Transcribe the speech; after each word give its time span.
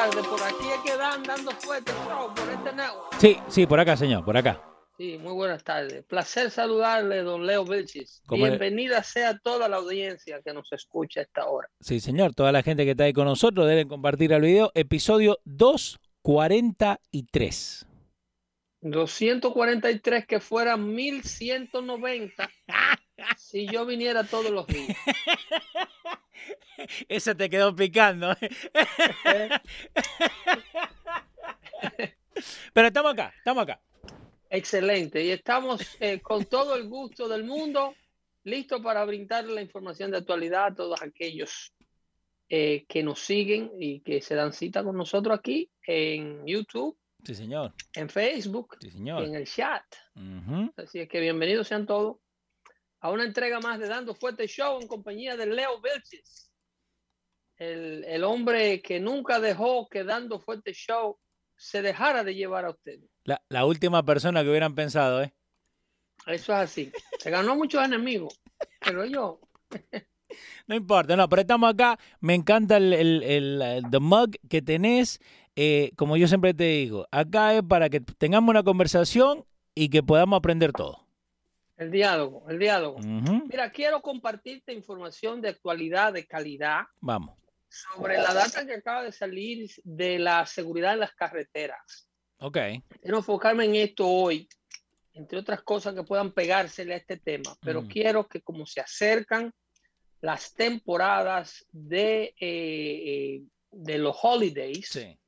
Por 0.00 0.40
aquí 0.42 0.64
es 0.74 0.80
que 0.90 0.96
dan 0.96 1.22
dando 1.24 1.50
fuerte, 1.50 1.92
bro, 2.06 2.32
por 2.34 2.48
este 2.50 2.72
network. 2.72 3.14
Sí, 3.18 3.36
sí, 3.48 3.66
por 3.66 3.78
acá, 3.80 3.98
señor, 3.98 4.24
por 4.24 4.34
acá. 4.34 4.58
Sí, 4.96 5.18
muy 5.18 5.34
buenas 5.34 5.62
tardes. 5.62 6.02
Placer 6.06 6.50
saludarle, 6.50 7.18
don 7.22 7.46
Leo 7.46 7.66
Vilchis. 7.66 8.22
¿Cómo 8.24 8.44
le- 8.46 8.52
Bienvenida 8.52 9.02
sea 9.02 9.36
toda 9.38 9.68
la 9.68 9.76
audiencia 9.76 10.40
que 10.42 10.54
nos 10.54 10.72
escucha 10.72 11.20
a 11.20 11.24
esta 11.24 11.44
hora. 11.46 11.68
Sí, 11.80 12.00
señor, 12.00 12.34
toda 12.34 12.50
la 12.50 12.62
gente 12.62 12.86
que 12.86 12.92
está 12.92 13.04
ahí 13.04 13.12
con 13.12 13.26
nosotros 13.26 13.68
deben 13.68 13.88
compartir 13.88 14.32
el 14.32 14.40
video. 14.40 14.72
Episodio 14.74 15.36
243. 15.44 17.84
243 18.82 20.26
que 20.26 20.40
fueran 20.40 20.94
1190 20.94 22.48
si 23.50 23.66
yo 23.66 23.84
viniera 23.84 24.24
todos 24.24 24.50
los 24.50 24.66
días. 24.66 24.96
Ese 27.08 27.34
te 27.34 27.50
quedó 27.50 27.74
picando. 27.74 28.32
¿eh? 28.32 28.36
Pero 32.72 32.88
estamos 32.88 33.12
acá, 33.12 33.32
estamos 33.36 33.62
acá. 33.64 33.80
Excelente. 34.48 35.22
Y 35.24 35.30
estamos 35.30 35.96
eh, 36.00 36.20
con 36.20 36.44
todo 36.46 36.74
el 36.76 36.88
gusto 36.88 37.28
del 37.28 37.44
mundo, 37.44 37.94
listos 38.44 38.80
para 38.80 39.04
brindar 39.04 39.44
la 39.46 39.60
información 39.62 40.10
de 40.10 40.18
actualidad 40.18 40.66
a 40.66 40.74
todos 40.74 41.02
aquellos 41.02 41.72
eh, 42.48 42.84
que 42.88 43.02
nos 43.02 43.20
siguen 43.20 43.70
y 43.78 44.00
que 44.00 44.22
se 44.22 44.34
dan 44.34 44.52
cita 44.52 44.82
con 44.82 44.96
nosotros 44.96 45.38
aquí 45.38 45.70
en 45.86 46.46
YouTube, 46.46 46.96
Sí, 47.24 47.34
señor. 47.34 47.74
en 47.94 48.08
Facebook, 48.08 48.76
Sí, 48.80 48.88
y 48.88 48.90
señor. 48.92 49.24
en 49.24 49.34
el 49.34 49.46
chat. 49.46 49.84
Así 50.76 51.00
es 51.00 51.08
que 51.08 51.20
bienvenidos 51.20 51.68
sean 51.68 51.86
todos 51.86 52.16
a 53.00 53.10
una 53.10 53.24
entrega 53.24 53.60
más 53.60 53.78
de 53.78 53.88
Dando 53.88 54.14
Fuerte 54.14 54.46
Show 54.46 54.80
en 54.80 54.88
compañía 54.88 55.36
de 55.36 55.46
Leo 55.46 55.80
Vilches, 55.80 56.52
el, 57.56 58.04
el 58.04 58.24
hombre 58.24 58.80
que 58.82 59.00
nunca 59.00 59.40
dejó 59.40 59.88
que 59.88 60.04
Dando 60.04 60.40
Fuerte 60.40 60.72
Show 60.72 61.18
se 61.56 61.82
dejara 61.82 62.24
de 62.24 62.34
llevar 62.34 62.64
a 62.64 62.70
ustedes. 62.70 63.10
La, 63.24 63.42
la 63.48 63.66
última 63.66 64.02
persona 64.04 64.42
que 64.42 64.48
hubieran 64.48 64.74
pensado, 64.74 65.22
¿eh? 65.22 65.34
Eso 66.26 66.52
es 66.52 66.58
así. 66.58 66.92
Se 67.18 67.30
ganó 67.30 67.56
muchos 67.56 67.82
enemigos, 67.84 68.40
pero 68.80 69.04
yo, 69.04 69.40
No 70.66 70.74
importa, 70.74 71.16
no, 71.16 71.28
pero 71.28 71.42
estamos 71.42 71.72
acá. 71.72 71.98
Me 72.20 72.34
encanta 72.34 72.76
el, 72.76 72.92
el, 72.92 73.22
el, 73.62 73.82
the 73.90 73.98
mug 73.98 74.36
que 74.48 74.62
tenés. 74.62 75.20
Eh, 75.56 75.90
como 75.96 76.16
yo 76.16 76.28
siempre 76.28 76.54
te 76.54 76.64
digo, 76.64 77.06
acá 77.10 77.54
es 77.54 77.62
para 77.62 77.90
que 77.90 78.00
tengamos 78.00 78.50
una 78.50 78.62
conversación 78.62 79.44
y 79.74 79.88
que 79.88 80.02
podamos 80.02 80.38
aprender 80.38 80.72
todo. 80.72 81.09
El 81.80 81.90
diálogo, 81.90 82.48
el 82.50 82.58
diálogo. 82.58 82.98
Ujú. 82.98 83.46
Mira, 83.48 83.70
quiero 83.72 84.02
compartirte 84.02 84.72
información 84.74 85.40
de 85.40 85.48
actualidad, 85.48 86.12
de 86.12 86.26
calidad, 86.26 86.82
Vamos. 87.00 87.38
sobre 87.68 88.18
la 88.18 88.34
data 88.34 88.66
que 88.66 88.74
acaba 88.74 89.02
de 89.04 89.12
salir 89.12 89.70
de 89.82 90.18
la 90.18 90.44
seguridad 90.44 90.92
en 90.92 91.00
las 91.00 91.14
carreteras. 91.14 92.06
Ok. 92.38 92.58
Quiero 93.00 93.16
enfocarme 93.18 93.64
en 93.64 93.76
esto 93.76 94.06
hoy, 94.06 94.46
entre 95.14 95.38
otras 95.38 95.62
cosas 95.62 95.94
que 95.94 96.02
puedan 96.02 96.32
pegársele 96.32 96.92
a 96.94 96.98
este 96.98 97.16
tema, 97.16 97.56
pero 97.62 97.80
Mm. 97.82 97.88
quiero 97.88 98.28
que 98.28 98.42
como 98.42 98.66
se 98.66 98.80
acercan 98.80 99.52
las 100.20 100.52
temporadas 100.52 101.64
de, 101.72 102.34
eh, 102.38 102.38
eh, 102.40 103.42
de 103.70 103.96
los 103.98 104.16
holidays, 104.22 104.86
Sí. 104.90 105.18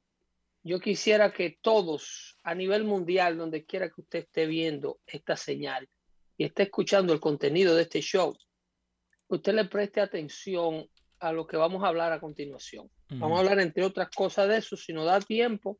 yo 0.63 0.81
quisiera 0.81 1.33
que 1.33 1.57
todos 1.63 2.37
a 2.43 2.55
nivel 2.55 2.85
mundial, 2.85 3.39
donde 3.39 3.65
quiera 3.65 3.89
que 3.89 4.03
usted 4.03 4.19
esté 4.19 4.45
viendo 4.47 4.99
esta 5.07 5.35
señal 5.35 5.89
y 6.37 6.45
esté 6.45 6.65
escuchando 6.65 7.13
el 7.13 7.21
contenido 7.21 7.75
de 7.75 7.83
este 7.83 8.01
show, 8.01 8.37
usted 9.29 9.55
le 9.55 9.65
preste 9.67 10.01
atención 10.01 10.89
a 11.19 11.33
lo 11.33 11.47
que 11.47 11.57
vamos 11.57 11.85
a 11.85 11.89
hablar 11.89 12.13
a 12.13 12.21
continuación. 12.21 12.91
Vamos 13.09 13.37
a 13.37 13.41
hablar, 13.41 13.61
entre 13.61 13.85
otras 13.85 14.09
cosas, 14.11 14.49
de 14.49 14.57
eso. 14.57 14.77
Si 14.77 14.93
nos 14.93 15.05
da 15.05 15.21
tiempo, 15.21 15.79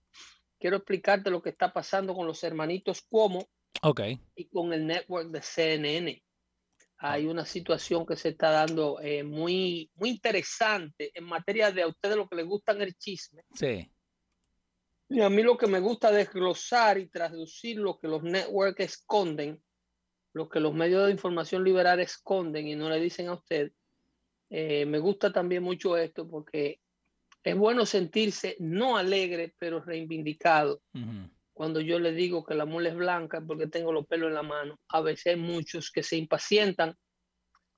quiero 0.59 0.77
explicarte 0.77 1.31
lo 1.31 1.43
que 1.43 1.51
está 1.51 1.73
pasando 1.73 2.15
con 2.15 2.27
los 2.27 2.45
hermanitos 2.45 3.03
Cuomo 3.03 3.49
Ok. 3.83 4.01
y 4.37 4.45
con 4.49 4.73
el 4.73 4.87
network 4.87 5.31
de 5.31 5.43
CNN. 5.43 6.23
Hay 6.99 7.27
una 7.27 7.45
situación 7.45 8.07
que 8.07 8.15
se 8.15 8.29
está 8.29 8.51
dando 8.51 9.01
eh, 9.01 9.25
muy, 9.25 9.91
muy 9.95 10.11
interesante 10.11 11.11
en 11.15 11.25
materia 11.25 11.73
de 11.73 11.83
a 11.83 11.89
ustedes 11.89 12.17
lo 12.17 12.29
que 12.29 12.37
les 12.37 12.47
gustan 12.47 12.81
el 12.81 12.95
chisme. 12.97 13.43
Sí. 13.55 13.91
Y 15.09 15.21
a 15.21 15.29
mí 15.29 15.43
lo 15.43 15.59
que 15.59 15.67
me 15.67 15.81
gusta 15.81 16.13
desglosar 16.13 16.99
y 16.99 17.09
traducir 17.09 17.79
lo 17.79 17.99
que 17.99 18.07
los 18.07 18.23
networks 18.23 18.81
esconden, 18.81 19.61
lo 20.33 20.49
que 20.49 20.61
los 20.61 20.75
medios 20.75 21.07
de 21.07 21.13
información 21.13 21.65
liberal 21.65 22.01
esconden 22.01 22.67
y 22.67 22.75
no 22.75 22.89
le 22.89 23.01
dicen 23.01 23.29
a 23.29 23.35
usted. 23.35 23.73
Eh, 24.51 24.87
me 24.87 24.99
gusta 24.99 25.33
también 25.33 25.63
mucho 25.63 25.97
esto 25.97 26.29
porque 26.29 26.81
es 27.43 27.57
bueno 27.57 27.87
sentirse 27.87 28.57
no 28.61 28.97
alegre, 28.97 29.55
pero 29.59 29.81
reivindicado. 29.81 30.83
Cuando 31.53 31.81
yo 31.81 31.99
le 31.99 32.13
digo 32.13 32.45
que 32.45 32.55
la 32.55 32.65
mula 32.65 32.91
es 32.91 32.97
blanca 32.97 33.43
porque 33.47 33.67
tengo 33.67 33.93
los 33.93 34.07
pelos 34.07 34.29
en 34.29 34.35
la 34.35 34.43
mano. 34.43 34.79
A 34.89 35.01
veces 35.01 35.35
hay 35.35 35.37
muchos 35.37 35.91
que 35.91 36.03
se 36.03 36.17
impacientan 36.17 36.97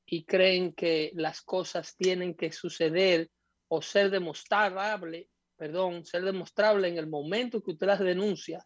y 0.07 0.25
creen 0.25 0.75
que 0.75 1.13
las 1.15 1.43
cosas 1.43 1.97
tienen 1.97 2.35
que 2.35 2.53
suceder 2.53 3.31
o 3.69 3.83
ser 3.83 4.11
demostrable, 4.11 5.29
perdón, 5.57 6.05
ser 6.05 6.25
demostrable 6.25 6.89
en 6.89 6.99
el 6.99 7.09
momento 7.09 7.63
que 7.63 7.73
usted 7.73 7.87
las 7.87 8.01
denuncia, 8.01 8.65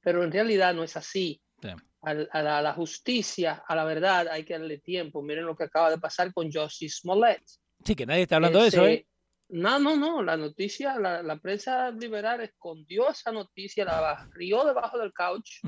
pero 0.00 0.24
en 0.24 0.32
realidad 0.32 0.74
no 0.74 0.82
es 0.82 0.96
así. 0.96 1.40
Sí. 1.62 1.68
Al- 2.04 2.28
A, 2.32 2.42
la, 2.42 2.58
a 2.58 2.62
la 2.62 2.72
justicia, 2.74 3.62
a 3.66 3.74
la 3.74 3.84
verdad, 3.84 4.28
hay 4.28 4.44
que 4.44 4.54
darle 4.58 4.78
tiempo. 4.78 5.22
Miren 5.22 5.46
lo 5.46 5.56
que 5.56 5.64
acaba 5.64 5.90
de 5.90 5.98
pasar 5.98 6.32
con 6.32 6.50
Josie 6.52 6.88
Smollett. 6.88 7.42
Sí, 7.84 7.94
que 7.94 8.06
nadie 8.06 8.22
está 8.22 8.36
hablando 8.36 8.60
de 8.62 8.68
eso, 8.68 8.86
¿eh? 8.86 9.06
No, 9.48 9.78
no, 9.78 9.94
no, 9.94 10.22
la 10.22 10.36
noticia, 10.38 10.98
la, 10.98 11.22
la 11.22 11.36
prensa 11.38 11.90
liberal 11.90 12.40
escondió 12.40 13.10
esa 13.10 13.30
noticia, 13.30 13.84
la 13.84 14.00
barrió 14.00 14.64
debajo 14.64 14.98
del 14.98 15.12
couch 15.12 15.60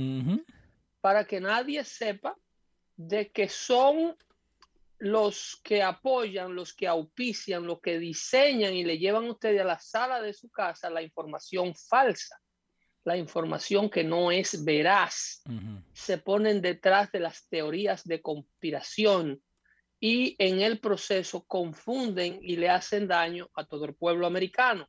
para 1.01 1.25
que 1.27 1.41
nadie 1.41 1.85
sepa 1.85 2.35
de 2.97 3.31
que 3.31 3.49
son 3.51 4.17
los 4.99 5.61
que 5.63 5.83
apoyan, 5.83 6.55
los 6.55 6.73
que 6.73 6.89
auspician, 6.89 7.67
los 7.67 7.81
que 7.83 7.99
diseñan 7.99 8.73
y 8.73 8.83
le 8.83 8.97
llevan 8.99 9.27
a 9.27 9.33
usted 9.33 9.59
a 9.59 9.65
la 9.65 9.79
sala 9.79 10.23
de 10.23 10.33
su 10.33 10.49
casa 10.49 10.89
la 10.89 11.03
información 11.03 11.75
falsa, 11.75 12.41
la 13.07 13.17
información 13.17 13.89
que 13.89 14.03
no 14.03 14.33
es 14.33 14.65
veraz 14.65 15.43
Ujú. 15.47 15.81
se 15.93 16.19
ponen 16.19 16.61
detrás 16.61 17.13
de 17.13 17.21
las 17.21 17.49
teorías 17.49 18.03
de 18.05 18.21
conspiración 18.21 19.41
y 20.01 20.35
en 20.39 20.61
el 20.61 20.81
proceso 20.81 21.45
confunden 21.45 22.41
y 22.43 22.57
le 22.57 22.69
hacen 22.69 23.07
daño 23.07 23.49
a 23.55 23.65
todo 23.65 23.85
el 23.85 23.95
pueblo 23.95 24.27
americano. 24.27 24.89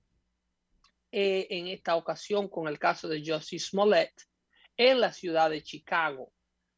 Eh, 1.11 1.47
en 1.51 1.67
esta 1.67 1.95
ocasión 1.95 2.49
con 2.49 2.67
el 2.67 2.79
caso 2.79 3.07
de 3.07 3.23
Josie 3.25 3.59
Smollett 3.59 4.11
en 4.75 4.99
la 4.99 5.13
ciudad 5.13 5.51
de 5.51 5.61
Chicago. 5.61 6.33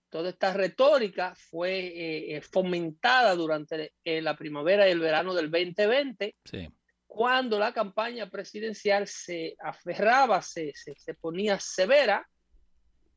Toda 0.09 0.29
esta 0.29 0.53
retórica 0.53 1.35
fue 1.35 1.79
eh, 1.79 2.35
eh, 2.35 2.41
fomentada 2.41 3.33
durante 3.35 3.93
eh, 4.03 4.21
la 4.21 4.35
primavera 4.35 4.87
y 4.87 4.91
el 4.91 4.99
verano 4.99 5.33
del 5.33 5.49
2020 5.49 6.35
Sí. 6.43 6.67
Cuando 7.19 7.59
la 7.59 7.73
campaña 7.73 8.29
presidencial 8.29 9.05
se 9.05 9.57
aferraba, 9.59 10.41
se, 10.41 10.71
se, 10.73 10.95
se 10.95 11.13
ponía 11.15 11.59
severa 11.59 12.25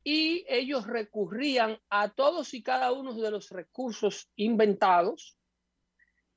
y 0.02 0.44
ellos 0.49 0.88
recurrían 0.88 1.78
a 1.88 2.08
todos 2.08 2.52
y 2.52 2.64
cada 2.64 2.90
uno 2.90 3.14
de 3.14 3.31
los 3.31 3.50
recursos 3.50 4.28
inventados 4.34 5.38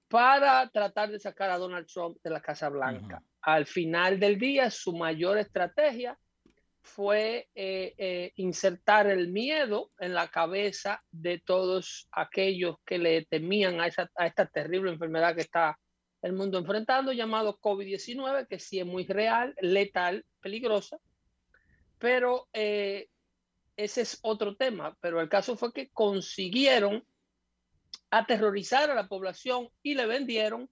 para 0.07 0.69
tratar 0.69 1.09
de 1.09 1.19
sacar 1.19 1.50
a 1.50 1.57
Donald 1.57 1.88
Trump 1.88 2.19
de 2.23 2.29
la 2.29 2.39
Casa 2.39 2.69
Blanca. 2.69 3.23
Al 3.41 3.65
final 3.65 4.19
del 4.19 4.38
día, 4.38 4.69
su 4.69 4.95
mayor 4.95 5.39
estrategia 5.39 6.19
fue 6.83 7.50
eh, 7.56 7.95
eh, 7.97 8.31
insertar 8.35 9.07
el 9.07 9.29
miedo 9.29 9.89
en 9.97 10.13
la 10.13 10.27
cabeza 10.27 11.03
de 11.09 11.39
todos 11.39 12.07
aquellos 12.12 12.75
que 12.85 13.00
le 13.00 13.25
temían 13.25 13.81
a, 13.81 13.88
esta 13.88 14.45
terrible 14.53 14.91
enfermedad 14.91 15.33
que 15.33 15.41
está 15.41 15.79
el 16.25 16.33
mundo 16.33 16.57
enfrentando, 16.57 17.13
llamado 17.13 17.60
COVID-19, 17.60 18.48
que 18.48 18.57
sí 18.57 18.80
es 18.80 18.86
muy 18.86 19.06
real, 19.06 19.54
letal, 19.62 20.25
peligrosa, 20.42 20.98
pero 22.00 22.48
eh, 22.51 23.10
ese 23.77 24.01
es 24.01 24.18
otro 24.24 24.56
tema. 24.56 24.98
Pero 25.01 25.22
el 25.22 25.30
caso 25.30 25.56
fue 25.56 25.72
que 25.72 25.92
consiguieron 25.92 27.06
aterrorizar 28.10 28.89
a 28.89 28.95
la 28.95 29.07
población 29.07 29.69
y 29.83 29.94
le 29.94 30.07
vendieron 30.07 30.68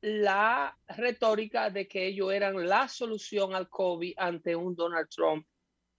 la 0.00 0.78
retórica 0.86 1.70
de 1.70 1.88
que 1.88 2.06
ellos 2.06 2.32
eran 2.32 2.64
la 2.68 2.86
solución 2.86 3.56
al 3.56 3.68
COVID 3.68 4.14
ante 4.16 4.54
un 4.54 4.76
Donald 4.76 5.08
Trump 5.08 5.44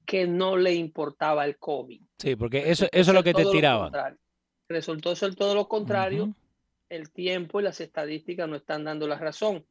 que 0.05 0.25
no 0.25 0.55
le 0.55 0.73
importaba 0.73 1.43
el 1.43 1.57
COVID. 1.57 2.01
Sí, 2.17 2.37
porque 2.37 2.71
eso, 2.71 2.87
eso 2.93 3.11
es 3.11 3.13
lo 3.13 3.23
que 3.23 3.33
te 3.33 3.43
tiraban. 3.43 4.17
Resultó 4.69 5.17
ser 5.17 5.35
todo 5.35 5.53
lo 5.53 5.67
contrario. 5.67 6.33
El 6.89 7.11
tiempo 7.11 7.59
y 7.59 7.63
las 7.63 7.79
estadísticas 7.79 8.49
no 8.49 8.55
están 8.55 8.83
dando 8.83 9.07
la 9.07 9.17
razón. 9.17 9.65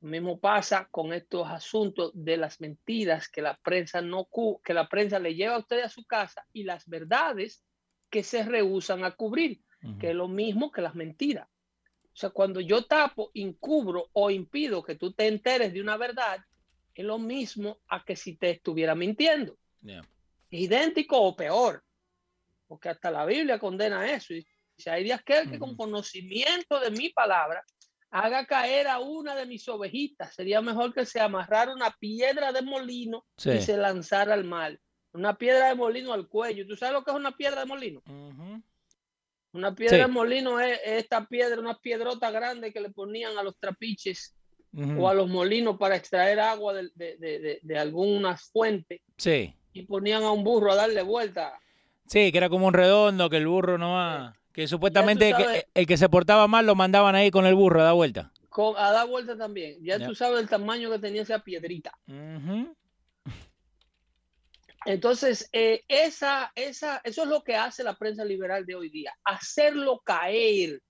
Lo 0.00 0.08
mismo 0.08 0.38
pasa 0.38 0.88
con 0.90 1.12
estos 1.12 1.48
asuntos 1.48 2.12
de 2.14 2.36
las 2.36 2.60
mentiras 2.60 3.28
que 3.28 3.42
la 3.42 3.56
prensa 3.56 4.00
no 4.00 4.28
que 4.64 4.74
la 4.74 4.88
prensa 4.88 5.18
le 5.18 5.34
lleva 5.34 5.56
a 5.56 5.60
usted 5.60 5.82
a 5.82 5.88
su 5.88 6.04
casa 6.04 6.46
y 6.52 6.64
las 6.64 6.88
verdades 6.88 7.64
que 8.10 8.22
se 8.22 8.44
rehusan 8.44 9.04
a 9.04 9.12
cubrir, 9.12 9.60
que 10.00 10.10
es 10.10 10.14
lo 10.14 10.28
mismo 10.28 10.70
que 10.70 10.82
las 10.82 10.94
mentiras. 10.94 11.48
O 12.12 12.16
sea, 12.20 12.30
cuando 12.30 12.60
yo 12.60 12.84
tapo, 12.84 13.30
encubro 13.34 14.08
o 14.12 14.30
impido 14.30 14.82
que 14.82 14.96
tú 14.96 15.12
te 15.12 15.28
enteres 15.28 15.72
de 15.72 15.80
una 15.80 15.96
verdad, 15.96 16.44
es 16.94 17.04
lo 17.04 17.18
mismo 17.18 17.78
a 17.86 18.04
que 18.04 18.16
si 18.16 18.36
te 18.36 18.50
estuviera 18.50 18.96
mintiendo. 18.96 19.56
Idéntico 20.50 21.20
o 21.20 21.36
peor. 21.36 21.84
Porque 22.66 22.88
hasta 22.88 23.12
la 23.12 23.24
Biblia 23.24 23.60
condena 23.60 24.10
eso. 24.10 24.34
Y 24.34 24.44
si 24.78 24.88
hay 24.90 25.04
días 25.04 25.22
que, 25.22 25.50
que 25.50 25.58
con 25.58 25.76
conocimiento 25.76 26.80
de 26.80 26.90
mi 26.90 27.10
palabra 27.10 27.64
haga 28.10 28.46
caer 28.46 28.88
a 28.88 29.00
una 29.00 29.34
de 29.34 29.46
mis 29.46 29.68
ovejitas, 29.68 30.34
sería 30.34 30.60
mejor 30.60 30.94
que 30.94 31.04
se 31.04 31.20
amarrara 31.20 31.74
una 31.74 31.90
piedra 31.98 32.52
de 32.52 32.62
molino 32.62 33.26
y 33.44 33.60
se 33.60 33.76
lanzara 33.76 34.34
al 34.34 34.44
mal. 34.44 34.80
Una 35.12 35.36
piedra 35.36 35.68
de 35.68 35.74
molino 35.74 36.12
al 36.12 36.28
cuello. 36.28 36.66
¿Tú 36.66 36.76
sabes 36.76 36.94
lo 36.94 37.04
que 37.04 37.10
es 37.10 37.16
una 37.16 37.36
piedra 37.36 37.60
de 37.60 37.66
molino? 37.66 38.02
Una 39.52 39.74
piedra 39.74 39.98
de 39.98 40.06
molino 40.06 40.60
es, 40.60 40.78
esta 40.84 41.26
piedra, 41.26 41.60
una 41.60 41.78
piedrota 41.78 42.30
grande 42.30 42.72
que 42.72 42.80
le 42.80 42.90
ponían 42.90 43.36
a 43.36 43.42
los 43.42 43.58
trapiches 43.58 44.34
o 44.98 45.08
a 45.08 45.14
los 45.14 45.28
molinos 45.28 45.76
para 45.78 45.96
extraer 45.96 46.38
agua 46.40 46.74
de, 46.74 46.90
de, 46.94 47.58
de, 47.60 47.78
algunas 47.78 48.50
fuentes. 48.50 49.00
Sí. 49.16 49.54
Y 49.72 49.82
ponían 49.82 50.22
a 50.22 50.30
un 50.30 50.44
burro 50.44 50.72
a 50.72 50.76
darle 50.76 51.02
vuelta. 51.02 51.58
Sí, 52.06 52.30
que 52.30 52.38
era 52.38 52.48
como 52.48 52.66
un 52.66 52.74
redondo, 52.74 53.28
que 53.28 53.38
el 53.38 53.48
burro 53.48 53.76
no 53.76 53.92
va. 53.92 54.37
Que 54.52 54.66
supuestamente 54.66 55.32
el 55.74 55.86
que 55.86 55.96
se 55.96 56.08
portaba 56.08 56.48
mal 56.48 56.66
lo 56.66 56.74
mandaban 56.74 57.14
ahí 57.14 57.30
con 57.30 57.46
el 57.46 57.54
burro 57.54 57.80
a 57.80 57.84
dar 57.84 57.94
vuelta. 57.94 58.32
Con, 58.48 58.76
a 58.76 58.90
dar 58.90 59.06
vuelta 59.06 59.36
también. 59.36 59.76
Ya, 59.82 60.04
tú 60.04 60.14
sabes 60.14 60.40
el 60.40 60.48
tamaño 60.48 60.90
que 60.90 60.98
tenía 60.98 61.22
esa 61.22 61.38
piedrita. 61.40 61.92
Entonces, 64.84 65.48
eh, 65.52 65.84
esa, 65.88 66.50
esa, 66.54 67.00
eso 67.04 67.22
es 67.22 67.28
lo 67.28 67.42
que 67.42 67.56
hace 67.56 67.82
la 67.84 67.96
prensa 67.96 68.24
liberal 68.24 68.64
de 68.64 68.74
hoy 68.74 68.88
día, 68.88 69.12
hacerlo 69.24 70.00
caer 70.04 70.80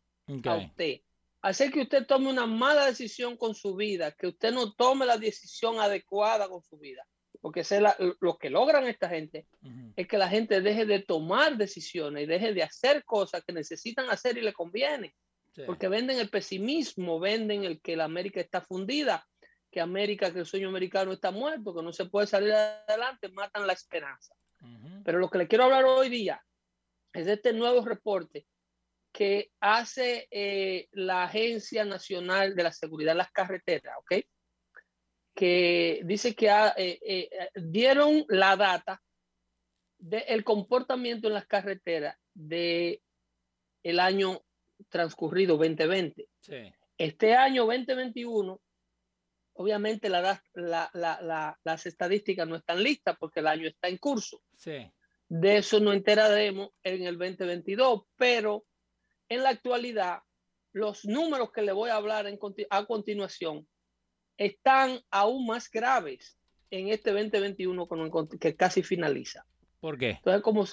a 0.44 0.54
usted, 0.54 1.00
hacer 1.42 1.72
que 1.72 1.80
usted 1.82 2.06
tome 2.06 2.30
una 2.30 2.46
mala 2.46 2.86
decisión 2.86 3.36
con 3.36 3.54
su 3.54 3.74
vida, 3.74 4.12
que 4.12 4.28
usted 4.28 4.52
no 4.52 4.72
tome 4.74 5.06
la 5.06 5.16
decisión 5.16 5.80
adecuada 5.80 6.48
con 6.48 6.62
su 6.62 6.78
vida, 6.78 7.04
porque 7.40 7.60
es 7.60 7.72
lo 8.20 8.36
que 8.36 8.50
logran 8.50 8.86
esta 8.86 9.08
gente 9.08 9.46
es 9.96 10.08
que 10.08 10.18
la 10.18 10.28
gente 10.28 10.60
deje 10.60 10.86
de 10.86 11.00
tomar 11.00 11.56
decisiones 11.56 12.24
y 12.24 12.26
deje 12.26 12.52
de 12.52 12.62
hacer 12.62 13.04
cosas 13.04 13.44
que 13.44 13.52
necesitan 13.52 14.10
hacer 14.10 14.36
y 14.38 14.42
le 14.42 14.52
conviene, 14.52 15.14
porque 15.66 15.88
venden 15.88 16.18
el 16.18 16.30
pesimismo, 16.30 17.20
venden 17.20 17.64
el 17.64 17.80
que 17.80 17.96
la 17.96 18.04
América 18.04 18.40
está 18.40 18.60
fundida 18.60 19.26
que 19.70 19.80
América, 19.80 20.32
que 20.32 20.40
el 20.40 20.46
sueño 20.46 20.68
americano 20.68 21.12
está 21.12 21.30
muerto, 21.30 21.74
que 21.74 21.82
no 21.82 21.92
se 21.92 22.06
puede 22.06 22.26
salir 22.26 22.52
adelante, 22.52 23.28
matan 23.28 23.66
la 23.66 23.74
esperanza. 23.74 24.34
Pero 25.04 25.18
lo 25.18 25.30
que 25.30 25.38
le 25.38 25.48
quiero 25.48 25.64
hablar 25.64 25.84
hoy 25.84 26.08
día 26.08 26.42
es 27.12 27.26
de 27.26 27.34
este 27.34 27.52
nuevo 27.52 27.84
reporte 27.84 28.46
que 29.12 29.50
hace 29.60 30.26
eh, 30.30 30.88
la 30.92 31.24
Agencia 31.24 31.84
Nacional 31.84 32.54
de 32.54 32.62
la 32.62 32.72
Seguridad 32.72 33.12
de 33.12 33.18
las 33.18 33.30
Carreteras, 33.30 33.94
¿ok? 33.98 34.24
Que 35.38 36.00
dice 36.04 36.34
que 36.34 36.48
eh, 36.48 36.98
eh, 37.00 37.30
dieron 37.54 38.24
la 38.28 38.56
data 38.56 39.00
del 39.96 40.42
comportamiento 40.42 41.28
en 41.28 41.34
las 41.34 41.46
carreteras 41.46 42.16
de 42.34 43.00
el 43.84 44.00
año 44.00 44.42
transcurrido 44.88 45.56
2020. 45.56 46.28
Este 46.96 47.36
año 47.36 47.66
2021 47.66 48.60
obviamente 49.54 50.08
la, 50.08 50.42
las 51.62 51.86
estadísticas 51.86 52.48
no 52.48 52.56
están 52.56 52.82
listas 52.82 53.16
porque 53.18 53.38
el 53.38 53.46
año 53.46 53.68
está 53.68 53.86
en 53.86 53.98
curso. 53.98 54.42
Sí. 54.56 54.90
De 55.28 55.58
eso 55.58 55.78
no 55.78 55.92
enteraremos 55.92 56.70
en 56.82 57.04
el 57.04 57.16
2022, 57.16 58.02
pero 58.16 58.64
en 59.28 59.44
la 59.44 59.50
actualidad 59.50 60.20
los 60.72 61.04
números 61.04 61.52
que 61.52 61.62
le 61.62 61.70
voy 61.70 61.90
a 61.90 61.96
hablar 61.96 62.26
a 62.26 62.84
continuación 62.86 63.68
están 64.38 65.00
aún 65.10 65.46
más 65.46 65.70
graves 65.70 66.38
en 66.70 66.88
este 66.88 67.12
2021 67.12 67.86
que 68.40 68.56
casi 68.56 68.82
finaliza. 68.82 69.44
¿Por 69.80 69.98
qué? 69.98 70.10
Entonces, 70.10 70.42
como 70.42 70.64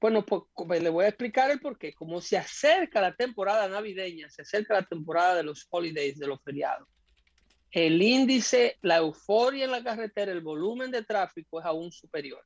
bueno, 0.00 0.24
pues, 0.24 0.82
le 0.82 0.88
voy 0.88 1.04
a 1.04 1.08
explicar 1.08 1.50
el 1.50 1.60
por 1.60 1.76
qué. 1.76 1.92
Como 1.92 2.20
se 2.22 2.38
acerca 2.38 3.00
la 3.00 3.14
temporada 3.14 3.68
navideña, 3.68 4.30
se 4.30 4.42
acerca 4.42 4.74
la 4.74 4.86
temporada 4.86 5.34
de 5.34 5.42
los 5.42 5.66
holidays, 5.68 6.18
de 6.18 6.26
los 6.26 6.40
feriados 6.42 6.88
el 7.70 8.00
índice, 8.00 8.78
la 8.82 8.96
euforia 8.98 9.64
en 9.64 9.70
la 9.70 9.84
carretera, 9.84 10.32
el 10.32 10.40
volumen 10.40 10.90
de 10.90 11.04
tráfico 11.04 11.60
es 11.60 11.66
aún 11.66 11.92
superior. 11.92 12.42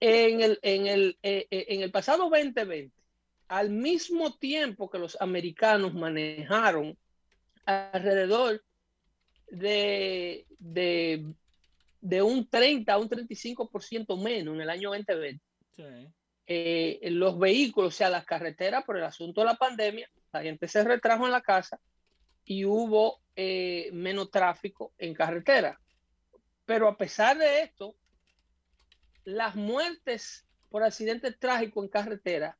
en, 0.00 0.40
el, 0.40 0.58
en, 0.62 0.86
el, 0.86 1.18
eh, 1.22 1.46
eh, 1.50 1.66
en 1.68 1.82
el 1.82 1.90
pasado 1.90 2.30
2020, 2.30 2.92
al 3.48 3.70
mismo 3.70 4.36
tiempo 4.38 4.88
que 4.88 4.98
los 4.98 5.20
americanos 5.20 5.94
manejaron 5.94 6.96
alrededor 7.68 8.64
de, 9.48 10.46
de, 10.58 11.34
de 12.00 12.22
un 12.22 12.48
30 12.48 12.92
a 12.92 12.98
un 12.98 13.10
35% 13.10 14.22
menos 14.22 14.54
en 14.54 14.60
el 14.62 14.70
año 14.70 14.90
2020. 14.90 15.44
Eh, 16.46 17.00
los 17.10 17.38
vehículos, 17.38 17.94
o 17.94 17.96
sea, 17.96 18.08
las 18.08 18.24
carreteras, 18.24 18.84
por 18.84 18.96
el 18.96 19.04
asunto 19.04 19.42
de 19.42 19.48
la 19.48 19.56
pandemia, 19.56 20.10
la 20.32 20.42
gente 20.42 20.66
se 20.66 20.82
retrajo 20.82 21.26
en 21.26 21.32
la 21.32 21.42
casa 21.42 21.78
y 22.46 22.64
hubo 22.64 23.20
eh, 23.36 23.90
menos 23.92 24.30
tráfico 24.30 24.94
en 24.96 25.12
carretera. 25.12 25.78
Pero 26.64 26.88
a 26.88 26.96
pesar 26.96 27.36
de 27.36 27.62
esto, 27.62 27.94
las 29.24 29.54
muertes 29.56 30.46
por 30.70 30.82
accidentes 30.82 31.38
trágicos 31.38 31.84
en 31.84 31.90
carretera 31.90 32.58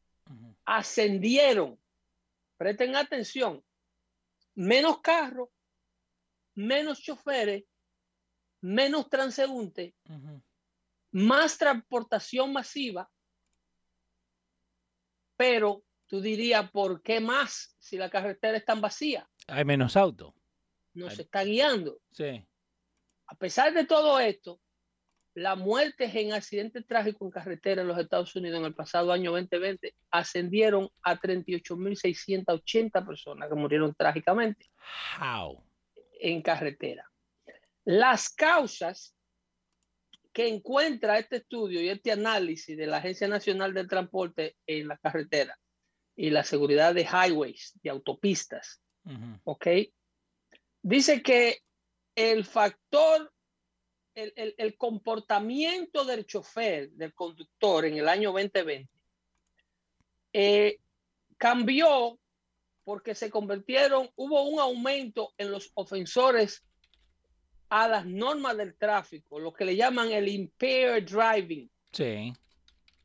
ascendieron. 0.66 1.78
Presten 2.58 2.94
atención. 2.94 3.64
Menos 4.58 5.00
carros, 5.00 5.50
menos 6.56 7.00
choferes, 7.00 7.62
menos 8.60 9.08
transeúntes, 9.08 9.94
más 11.12 11.56
transportación 11.56 12.52
masiva, 12.52 13.08
pero 15.36 15.84
tú 16.08 16.20
dirías, 16.20 16.68
¿por 16.72 17.00
qué 17.02 17.20
más 17.20 17.76
si 17.78 17.96
la 17.96 18.10
carretera 18.10 18.58
está 18.58 18.74
vacía? 18.74 19.30
Hay 19.46 19.64
menos 19.64 19.96
autos. 19.96 20.34
Nos 20.92 21.16
está 21.16 21.44
guiando. 21.44 22.00
Sí. 22.10 22.44
A 23.28 23.36
pesar 23.36 23.72
de 23.72 23.86
todo 23.86 24.18
esto, 24.18 24.60
las 25.38 25.56
muertes 25.56 26.14
en 26.14 26.32
accidentes 26.32 26.84
trágicos 26.86 27.26
en 27.26 27.30
carretera 27.30 27.82
en 27.82 27.88
los 27.88 27.98
Estados 27.98 28.34
Unidos 28.34 28.58
en 28.58 28.66
el 28.66 28.74
pasado 28.74 29.12
año 29.12 29.30
2020 29.30 29.94
ascendieron 30.10 30.90
a 31.02 31.18
38.680 31.18 33.06
personas 33.06 33.48
que 33.48 33.54
murieron 33.54 33.94
trágicamente 33.94 34.66
How? 35.20 35.62
en 36.20 36.42
carretera. 36.42 37.08
Las 37.84 38.30
causas 38.30 39.14
que 40.32 40.48
encuentra 40.48 41.18
este 41.18 41.36
estudio 41.36 41.80
y 41.80 41.88
este 41.88 42.12
análisis 42.12 42.76
de 42.76 42.86
la 42.86 42.98
Agencia 42.98 43.28
Nacional 43.28 43.72
del 43.72 43.88
Transporte 43.88 44.56
en 44.66 44.88
la 44.88 44.98
carretera 44.98 45.56
y 46.16 46.30
la 46.30 46.42
seguridad 46.42 46.94
de 46.94 47.02
highways, 47.06 47.78
de 47.82 47.90
autopistas, 47.90 48.82
¿ok? 49.44 49.66
Dice 50.82 51.22
que 51.22 51.58
el 52.16 52.44
factor 52.44 53.32
el, 54.18 54.54
el, 54.56 54.76
comportamiento 54.76 56.04
del 56.04 56.26
chofer, 56.26 56.90
del 56.90 57.14
conductor 57.14 57.84
en 57.84 57.98
el 57.98 58.08
año 58.08 58.32
2020, 58.32 58.88
eh, 60.32 60.78
cambió 61.36 62.18
porque 62.84 63.14
se 63.14 63.30
convirtieron, 63.30 64.10
hubo 64.16 64.42
un 64.44 64.58
aumento 64.58 65.32
en 65.38 65.50
los 65.50 65.70
ofensores 65.74 66.64
a 67.68 67.86
las 67.86 68.06
normas 68.06 68.56
del 68.56 68.74
tráfico, 68.74 69.38
lo 69.38 69.52
que 69.52 69.64
le 69.64 69.76
llaman 69.76 70.10
el 70.10 70.26
impaired 70.26 71.04
driving. 71.04 71.70
Sí. 71.92 72.32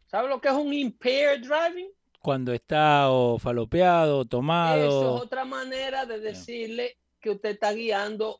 ¿Sabe 0.07 0.29
lo 0.29 0.39
que 0.39 0.47
es 0.47 0.53
un 0.53 0.73
impaired 0.73 1.41
driving? 1.41 1.89
Cuando 2.21 2.53
está 2.53 3.11
o 3.11 3.37
falopeado, 3.37 4.23
tomado. 4.23 4.87
Eso 4.87 5.17
es 5.17 5.23
otra 5.23 5.43
manera 5.43 6.05
de 6.05 6.19
decirle 6.19 6.97
que 7.19 7.31
usted 7.31 7.49
está 7.51 7.73
guiando 7.73 8.39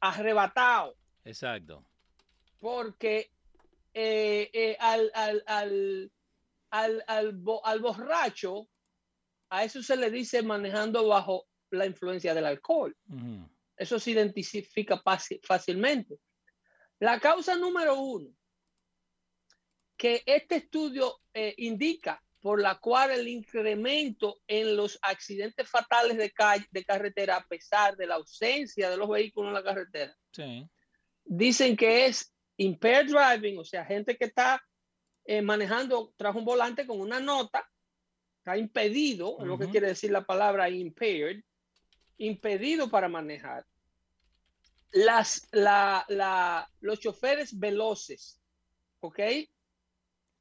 arrebatado. 0.00 0.94
Exacto. 1.24 1.84
Porque 2.60 3.30
eh, 3.92 4.50
eh, 4.52 4.76
al, 4.78 5.10
al, 5.14 5.42
al, 5.46 6.12
al, 6.70 7.04
al, 7.06 7.80
borracho, 7.80 8.68
a 9.48 9.64
eso 9.64 9.82
se 9.82 9.96
le 9.96 10.10
dice 10.10 10.42
manejando 10.42 11.06
bajo 11.08 11.46
la 11.70 11.86
influencia 11.86 12.34
del 12.34 12.46
alcohol. 12.46 12.96
Eso 13.76 13.98
se 13.98 14.12
identifica 14.12 15.02
fácilmente. 15.42 16.18
La 16.98 17.18
causa 17.18 17.56
número 17.56 17.98
uno 17.98 18.28
que 19.96 20.22
este 20.24 20.56
estudio 20.56 21.20
eh, 21.34 21.54
indica 21.58 22.22
por 22.40 22.60
la 22.60 22.78
cual 22.78 23.10
el 23.10 23.28
incremento 23.28 24.40
en 24.46 24.74
los 24.74 24.98
accidentes 25.02 25.68
fatales 25.68 26.16
de, 26.16 26.32
de 26.70 26.84
carretera, 26.84 27.36
a 27.36 27.46
pesar 27.46 27.96
de 27.96 28.06
la 28.06 28.14
ausencia 28.14 28.88
de 28.88 28.96
los 28.96 29.10
vehículos 29.10 29.48
en 29.48 29.54
la 29.54 29.62
carretera, 29.62 30.16
dicen 31.22 31.76
que 31.76 32.06
es 32.06 32.32
impaired 32.60 33.08
driving, 33.08 33.58
o 33.58 33.64
sea, 33.64 33.84
gente 33.84 34.16
que 34.16 34.26
está 34.26 34.62
eh, 35.24 35.40
manejando 35.40 36.12
tras 36.16 36.36
un 36.36 36.44
volante 36.44 36.86
con 36.86 37.00
una 37.00 37.18
nota, 37.18 37.66
está 38.38 38.56
impedido, 38.56 39.38
es 39.40 39.46
lo 39.46 39.58
que 39.58 39.68
quiere 39.68 39.88
decir 39.88 40.10
la 40.10 40.24
palabra 40.24 40.68
impaired, 40.68 41.42
impedido 42.18 42.90
para 42.90 43.08
manejar 43.08 43.64
las, 44.92 45.48
la, 45.52 46.68
los 46.80 47.00
choferes 47.00 47.58
veloces, 47.58 48.38
¿ok? 49.00 49.20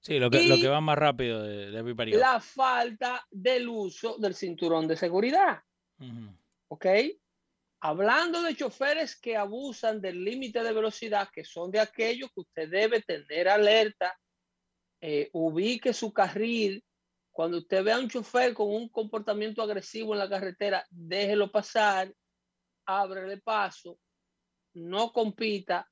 Sí, 0.02 0.20
lo 0.20 0.30
que, 0.30 0.44
lo 0.44 0.58
que 0.58 0.68
va 0.68 0.82
más 0.82 0.98
rápido 0.98 1.44
de, 1.44 1.72
de 1.72 2.18
La 2.18 2.42
falta 2.42 3.26
del 3.32 3.68
uso 3.70 4.18
del 4.18 4.34
cinturón 4.34 4.88
de 4.88 4.98
seguridad, 4.98 5.62
¿ok? 6.68 6.86
Hablando 7.82 8.42
de 8.42 8.56
choferes 8.56 9.20
que 9.20 9.38
abusan 9.38 10.02
del 10.02 10.24
límite 10.24 10.62
de 10.62 10.74
velocidad, 10.74 11.30
que 11.34 11.46
son 11.46 11.72
de 11.72 11.80
aquellos 11.80 12.30
que 12.34 12.42
usted 12.42 12.70
debe 12.70 13.02
tener 13.02 13.48
alerta, 13.48 14.18
eh, 15.02 15.30
ubique 15.32 15.94
su 15.94 16.12
carril. 16.12 16.84
Cuando 17.32 17.60
usted 17.60 17.84
vea 17.84 17.96
a 17.96 18.00
un 18.00 18.10
chofer 18.10 18.54
con 18.54 18.68
un 18.70 18.90
comportamiento 18.90 19.62
agresivo 19.62 20.14
en 20.14 20.20
la 20.20 20.30
carretera, 20.30 20.86
déjelo 20.90 21.50
pasar, 21.52 22.14
ábrele 22.86 23.38
paso, 23.38 23.98
no 24.74 25.14
compita, 25.14 25.90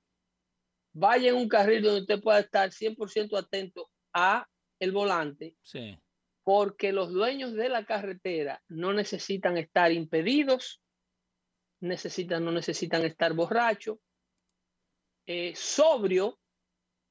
vaya 0.94 1.30
en 1.30 1.36
un 1.36 1.48
carril 1.48 1.84
donde 1.84 2.02
usted 2.02 2.22
pueda 2.22 2.40
estar 2.40 2.70
100% 2.72 3.38
atento 3.38 3.90
a 4.14 4.46
el 4.80 4.92
volante. 4.92 5.56
Sí. 5.62 5.98
Porque 6.44 6.92
los 6.92 7.14
dueños 7.14 7.54
de 7.54 7.70
la 7.70 7.86
carretera 7.86 8.62
no 8.68 8.94
necesitan 8.94 9.58
estar 9.58 9.92
impedidos, 9.92 10.82
necesitan, 11.82 12.44
no 12.44 12.52
necesitan 12.52 13.04
estar 13.06 13.34
borrachos, 13.34 14.00
eh, 15.26 15.54
sobrio 15.56 16.40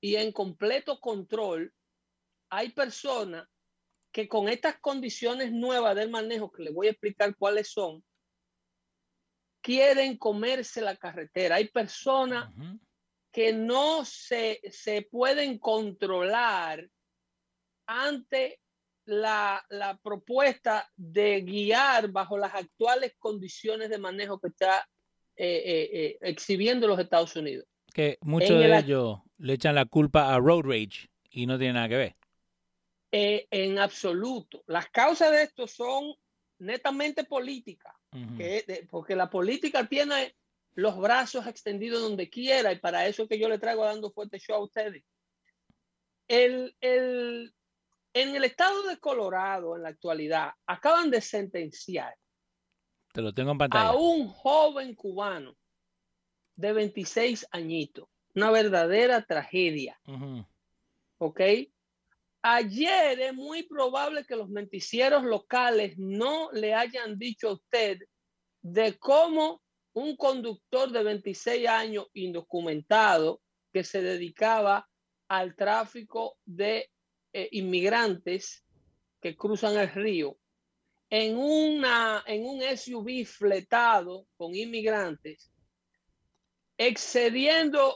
y 0.00 0.16
en 0.16 0.32
completo 0.32 1.00
control. 1.00 1.72
Hay 2.50 2.70
personas 2.70 3.46
que 4.12 4.28
con 4.28 4.48
estas 4.48 4.78
condiciones 4.80 5.52
nuevas 5.52 5.94
del 5.94 6.10
manejo, 6.10 6.50
que 6.50 6.62
les 6.62 6.74
voy 6.74 6.86
a 6.86 6.90
explicar 6.90 7.36
cuáles 7.36 7.70
son, 7.70 8.02
quieren 9.60 10.16
comerse 10.16 10.80
la 10.80 10.96
carretera. 10.96 11.56
Hay 11.56 11.68
personas 11.68 12.54
que 13.32 13.52
no 13.52 14.04
se, 14.04 14.60
se, 14.70 15.02
pueden 15.02 15.58
controlar 15.58 16.88
ante 17.86 18.60
la, 19.06 19.64
la, 19.70 19.96
propuesta 19.98 20.90
de 20.96 21.40
guiar 21.40 22.08
bajo 22.08 22.36
las 22.36 22.54
actuales 22.54 23.14
condiciones 23.18 23.88
de 23.88 23.98
manejo 23.98 24.38
que 24.40 24.48
está 24.48 24.88
eh, 25.36 25.62
eh, 25.64 25.90
eh, 25.92 26.18
exhibiendo 26.22 26.86
los 26.86 26.98
Estados 26.98 27.36
Unidos. 27.36 27.66
Que 27.92 28.18
muchos 28.22 28.58
de 28.58 28.78
ellos 28.78 29.18
le 29.38 29.54
echan 29.54 29.74
la 29.74 29.86
culpa 29.86 30.34
a 30.34 30.38
road 30.38 30.62
rage 30.64 31.08
y 31.30 31.46
no 31.46 31.58
tiene 31.58 31.74
nada 31.74 31.88
que 31.88 31.96
ver. 31.96 32.16
en 33.12 33.78
absoluto. 33.78 34.62
Las 34.66 34.88
causas 34.90 35.30
de 35.30 35.42
esto 35.42 35.66
son 35.66 36.14
netamente 36.58 37.24
políticas 37.24 37.94
porque 38.90 39.14
la 39.14 39.28
política 39.28 39.86
tiene 39.86 40.34
los 40.74 40.98
brazos 40.98 41.46
extendidos 41.46 42.00
donde 42.00 42.30
quiera 42.30 42.72
y 42.72 42.78
para 42.78 43.06
eso 43.06 43.28
que 43.28 43.38
yo 43.38 43.48
le 43.48 43.58
traigo 43.58 43.84
dando 43.84 44.10
fuerte 44.10 44.38
show 44.38 44.56
a 44.56 44.64
ustedes. 44.64 45.04
El, 46.28 46.74
el, 46.80 47.54
en 48.16 48.34
el 48.34 48.44
estado 48.44 48.82
de 48.84 48.98
Colorado, 48.98 49.76
en 49.76 49.82
la 49.82 49.90
actualidad, 49.90 50.50
acaban 50.66 51.10
de 51.10 51.20
sentenciar 51.20 52.16
Te 53.12 53.20
lo 53.20 53.34
tengo 53.34 53.52
en 53.52 53.58
pantalla. 53.58 53.88
a 53.88 53.94
un 53.94 54.26
joven 54.26 54.94
cubano 54.94 55.54
de 56.54 56.72
26 56.72 57.46
añitos. 57.50 58.08
Una 58.34 58.50
verdadera 58.50 59.20
tragedia. 59.22 60.00
¿Ok? 61.18 61.40
Ayer 62.40 63.20
es 63.20 63.34
muy 63.34 63.64
probable 63.64 64.24
que 64.24 64.36
los 64.36 64.48
menticieros 64.48 65.22
locales 65.22 65.98
no 65.98 66.50
le 66.52 66.72
hayan 66.72 67.18
dicho 67.18 67.48
a 67.50 67.52
usted 67.52 67.98
de 68.62 68.98
cómo 68.98 69.62
un 69.92 70.16
conductor 70.16 70.90
de 70.90 71.02
26 71.02 71.68
años 71.68 72.06
indocumentado 72.14 73.42
que 73.74 73.84
se 73.84 74.00
dedicaba 74.00 74.88
al 75.28 75.54
tráfico 75.54 76.38
de 76.46 76.90
eh, 77.38 77.50
inmigrantes 77.52 78.64
que 79.20 79.36
cruzan 79.36 79.76
el 79.76 79.90
río 79.92 80.38
en, 81.10 81.36
una, 81.36 82.24
en 82.26 82.46
un 82.46 82.62
SUV 82.62 83.26
fletado 83.26 84.26
con 84.38 84.54
inmigrantes, 84.54 85.52
excediendo 86.78 87.94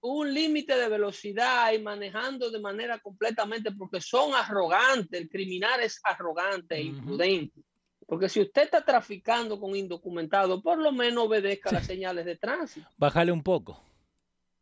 un 0.00 0.32
límite 0.32 0.74
de 0.74 0.88
velocidad 0.88 1.70
y 1.74 1.80
manejando 1.80 2.50
de 2.50 2.58
manera 2.58 2.98
completamente 2.98 3.72
porque 3.72 4.00
son 4.00 4.34
arrogantes, 4.34 5.20
el 5.20 5.28
criminal 5.28 5.82
es 5.82 6.00
arrogante 6.02 6.76
e 6.76 6.84
imprudente. 6.84 7.60
Porque 8.06 8.30
si 8.30 8.40
usted 8.40 8.62
está 8.62 8.82
traficando 8.82 9.60
con 9.60 9.76
indocumentados, 9.76 10.62
por 10.62 10.78
lo 10.78 10.92
menos 10.92 11.26
obedezca 11.26 11.72
las 11.72 11.84
señales 11.84 12.24
de 12.24 12.36
tránsito. 12.36 12.88
Bájale 12.96 13.32
un 13.32 13.42
poco. 13.42 13.84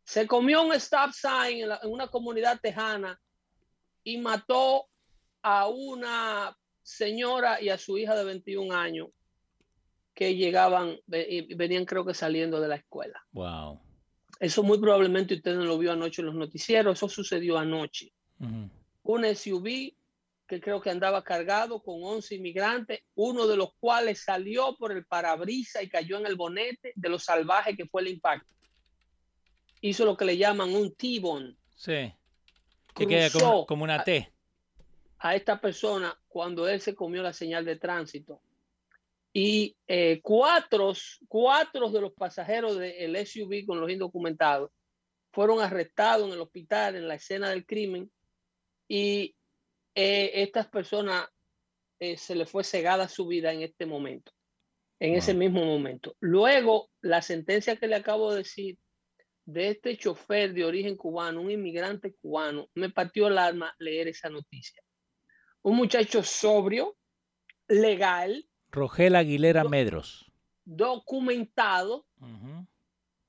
Se 0.03 0.27
comió 0.27 0.63
un 0.63 0.73
stop 0.73 1.11
sign 1.13 1.63
en, 1.63 1.71
en 1.71 1.93
una 1.93 2.09
comunidad 2.09 2.59
tejana 2.59 3.17
y 4.05 4.19
mató 4.19 4.85
a 5.41 5.67
una 5.67 6.55
señora 6.81 7.61
y 7.61 7.69
a 7.69 7.77
su 7.77 7.97
hija 7.97 8.15
de 8.15 8.23
21 8.23 8.73
años 8.73 9.09
que 10.13 10.35
llegaban 10.35 10.97
y 11.07 11.53
venían 11.55 11.85
creo 11.85 12.05
que 12.05 12.13
saliendo 12.13 12.61
de 12.61 12.69
la 12.69 12.75
escuela. 12.75 13.21
Wow. 13.33 13.81
Eso 14.39 14.63
muy 14.63 14.79
probablemente 14.79 15.33
usted 15.33 15.55
no 15.55 15.65
lo 15.65 15.77
vio 15.77 15.91
anoche 15.91 16.21
en 16.21 16.27
los 16.27 16.35
noticieros, 16.35 16.97
eso 16.97 17.09
sucedió 17.09 17.57
anoche. 17.57 18.13
Un 19.03 19.35
SUV 19.35 19.93
que 20.47 20.61
creo 20.61 20.79
que 20.79 20.91
andaba 20.91 21.23
cargado 21.23 21.81
con 21.81 22.03
11 22.03 22.35
inmigrantes, 22.35 22.99
uno 23.15 23.47
de 23.47 23.57
los 23.57 23.73
cuales 23.79 24.23
salió 24.23 24.75
por 24.77 24.91
el 24.91 25.05
parabrisa 25.05 25.81
y 25.81 25.89
cayó 25.89 26.19
en 26.19 26.27
el 26.27 26.35
bonete 26.35 26.93
de 26.95 27.09
lo 27.09 27.17
salvaje 27.17 27.75
que 27.75 27.87
fue 27.87 28.03
el 28.03 28.09
impacto. 28.09 28.47
Hizo 29.81 30.05
lo 30.05 30.15
que 30.15 30.25
le 30.25 30.37
llaman 30.37 30.75
un 30.75 30.93
T-bone. 30.93 31.55
Sí. 31.75 32.13
Que 32.95 33.29
como, 33.31 33.65
como, 33.65 33.83
una 33.83 34.03
T. 34.03 34.31
A, 35.19 35.29
a, 35.29 35.35
esta 35.35 35.59
persona 35.59 36.17
cuando 36.27 36.67
él 36.67 36.79
se 36.79 36.95
comió 36.95 37.21
la 37.21 37.33
señal 37.33 37.65
de 37.65 37.75
tránsito 37.75 38.41
y 39.37 39.75
eh, 39.85 40.21
cuatro, 40.23 40.93
cuatro 41.27 41.89
de 41.89 41.99
los 41.99 42.13
pasajeros 42.13 42.77
del 42.77 43.27
SUV 43.27 43.65
con 43.65 43.81
los 43.81 43.91
indocumentados 43.91 44.71
fueron 45.33 45.59
arrestados 45.59 46.25
en 46.25 46.35
el 46.35 46.39
hospital 46.39 46.95
en 46.95 47.09
la 47.09 47.15
escena 47.15 47.49
del 47.49 47.65
crimen 47.65 48.09
y 48.87 49.35
eh, 49.93 50.31
estas 50.35 50.67
personas 50.67 51.27
eh, 51.99 52.15
se 52.15 52.33
le 52.33 52.45
fue 52.45 52.63
cegada 52.63 53.09
su 53.09 53.27
vida 53.27 53.51
en 53.51 53.61
este 53.61 53.85
momento, 53.85 54.31
en 55.01 55.15
ese 55.15 55.33
mismo 55.33 55.65
momento. 55.65 56.15
Luego, 56.21 56.89
la 57.01 57.21
sentencia 57.21 57.75
que 57.75 57.87
le 57.87 57.95
acabo 57.95 58.31
de 58.31 58.37
decir 58.37 58.77
de 59.45 59.69
este 59.69 59.97
chofer 59.97 60.53
de 60.53 60.65
origen 60.65 60.95
cubano, 60.95 61.41
un 61.41 61.51
inmigrante 61.51 62.13
cubano, 62.15 62.69
me 62.73 62.89
partió 62.89 63.27
el 63.27 63.37
alma 63.37 63.75
leer 63.79 64.07
esa 64.07 64.29
noticia. 64.29 64.81
Un 65.61 65.77
muchacho 65.77 66.23
sobrio, 66.23 66.97
legal, 67.67 68.47
Rogel 68.71 69.15
Aguilera 69.15 69.63
Medros. 69.63 70.31
Documentado, 70.65 72.05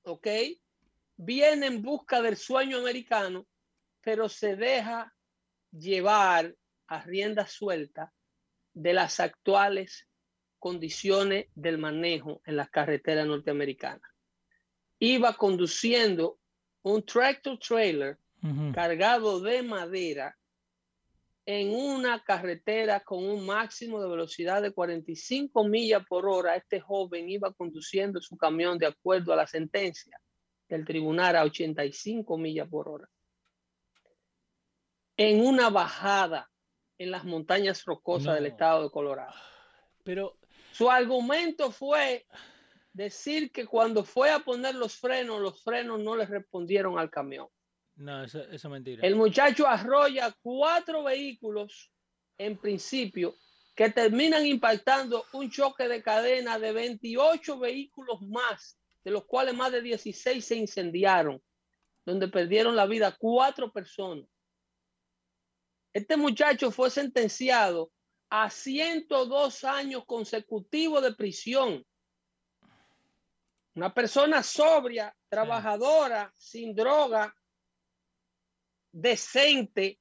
¿ok? 0.02 0.26
viene 1.16 1.66
en 1.66 1.82
busca 1.82 2.20
del 2.23 2.37
sueño 2.37 2.78
americano, 2.78 3.46
pero 4.02 4.28
se 4.28 4.56
deja 4.56 5.14
llevar 5.70 6.54
a 6.87 7.02
rienda 7.02 7.46
suelta 7.46 8.12
de 8.73 8.92
las 8.92 9.20
actuales 9.20 10.08
condiciones 10.58 11.46
del 11.54 11.78
manejo 11.78 12.42
en 12.44 12.56
las 12.56 12.70
carreteras 12.70 13.26
norteamericanas. 13.26 14.11
Iba 14.99 15.35
conduciendo 15.35 16.38
un 16.83 17.05
tractor 17.05 17.59
trailer 17.59 18.19
cargado 18.73 19.41
de 19.41 19.62
madera 19.62 20.37
en 21.45 21.75
una 21.75 22.23
carretera 22.23 23.00
con 23.00 23.25
un 23.25 23.47
máximo 23.47 24.00
de 24.00 24.09
velocidad 24.09 24.62
de 24.62 24.73
45 24.73 25.65
millas 25.65 26.05
por 26.09 26.29
hora. 26.29 26.57
Este 26.57 26.81
joven 26.81 27.29
iba 27.29 27.53
conduciendo 27.53 28.21
su 28.21 28.37
camión 28.37 28.79
de 28.79 28.87
acuerdo 28.87 29.33
a 29.33 29.37
la 29.37 29.47
sentencia 29.47 30.21
del 30.69 30.85
tribunal 30.85 31.37
a 31.37 31.45
85 31.45 32.37
millas 32.37 32.69
por 32.69 32.88
hora. 32.88 33.09
En 35.17 35.45
una 35.45 35.71
bajada 35.71 36.50
en 36.99 37.11
las 37.11 37.25
montañas 37.25 37.85
rocosas 37.85 38.35
del 38.35 38.47
estado 38.47 38.83
de 38.83 38.91
Colorado. 38.91 39.35
Pero 40.03 40.38
su 40.73 40.91
argumento 40.91 41.71
fue 41.71 42.26
decir 42.97 43.53
que 43.53 43.67
cuando 43.67 44.05
fue 44.05 44.31
a 44.31 44.38
poner 44.38 44.75
los 44.75 44.97
frenos, 44.97 45.41
los 45.41 45.62
frenos 45.62 46.00
no 46.00 46.17
le 46.17 46.25
respondieron 46.25 46.99
al 46.99 47.11
camión. 47.11 47.47
No, 47.97 48.25
eso, 48.25 48.41
es 48.41 48.65
mentira. 48.65 49.07
El 49.07 49.17
muchacho 49.17 49.67
arrolla 49.67 50.35
cuatro 50.43 51.05
vehículos 51.05 51.93
en 52.38 52.57
principio 52.57 53.37
que 53.75 53.91
terminan 53.91 54.47
impactando 54.47 55.26
un 55.35 55.50
choque 55.50 55.88
de 55.88 56.03
cadena 56.03 56.59
de 56.59 56.73
28 56.73 57.59
vehículos 57.59 58.23
más, 58.23 58.79
de 59.05 59.11
los 59.11 59.26
cuales 59.26 59.55
más 59.55 59.73
de 59.73 59.83
16 59.83 60.43
se 60.43 60.57
incendiaron, 60.57 61.43
donde 62.07 62.29
perdieron 62.29 62.75
la 62.75 62.87
vida 62.87 63.15
cuatro 63.19 63.71
personas. 63.71 64.26
Este 65.93 66.17
muchacho 66.17 66.71
fue 66.71 66.91
sentenciado 66.91 67.93
a 68.31 68.49
102 68.49 69.65
años 69.65 70.05
consecutivos 70.07 71.03
de 71.03 71.15
prisión. 71.15 71.85
Una 73.76 73.92
persona 73.92 74.42
sobria, 74.42 75.14
trabajadora, 75.28 76.33
sin 76.35 76.75
droga, 76.75 77.37
decente, 78.90 80.00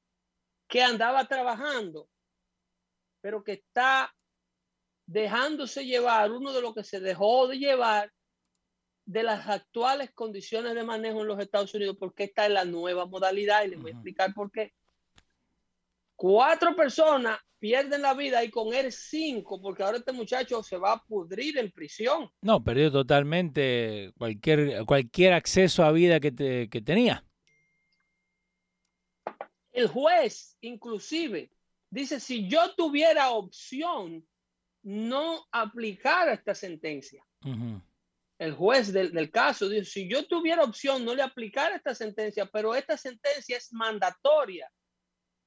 que 0.66 0.82
andaba 0.82 1.28
trabajando, 1.28 2.10
pero 3.20 3.44
que 3.44 3.52
está 3.52 4.16
dejándose 5.06 5.86
llevar, 5.86 6.32
uno 6.32 6.54
de 6.54 6.62
los 6.62 6.74
que 6.74 6.86
se 6.86 7.02
dejó 7.02 7.48
de 7.48 7.58
llevar 7.58 8.14
de 9.06 9.24
las 9.24 9.48
actuales 9.50 10.12
condiciones 10.14 10.74
de 10.74 10.84
manejo 10.84 11.22
en 11.22 11.28
los 11.28 11.40
Estados 11.40 11.74
Unidos, 11.74 11.98
porque 12.00 12.24
esta 12.24 12.46
es 12.46 12.54
la 12.54 12.64
nueva 12.64 13.06
modalidad 13.06 13.66
y 13.66 13.72
les 13.72 13.82
voy 13.82 13.92
a 13.92 13.94
explicar 13.96 14.34
por 14.34 14.52
qué. 14.52 14.74
Cuatro 16.16 16.76
personas 16.76 17.40
pierden 17.60 18.02
la 18.02 18.14
vida 18.14 18.44
y 18.44 18.50
con 18.50 18.74
él 18.74 18.92
cinco, 18.92 19.62
porque 19.62 19.84
ahora 19.84 19.98
este 19.98 20.12
muchacho 20.12 20.62
se 20.64 20.78
va 20.78 20.94
a 20.94 21.04
pudrir 21.04 21.58
en 21.58 21.72
prisión. 21.72 22.30
No, 22.42 22.64
perdió 22.64 22.92
totalmente 22.92 24.12
cualquier, 24.18 24.86
cualquier 24.86 25.34
acceso 25.34 25.84
a 25.84 25.92
vida 25.92 26.20
que, 26.20 26.70
que 26.70 26.82
tenía. 26.82 27.26
El 29.72 29.88
juez, 29.88 30.58
inclusive, 30.62 31.52
dice, 31.90 32.20
si 32.20 32.48
yo 32.48 32.74
tuviera 32.76 33.32
opción, 33.32 34.26
no 34.84 35.46
aplicar 35.52 36.30
esta 36.30 36.56
sentencia. 36.56 37.26
El 38.38 38.54
juez 38.54 38.94
del, 38.94 39.12
del, 39.12 39.32
caso 39.32 39.68
dice, 39.68 39.86
si 39.86 40.10
yo 40.10 40.26
tuviera 40.28 40.64
opción, 40.64 41.04
no 41.04 41.16
le 41.16 41.24
aplicara 41.24 41.76
esta 41.76 41.96
sentencia, 41.96 42.46
pero 42.46 42.76
esta 42.76 42.96
sentencia 42.96 43.58
es 43.58 43.74
mandatoria 43.74 44.70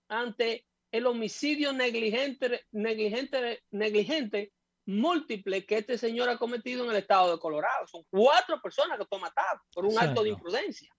ante 0.08 0.66
el 0.90 1.06
homicidio 1.06 1.72
negligente, 1.72 2.66
negligente, 2.72 3.62
negligente 3.70 4.52
múltiple 4.86 5.66
que 5.66 5.78
este 5.78 5.98
señor 5.98 6.30
ha 6.30 6.38
cometido 6.38 6.84
en 6.84 6.90
el 6.90 6.96
estado 6.96 7.32
de 7.32 7.38
Colorado. 7.38 7.86
Son 7.86 8.02
cuatro 8.10 8.60
personas 8.60 8.98
que 8.98 9.04
fue 9.04 9.20
matado 9.20 9.60
por 9.72 9.84
un 9.84 9.98
acto 9.98 10.22
de 10.22 10.30
imprudencia. 10.30 10.90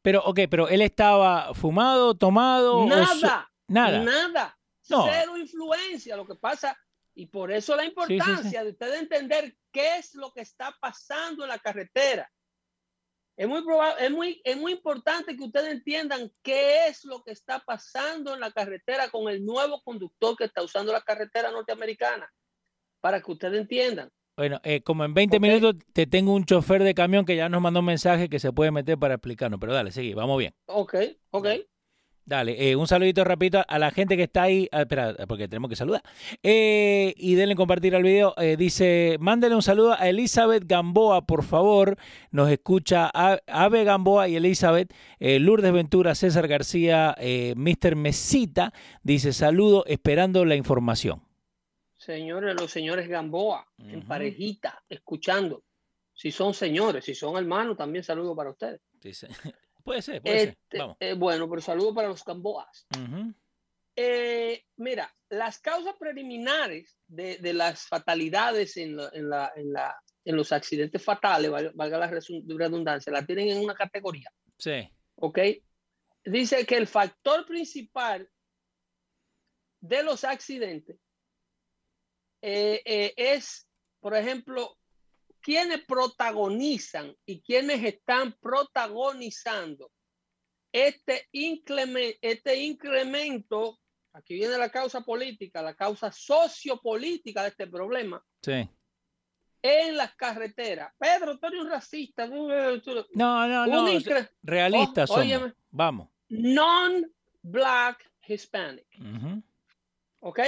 Pero, 0.00 0.22
ok, 0.24 0.40
pero 0.50 0.68
él 0.68 0.80
estaba 0.80 1.52
fumado, 1.54 2.14
tomado. 2.14 2.86
Nada. 2.86 3.50
nada. 3.68 4.02
Nada. 4.02 4.58
Cero 4.80 5.36
influencia. 5.36 6.16
Lo 6.16 6.26
que 6.26 6.34
pasa, 6.34 6.76
y 7.14 7.26
por 7.26 7.52
eso 7.52 7.76
la 7.76 7.84
importancia 7.84 8.64
de 8.64 8.70
usted 8.70 8.94
entender 8.94 9.56
qué 9.70 9.96
es 9.96 10.14
lo 10.14 10.32
que 10.32 10.40
está 10.40 10.74
pasando 10.80 11.44
en 11.44 11.50
la 11.50 11.58
carretera. 11.58 12.30
Es 13.36 13.48
muy, 13.48 13.64
probable, 13.64 14.04
es, 14.04 14.10
muy, 14.12 14.40
es 14.44 14.56
muy 14.56 14.72
importante 14.72 15.36
que 15.36 15.42
ustedes 15.42 15.72
entiendan 15.72 16.30
qué 16.42 16.86
es 16.86 17.04
lo 17.04 17.22
que 17.22 17.32
está 17.32 17.58
pasando 17.58 18.34
en 18.34 18.40
la 18.40 18.52
carretera 18.52 19.08
con 19.08 19.28
el 19.28 19.44
nuevo 19.44 19.82
conductor 19.82 20.36
que 20.36 20.44
está 20.44 20.62
usando 20.62 20.92
la 20.92 21.00
carretera 21.00 21.50
norteamericana, 21.50 22.32
para 23.00 23.20
que 23.20 23.32
ustedes 23.32 23.60
entiendan. 23.60 24.08
Bueno, 24.36 24.60
eh, 24.62 24.82
como 24.82 25.04
en 25.04 25.14
20 25.14 25.40
minutos 25.40 25.76
te 25.92 26.06
tengo 26.06 26.32
un 26.32 26.44
chofer 26.44 26.82
de 26.82 26.94
camión 26.94 27.24
que 27.24 27.36
ya 27.36 27.48
nos 27.48 27.60
mandó 27.60 27.80
un 27.80 27.86
mensaje 27.86 28.28
que 28.28 28.38
se 28.38 28.52
puede 28.52 28.70
meter 28.70 28.98
para 28.98 29.14
explicarnos, 29.14 29.58
pero 29.60 29.72
dale, 29.72 29.90
seguí, 29.90 30.14
vamos 30.14 30.38
bien. 30.38 30.54
Ok, 30.66 30.94
ok. 31.30 31.48
Dale, 32.26 32.70
eh, 32.70 32.74
un 32.74 32.86
saludito 32.86 33.22
rapidito 33.22 33.62
a 33.68 33.78
la 33.78 33.90
gente 33.90 34.16
que 34.16 34.22
está 34.22 34.44
ahí. 34.44 34.66
Ah, 34.72 34.82
espera, 34.82 35.14
porque 35.28 35.46
tenemos 35.46 35.68
que 35.68 35.76
saludar. 35.76 36.02
Eh, 36.42 37.12
y 37.18 37.34
denle 37.34 37.54
compartir 37.54 37.94
al 37.94 38.02
video. 38.02 38.34
dice, 38.56 39.16
mándele 39.20 39.54
un 39.54 39.62
saludo 39.62 39.92
a 39.92 40.08
Elizabeth 40.08 40.64
Gamboa, 40.66 41.26
por 41.26 41.44
favor. 41.44 41.96
Nos 42.30 42.50
escucha 42.50 43.10
Ave 43.12 43.84
Gamboa 43.84 44.28
y 44.28 44.36
Elizabeth. 44.36 44.92
Lourdes 45.18 45.72
Ventura, 45.72 46.14
César 46.14 46.48
García, 46.48 47.14
Mr. 47.56 47.96
Mesita. 47.96 48.72
Dice, 49.02 49.32
saludo, 49.32 49.84
esperando 49.86 50.44
la 50.44 50.56
información. 50.56 51.22
Señores, 51.98 52.54
los 52.58 52.70
señores 52.70 53.08
Gamboa, 53.08 53.66
en 53.78 54.02
parejita, 54.06 54.82
escuchando. 54.88 55.62
Si 56.12 56.30
son 56.30 56.54
señores, 56.54 57.04
si 57.04 57.14
son 57.14 57.36
hermanos, 57.36 57.76
también 57.76 58.04
saludo 58.04 58.36
para 58.36 58.50
ustedes. 58.50 58.80
Puede 59.84 60.00
ser, 60.00 60.22
puede 60.22 60.40
ser. 60.40 60.48
Este, 60.70 60.78
eh, 60.98 61.14
bueno, 61.14 61.48
pero 61.48 61.60
saludo 61.60 61.94
para 61.94 62.08
los 62.08 62.24
Gamboas. 62.24 62.86
Eh, 63.94 64.64
mira, 64.76 65.14
las 65.28 65.58
causas 65.58 65.94
preliminares 65.98 66.98
de, 67.06 67.38
las 67.52 67.86
fatalidades 67.86 68.76
en, 68.78 68.98
en, 68.98 70.36
los 70.36 70.52
accidentes 70.52 71.04
fatales, 71.04 71.50
valga 71.74 71.98
la 71.98 72.06
redundancia, 72.08 73.12
la 73.12 73.26
tienen 73.26 73.50
en 73.50 73.62
una 73.62 73.74
categoría. 73.74 74.32
Sí. 74.56 74.90
¿Ok? 75.16 75.38
Dice 76.24 76.64
que 76.64 76.78
el 76.78 76.86
factor 76.86 77.44
principal 77.44 78.28
de 79.80 80.02
los 80.02 80.24
accidentes 80.24 80.96
eh, 82.40 83.12
es, 83.16 83.68
por 84.00 84.16
ejemplo, 84.16 84.78
quienes 85.44 85.84
protagonizan 85.84 87.14
y 87.26 87.42
quienes 87.42 87.84
están 87.84 88.32
protagonizando 88.40 89.90
este, 90.72 91.28
incremento, 91.32 92.18
este 92.22 92.62
incremento, 92.62 93.78
aquí 94.14 94.34
viene 94.34 94.56
la 94.56 94.70
causa 94.70 95.02
política, 95.02 95.60
la 95.60 95.74
causa 95.74 96.10
sociopolítica 96.10 97.42
de 97.42 97.48
este 97.50 97.66
problema. 97.66 98.24
Sí. 98.40 98.66
En 99.60 99.96
las 99.98 100.14
carreteras. 100.16 100.94
Pedro, 100.98 101.38
tú 101.38 101.46
eres 101.46 101.60
un 101.60 101.68
racista. 101.68 102.26
No, 102.26 103.46
no, 103.46 103.66
no. 103.66 103.86
Realistas 104.42 105.10
oh, 105.10 105.22
Vamos. 105.70 106.08
Non-black 106.28 108.10
Hispanic. 108.26 108.86
¿Ok? 110.20 110.40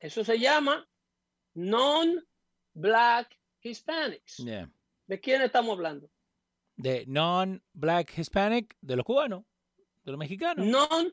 Eso 0.00 0.24
se 0.24 0.38
llama 0.38 0.84
non-black 1.54 3.39
Hispanics. 3.62 4.44
¿De 5.06 5.20
quién 5.20 5.42
estamos 5.42 5.74
hablando? 5.74 6.10
De 6.76 7.04
non-black 7.06 8.16
Hispanic, 8.18 8.76
de 8.80 8.96
los 8.96 9.04
cubanos, 9.04 9.44
de 10.04 10.12
los 10.12 10.18
mexicanos. 10.18 10.66
Non, 10.66 11.12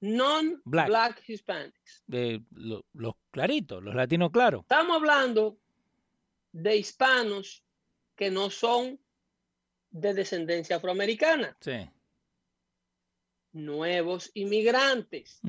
non-black 0.00 1.28
Hispanics. 1.28 2.04
De 2.06 2.42
los 2.52 3.14
claritos, 3.30 3.82
los 3.82 3.94
latinos 3.94 4.30
claros. 4.30 4.62
Estamos 4.62 4.96
hablando 4.96 5.58
de 6.52 6.76
hispanos 6.76 7.64
que 8.14 8.30
no 8.30 8.50
son 8.50 9.00
de 9.90 10.14
descendencia 10.14 10.76
afroamericana. 10.76 11.56
Sí. 11.60 11.90
Nuevos 13.52 14.30
inmigrantes. 14.34 15.40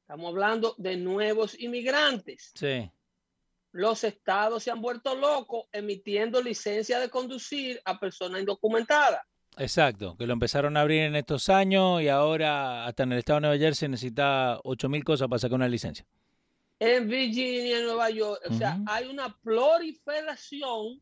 Estamos 0.00 0.28
hablando 0.28 0.74
de 0.78 0.96
nuevos 0.96 1.58
inmigrantes. 1.58 2.52
Sí. 2.54 2.90
Los 3.72 4.04
estados 4.04 4.62
se 4.62 4.70
han 4.70 4.80
vuelto 4.80 5.14
locos 5.14 5.66
emitiendo 5.72 6.42
licencia 6.42 7.00
de 7.00 7.08
conducir 7.08 7.80
a 7.84 7.98
personas 7.98 8.40
indocumentadas. 8.40 9.22
Exacto, 9.58 10.16
que 10.16 10.26
lo 10.26 10.32
empezaron 10.32 10.76
a 10.76 10.80
abrir 10.80 11.02
en 11.02 11.16
estos 11.16 11.48
años 11.48 12.00
y 12.00 12.08
ahora 12.08 12.86
hasta 12.86 13.02
en 13.02 13.12
el 13.12 13.18
estado 13.18 13.38
de 13.38 13.40
Nueva 13.48 13.58
Jersey 13.58 13.88
necesita 13.88 14.58
8 14.64 14.88
mil 14.88 15.04
cosas 15.04 15.28
para 15.28 15.38
sacar 15.38 15.56
una 15.56 15.68
licencia. 15.68 16.06
En 16.78 17.08
Virginia, 17.08 17.78
en 17.78 17.84
Nueva 17.84 18.10
York, 18.10 18.40
o 18.48 18.54
sea, 18.54 18.78
hay 18.86 19.06
una 19.06 19.36
proliferación 19.42 21.00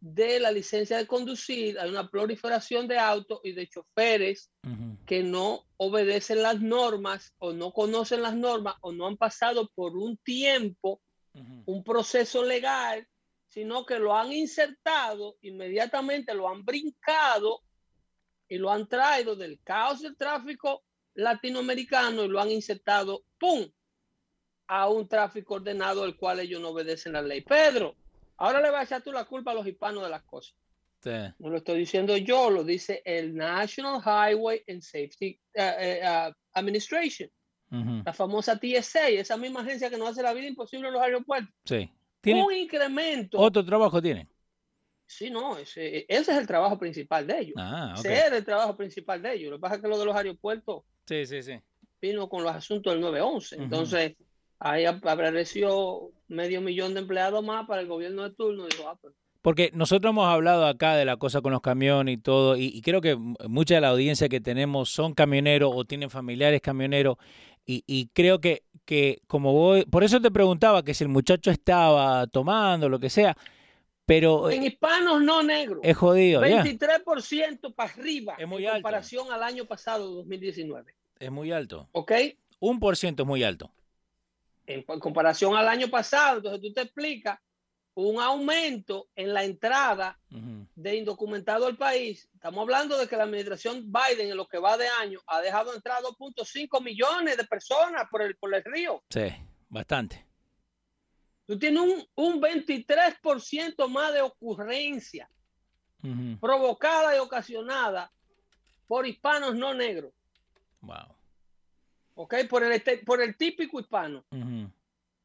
de 0.00 0.38
la 0.38 0.52
licencia 0.52 0.98
de 0.98 1.06
conducir, 1.06 1.78
hay 1.80 1.90
una 1.90 2.08
proliferación 2.08 2.86
de 2.86 2.98
autos 2.98 3.40
y 3.42 3.52
de 3.52 3.66
choferes 3.66 4.50
que 5.06 5.22
no 5.22 5.64
obedecen 5.78 6.42
las 6.42 6.60
normas 6.60 7.34
o 7.38 7.52
no 7.52 7.72
conocen 7.72 8.22
las 8.22 8.36
normas 8.36 8.76
o 8.82 8.92
no 8.92 9.06
han 9.06 9.16
pasado 9.16 9.70
por 9.74 9.96
un 9.96 10.16
tiempo, 10.18 11.00
Ujú. 11.36 11.62
un 11.66 11.84
proceso 11.84 12.42
legal, 12.42 13.06
sino 13.48 13.84
que 13.84 13.98
lo 13.98 14.16
han 14.16 14.32
insertado, 14.32 15.36
inmediatamente 15.42 16.34
lo 16.34 16.48
han 16.48 16.64
brincado 16.64 17.62
y 18.48 18.58
lo 18.58 18.70
han 18.70 18.88
traído 18.88 19.36
del 19.36 19.60
caos 19.62 20.00
del 20.00 20.16
tráfico 20.16 20.82
latinoamericano 21.14 22.24
y 22.24 22.28
lo 22.28 22.40
han 22.40 22.50
insertado, 22.50 23.24
¡pum!, 23.38 23.66
a 24.68 24.88
un 24.88 25.08
tráfico 25.08 25.54
ordenado 25.54 26.02
al 26.04 26.16
cual 26.16 26.40
ellos 26.40 26.60
no 26.60 26.70
obedecen 26.70 27.12
la 27.12 27.22
ley. 27.22 27.40
Pedro, 27.42 27.96
ahora 28.36 28.60
le 28.60 28.70
vas 28.70 28.80
a 28.80 28.84
echar 28.84 29.02
tú 29.02 29.12
la 29.12 29.24
culpa 29.24 29.52
a 29.52 29.54
los 29.54 29.66
hispanos 29.66 30.02
de 30.02 30.10
las 30.10 30.22
cosas. 30.24 30.56
Sí. 31.02 31.10
No 31.38 31.50
lo 31.50 31.58
estoy 31.58 31.78
diciendo 31.78 32.16
yo, 32.16 32.50
lo 32.50 32.64
dice 32.64 33.00
el 33.04 33.34
National 33.34 34.00
Highway 34.00 34.64
and 34.68 34.82
Safety 34.82 35.38
eh, 35.54 35.74
eh, 35.78 36.00
uh, 36.02 36.32
Administration, 36.54 37.30
La 37.70 38.12
famosa 38.12 38.58
TSA, 38.58 39.08
esa 39.08 39.36
misma 39.36 39.60
agencia 39.60 39.90
que 39.90 39.98
nos 39.98 40.10
hace 40.10 40.22
la 40.22 40.32
vida 40.32 40.46
imposible 40.46 40.88
en 40.88 40.94
los 40.94 41.02
aeropuertos. 41.02 41.52
Sí. 41.64 41.90
Un 42.24 42.52
incremento. 42.54 43.38
otro 43.38 43.64
trabajo 43.64 44.00
tienen. 44.02 44.28
Sí, 45.06 45.30
no, 45.30 45.56
ese, 45.56 46.04
ese 46.08 46.32
es 46.32 46.38
el 46.38 46.46
trabajo 46.46 46.78
principal 46.78 47.26
de 47.26 47.38
ellos. 47.38 47.54
Ah, 47.56 47.94
ok. 47.96 48.04
Ese 48.04 48.14
era 48.14 48.36
el 48.36 48.44
trabajo 48.44 48.76
principal 48.76 49.22
de 49.22 49.34
ellos. 49.34 49.50
Lo 49.50 49.56
que 49.58 49.60
pasa 49.60 49.76
es 49.76 49.80
que 49.82 49.88
lo 49.88 49.98
de 49.98 50.04
los 50.04 50.16
aeropuertos 50.16 50.82
Sí, 51.06 51.24
sí, 51.26 51.42
sí. 51.42 51.52
vino 52.02 52.28
con 52.28 52.42
los 52.42 52.52
asuntos 52.52 52.92
del 52.92 53.00
911. 53.02 53.54
Ujú. 53.54 53.64
Entonces, 53.64 54.16
ahí 54.58 54.84
ap- 54.84 55.06
apareció 55.06 56.10
medio 56.28 56.60
millón 56.60 56.94
de 56.94 57.00
empleados 57.00 57.44
más 57.44 57.66
para 57.66 57.80
el 57.82 57.86
gobierno 57.86 58.24
de 58.28 58.34
turno. 58.34 58.66
Dijo, 58.66 58.88
ah, 58.88 58.98
Porque 59.42 59.70
nosotros 59.72 60.10
hemos 60.10 60.26
hablado 60.26 60.66
acá 60.66 60.96
de 60.96 61.04
la 61.04 61.16
cosa 61.18 61.40
con 61.40 61.52
los 61.52 61.60
camiones 61.60 62.14
y 62.14 62.18
todo, 62.18 62.56
y, 62.56 62.66
y 62.74 62.82
creo 62.82 63.00
que 63.00 63.14
mucha 63.14 63.76
de 63.76 63.80
la 63.82 63.90
audiencia 63.90 64.28
que 64.28 64.40
tenemos 64.40 64.88
son 64.90 65.14
camioneros 65.14 65.70
o 65.72 65.84
tienen 65.84 66.10
familiares 66.10 66.60
camioneros, 66.60 67.16
y, 67.66 67.82
y 67.86 68.08
creo 68.08 68.40
que, 68.40 68.64
que 68.84 69.20
como 69.26 69.52
voy, 69.52 69.84
por 69.84 70.04
eso 70.04 70.20
te 70.20 70.30
preguntaba 70.30 70.82
que 70.84 70.94
si 70.94 71.04
el 71.04 71.08
muchacho 71.10 71.50
estaba 71.50 72.26
tomando, 72.28 72.88
lo 72.88 72.98
que 73.00 73.10
sea, 73.10 73.36
pero 74.04 74.48
en 74.50 74.62
eh, 74.62 74.66
hispanos 74.68 75.20
no 75.22 75.42
negros. 75.42 75.80
es 75.82 75.96
jodido, 75.96 76.46
ya, 76.46 76.62
23% 76.62 77.74
para 77.74 77.92
arriba 77.92 78.36
Es 78.38 78.46
muy 78.46 78.62
en 78.62 78.68
alto. 78.68 78.76
comparación 78.82 79.32
al 79.32 79.42
año 79.42 79.64
pasado, 79.64 80.08
2019. 80.14 80.94
es 81.18 81.30
muy 81.30 81.50
alto. 81.52 81.88
¿Ok? 81.92 82.12
Un 82.60 82.78
por 82.78 82.96
ciento 82.96 83.24
es 83.24 83.26
muy 83.26 83.42
alto. 83.42 83.72
En 84.66 84.82
comparación 84.82 85.56
al 85.56 85.68
año 85.68 85.88
pasado, 85.88 86.38
entonces 86.38 86.60
tú 86.60 86.72
te 86.72 86.82
explicas 86.82 87.38
un 87.98 88.20
aumento 88.20 89.08
en 89.16 89.32
la 89.32 89.42
entrada 89.44 90.18
de 90.28 90.96
indocumentados 90.96 91.66
al 91.66 91.76
país. 91.78 92.28
Estamos 92.34 92.60
hablando 92.60 92.96
de 92.98 93.08
que 93.08 93.16
la 93.16 93.24
administración 93.24 93.90
Biden 93.90 94.28
en 94.30 94.36
lo 94.36 94.46
que 94.46 94.58
va 94.58 94.76
de 94.76 94.86
año 94.86 95.18
ha 95.26 95.40
dejado 95.40 95.74
entrar 95.74 96.02
2.5 96.02 96.82
millones 96.82 97.36
de 97.38 97.44
personas 97.44 98.04
por 98.10 98.20
el, 98.20 98.36
por 98.36 98.54
el 98.54 98.62
río. 98.64 99.02
Sí, 99.08 99.28
bastante. 99.70 100.26
Tú 101.46 101.58
tienes 101.58 101.80
un, 101.82 102.06
un 102.16 102.40
23% 102.42 103.88
más 103.88 104.12
de 104.12 104.20
ocurrencia 104.20 105.30
provocada 106.40 107.16
y 107.16 107.18
ocasionada 107.18 108.12
por 108.86 109.06
hispanos 109.06 109.56
no 109.56 109.72
negros, 109.74 110.12
Wow. 110.82 111.16
¿ok? 112.14 112.34
Por 112.48 112.62
el, 112.62 112.72
este- 112.72 112.98
por 112.98 113.20
el 113.22 113.36
típico 113.36 113.80
hispano. 113.80 114.24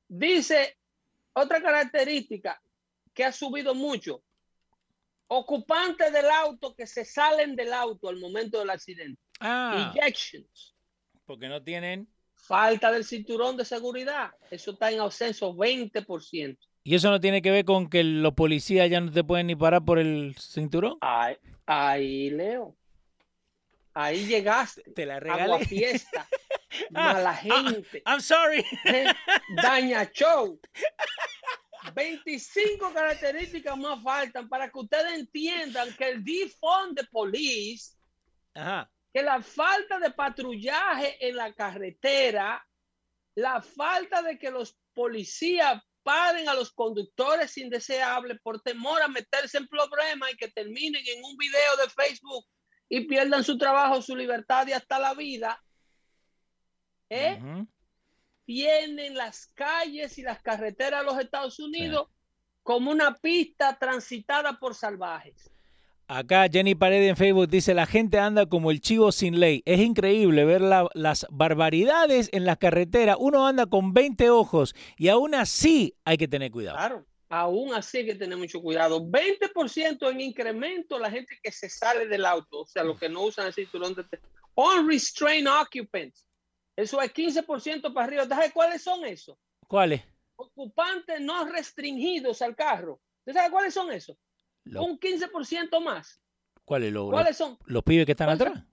Dice 0.08 0.78
otra 1.34 1.62
característica 1.62 2.62
que 3.14 3.24
ha 3.24 3.32
subido 3.32 3.74
mucho. 3.76 4.24
Ocupantes 5.28 6.12
del 6.12 6.30
auto 6.30 6.76
que 6.76 6.86
se 6.86 7.06
salen 7.06 7.56
del 7.56 7.72
auto 7.72 8.10
al 8.10 8.20
momento 8.20 8.60
del 8.60 8.70
accidente. 8.70 9.22
Ah, 9.40 9.94
Ejections. 9.96 10.76
porque 11.26 11.48
no 11.48 11.64
tienen. 11.64 12.08
Falta 12.36 12.92
del 12.92 13.06
cinturón 13.06 13.56
de 13.56 13.64
seguridad. 13.64 14.32
Eso 14.50 14.72
está 14.72 14.92
en 14.92 15.00
ascenso 15.00 15.54
20%. 15.54 16.58
¿Y 16.84 16.96
eso 16.96 17.12
no 17.12 17.20
tiene 17.20 17.42
que 17.42 17.52
ver 17.52 17.64
con 17.64 17.90
que 17.90 18.04
los 18.04 18.34
policías 18.34 18.90
ya 18.90 19.00
no 19.00 19.12
te 19.12 19.24
pueden 19.24 19.48
ni 19.48 19.56
parar 19.56 19.86
por 19.86 20.00
el 20.00 20.36
cinturón? 20.38 20.98
Ahí, 21.00 21.38
ahí 21.66 22.30
Leo. 22.32 22.76
Ahí 23.94 24.26
llegaste. 24.26 24.84
Te 24.96 25.06
la 25.06 25.18
Agua 25.18 25.36
regalé. 25.38 25.66
fiesta. 25.66 26.28
Ah, 26.94 27.14
mala 27.14 27.32
ah, 27.32 27.36
gente. 27.36 28.02
I'm 28.06 28.22
sorry. 28.22 28.64
Daña 29.62 30.10
show. 30.14 30.58
25 31.94 32.94
características 32.94 33.78
más 33.78 34.02
faltan 34.04 34.48
para 34.50 34.70
que 34.70 34.80
ustedes 34.80 35.14
entiendan 35.14 35.94
que 35.96 36.10
el 36.10 36.24
defund 36.24 36.98
de 36.98 37.04
police, 37.06 37.96
Ajá. 38.54 38.92
que 39.14 39.22
la 39.22 39.42
falta 39.42 40.00
de 40.00 40.12
patrullaje 40.12 41.18
en 41.28 41.36
la 41.36 41.54
carretera, 41.54 42.66
la 43.36 43.62
falta 43.62 44.22
de 44.22 44.38
que 44.38 44.52
los 44.52 44.78
policías 44.94 45.82
paren 46.04 46.50
a 46.50 46.54
los 46.54 46.72
conductores 46.72 47.58
indeseables 47.58 48.40
por 48.42 48.62
temor 48.62 49.02
a 49.02 49.08
meterse 49.08 49.58
en 49.58 49.68
problemas 49.68 50.32
y 50.34 50.38
que 50.38 50.50
terminen 50.50 51.04
en 51.06 51.24
un 51.24 51.38
video 51.38 51.78
de 51.78 51.90
Facebook 51.90 52.46
y 52.90 53.02
pierdan 53.02 53.44
su 53.44 53.58
trabajo, 53.58 54.02
su 54.02 54.16
libertad 54.16 54.68
y 54.68 54.74
hasta 54.74 55.00
la 55.00 55.14
vida, 55.14 55.64
¿eh? 57.10 57.40
Tienen 58.54 59.16
las 59.16 59.48
calles 59.56 60.18
y 60.18 60.24
las 60.24 60.42
carreteras 60.42 61.00
de 61.00 61.06
los 61.06 61.18
Estados 61.24 61.58
Unidos 61.60 62.10
como 62.64 62.92
una 62.92 63.16
pista 63.16 63.78
transitada 63.80 64.60
por 64.60 64.76
salvajes. 64.76 65.50
Acá 66.06 66.48
Jenny 66.52 66.76
Paredes 66.76 67.12
en 67.12 67.16
Facebook 67.16 67.48
dice, 67.48 67.74
la 67.74 67.86
gente 67.86 68.20
anda 68.20 68.46
como 68.46 68.70
el 68.70 68.82
chivo 68.82 69.14
sin 69.14 69.40
ley. 69.40 69.64
Es 69.66 69.80
increíble 69.80 70.44
ver 70.44 70.60
la- 70.60 70.90
las 70.94 71.26
barbaridades 71.30 72.28
en 72.34 72.44
las 72.44 72.58
carreteras. 72.58 73.16
Uno 73.18 73.48
anda 73.48 73.68
con 73.68 73.94
20 73.94 74.30
ojos 74.30 74.76
y 74.98 75.08
aún 75.08 75.34
así 75.34 75.96
hay 76.04 76.18
que 76.18 76.28
tener 76.28 76.52
cuidado. 76.52 76.76
Claro, 76.78 77.06
aún 77.30 77.74
así 77.74 78.00
hay 78.00 78.06
que 78.08 78.16
tener 78.16 78.38
mucho 78.38 78.62
cuidado. 78.62 79.00
20% 79.02 80.10
en 80.12 80.20
incremento 80.20 81.00
la 81.00 81.10
gente 81.10 81.40
que 81.42 81.54
se 81.54 81.70
sale 81.70 82.06
del 82.06 82.26
auto, 82.26 82.64
o 82.64 82.66
sea, 82.66 82.84
los 82.84 83.00
que 83.00 83.08
no 83.08 83.22
usan 83.24 83.48
el 83.48 83.54
cinturón 83.54 83.96
de... 83.96 84.04
Unrestrained 84.56 85.48
occupants. 85.50 86.26
Eso 86.76 87.02
es 87.02 87.14
15% 87.14 87.94
para 87.94 88.06
arriba. 88.08 88.26
¿Sabes 88.28 88.52
cuáles 88.54 88.82
son 88.84 89.06
esos? 89.06 89.38
¿Cuál 89.68 89.94
es? 89.94 90.04
Ocupantes 90.36 91.20
no 91.22 91.46
restringidos 91.46 92.42
al 92.42 92.56
carro. 92.56 93.00
¿Usted 93.20 93.34
sabe 93.34 93.52
cuáles 93.52 93.74
son 93.74 93.92
esos? 93.92 94.18
Lo- 94.64 94.84
Un 94.84 95.00
15% 95.00 95.80
más. 95.82 96.20
¿Cuál 96.66 96.84
es? 96.84 96.94
Lo- 96.94 97.10
¿Cuáles 97.10 97.38
son? 97.38 97.58
los 97.66 97.84
pibes 97.84 98.06
que 98.06 98.14
están 98.14 98.28
¿Cuáles 98.28 98.48
atrás. 98.48 98.66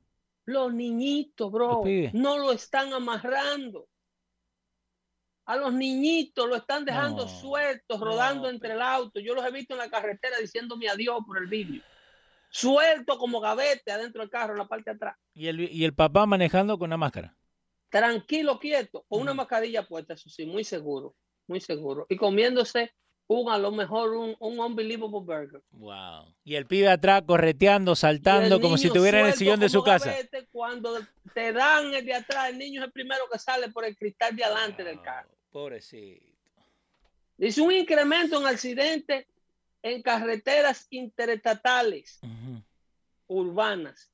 Los 0.44 0.72
niñitos, 0.72 1.50
bro, 1.52 1.68
Los 1.68 1.84
pibes. 1.84 2.14
no 2.14 2.38
lo 2.38 2.52
están 2.52 2.92
amarrando. 2.92 3.88
A 5.46 5.56
los 5.56 5.72
niñitos 5.72 6.46
lo 6.48 6.56
están 6.56 6.84
dejando 6.84 7.24
No, 7.24 7.28
sueltos, 7.28 8.00
rodando 8.00 8.44
no, 8.44 8.48
entre 8.50 8.72
el 8.74 8.82
auto. 8.82 9.18
Yo 9.18 9.34
los 9.34 9.44
he 9.44 9.50
visto 9.50 9.72
en 9.74 9.78
la 9.78 9.90
carretera 9.90 10.36
diciéndome 10.38 10.88
adiós 10.88 11.20
por 11.26 11.38
el 11.38 11.46
vídeo. 11.46 11.82
Suelto 12.50 13.18
como 13.18 13.40
gavete 13.40 13.90
adentro 13.90 14.20
del 14.20 14.30
carro, 14.30 14.52
en 14.52 14.58
la 14.58 14.68
parte 14.68 14.90
de 14.90 14.96
atrás. 14.96 15.16
Y 15.34 15.48
el, 15.48 15.60
y 15.60 15.84
el 15.84 15.94
papá 15.94 16.26
manejando 16.26 16.78
con 16.78 16.88
una 16.88 16.96
máscara. 16.98 17.34
Tranquilo, 17.90 18.58
quieto, 18.58 19.04
con 19.08 19.22
una 19.22 19.34
mascarilla 19.34 19.86
puesta, 19.86 20.14
eso 20.14 20.28
sí, 20.28 20.44
muy 20.46 20.64
seguro, 20.64 21.14
muy 21.46 21.60
seguro. 21.60 22.06
Y 22.08 22.16
comiéndose 22.16 22.92
un, 23.28 23.50
a 23.50 23.58
lo 23.58 23.70
mejor, 23.70 24.14
un, 24.14 24.36
un 24.38 24.58
unbelievable 24.58 25.20
burger. 25.20 25.62
Wow. 25.70 26.34
Y 26.44 26.54
el 26.54 26.66
pibe 26.66 26.88
atrás 26.88 27.22
correteando, 27.26 27.94
saltando, 27.94 28.60
como 28.60 28.76
si 28.76 28.86
estuviera 28.88 29.20
en 29.20 29.26
el 29.26 29.34
sillón 29.34 29.60
de 29.60 29.68
su 29.68 29.82
casa. 29.82 30.14
Cuando 30.50 30.98
te 31.34 31.52
dan 31.52 31.94
el 31.94 32.04
de 32.04 32.14
atrás, 32.14 32.50
el 32.50 32.58
niño 32.58 32.80
es 32.80 32.86
el 32.86 32.92
primero 32.92 33.24
que 33.30 33.38
sale 33.38 33.70
por 33.70 33.84
el 33.84 33.96
cristal 33.96 34.34
de 34.34 34.44
adelante 34.44 34.82
del 34.82 35.00
carro. 35.02 35.30
Pobrecito. 35.50 36.26
Dice 37.36 37.60
un 37.60 37.72
incremento 37.72 38.40
en 38.40 38.46
accidentes 38.46 39.26
en 39.82 40.02
carreteras 40.02 40.86
interestatales 40.90 42.20
urbanas. 43.26 44.10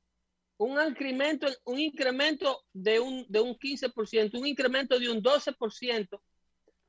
Un 0.65 0.81
incremento, 0.81 1.47
un 1.67 1.79
incremento 1.79 2.65
de 2.73 2.99
un, 2.99 3.27
de 3.29 3.39
un 3.39 3.55
15%, 3.55 4.39
un 4.39 4.47
incremento 4.47 4.99
de 4.99 5.11
un 5.11 5.23
12% 5.23 6.21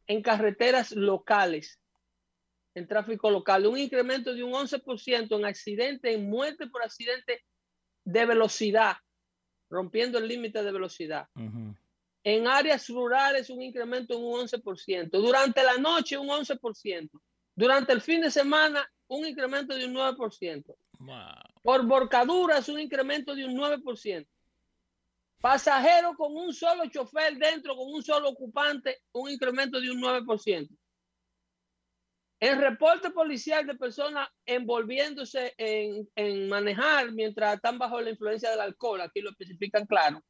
en 0.08 0.22
carreteras 0.22 0.94
locales, 0.94 1.78
en 2.74 2.88
tráfico 2.88 3.30
local, 3.30 3.66
un 3.68 3.78
incremento 3.78 4.34
de 4.34 4.44
un 4.44 4.54
11% 4.54 5.38
en 5.38 5.46
accidentes, 5.46 6.16
en 6.16 6.30
muerte 6.30 6.68
por 6.68 6.84
accidente 6.84 7.44
de 8.06 8.26
velocidad, 8.26 8.96
rompiendo 9.70 10.20
el 10.20 10.30
límite 10.30 10.64
de 10.64 10.72
velocidad. 10.72 11.28
En 12.24 12.48
áreas 12.48 12.88
rurales 12.88 13.50
un 13.50 13.62
incremento 13.62 14.14
en 14.14 14.24
un 14.24 14.48
11%. 14.48 15.10
Durante 15.10 15.62
la 15.64 15.76
noche 15.76 16.18
un 16.18 16.30
11%. 16.30 17.10
Durante 17.54 17.92
el 17.92 18.00
fin 18.00 18.22
de 18.22 18.32
semana 18.32 18.90
un 19.08 19.26
incremento 19.26 19.76
de 19.76 19.86
un 19.86 19.96
9%. 19.96 20.76
Wow. 21.00 21.18
Por 21.62 21.86
borcaduras 21.86 22.70
un 22.70 22.80
incremento 22.80 23.36
de 23.36 23.46
un 23.46 23.56
9%. 23.56 24.28
Pasajeros 25.42 26.16
con 26.16 26.36
un 26.36 26.54
solo 26.54 26.86
chofer 26.90 27.38
dentro, 27.38 27.76
con 27.76 27.94
un 27.94 28.04
solo 28.04 28.30
ocupante, 28.30 29.04
un 29.12 29.30
incremento 29.30 29.80
de 29.80 29.92
un 29.92 30.02
9%. 30.02 30.70
El 32.40 32.58
reporte 32.58 33.12
policial 33.12 33.66
de 33.66 33.76
personas 33.76 34.28
envolviéndose 34.46 35.54
en, 35.58 36.10
en, 36.16 36.50
manejar 36.50 37.12
mientras 37.12 37.56
están 37.56 37.78
bajo 37.78 38.02
la 38.02 38.10
influencia 38.10 38.52
del 38.52 38.60
alcohol, 38.60 39.02
aquí 39.02 39.22
lo 39.22 39.32
especifican 39.32 39.86
claro. 39.86 40.22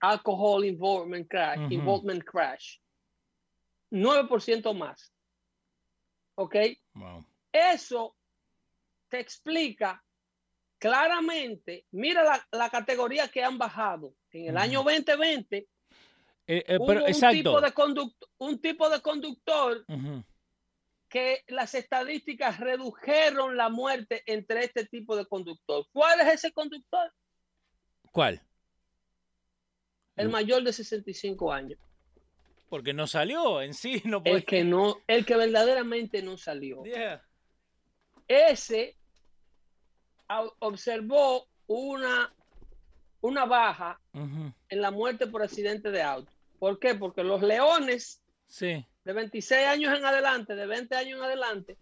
Alcohol 0.00 0.64
involvement 0.64 1.28
crash, 1.28 1.70
involvement 1.70 2.22
crash. 2.24 2.78
9% 3.90 4.74
más. 4.74 5.12
¿Ok? 6.36 6.56
Wow. 6.94 7.24
Eso 7.52 8.15
te 9.16 9.20
explica 9.22 10.04
claramente, 10.78 11.86
mira 11.92 12.22
la, 12.22 12.46
la 12.52 12.68
categoría 12.68 13.28
que 13.28 13.42
han 13.42 13.56
bajado. 13.56 14.12
En 14.30 14.48
el 14.50 14.56
año 14.58 14.82
2020 14.82 15.56
Eh, 16.48 16.64
eh, 16.68 16.76
hubo 16.78 16.86
pero, 16.86 17.02
un, 17.04 17.08
exacto. 17.08 17.34
tipo 17.36 17.60
de 17.60 17.72
conduct- 17.74 18.28
un 18.38 18.60
tipo 18.60 18.88
de 18.90 19.00
conductor 19.00 19.84
que 21.08 21.42
las 21.48 21.74
estadísticas 21.74 22.60
redujeron 22.60 23.56
la 23.56 23.68
muerte 23.70 24.22
entre 24.26 24.64
este 24.64 24.84
tipo 24.84 25.16
de 25.16 25.24
conductor. 25.26 25.86
¿Cuál 25.92 26.20
es 26.20 26.34
ese 26.34 26.52
conductor? 26.52 27.10
¿Cuál? 28.12 28.42
El 30.16 30.28
mayor 30.28 30.62
de 30.62 30.72
65 30.72 31.52
años. 31.52 31.78
Porque 32.68 32.92
no 32.92 33.06
salió 33.06 33.62
en 33.62 33.72
sí, 33.74 34.02
no 34.04 34.18
El 34.18 34.22
puede. 34.22 34.44
que 34.44 34.62
no, 34.64 34.98
el 35.06 35.24
que 35.24 35.36
verdaderamente 35.36 36.22
no 36.22 36.36
salió. 36.36 36.84
Yeah. 36.84 37.22
Ese 38.28 38.96
observó 40.60 41.46
una, 41.66 42.32
una 43.20 43.44
baja 43.44 44.00
en 44.12 44.80
la 44.80 44.90
muerte 44.90 45.26
por 45.26 45.42
accidente 45.42 45.90
de 45.90 46.02
auto. 46.02 46.30
¿Por 46.58 46.78
qué? 46.78 46.94
Porque 46.94 47.22
los 47.22 47.42
leones 47.42 48.22
Sí. 48.46 48.84
de 49.04 49.12
26 49.12 49.66
años 49.66 49.96
en 49.98 50.04
adelante, 50.04 50.54
de 50.54 50.66
20 50.66 50.94
años 50.96 51.18
en 51.18 51.24
adelante, 51.24 51.76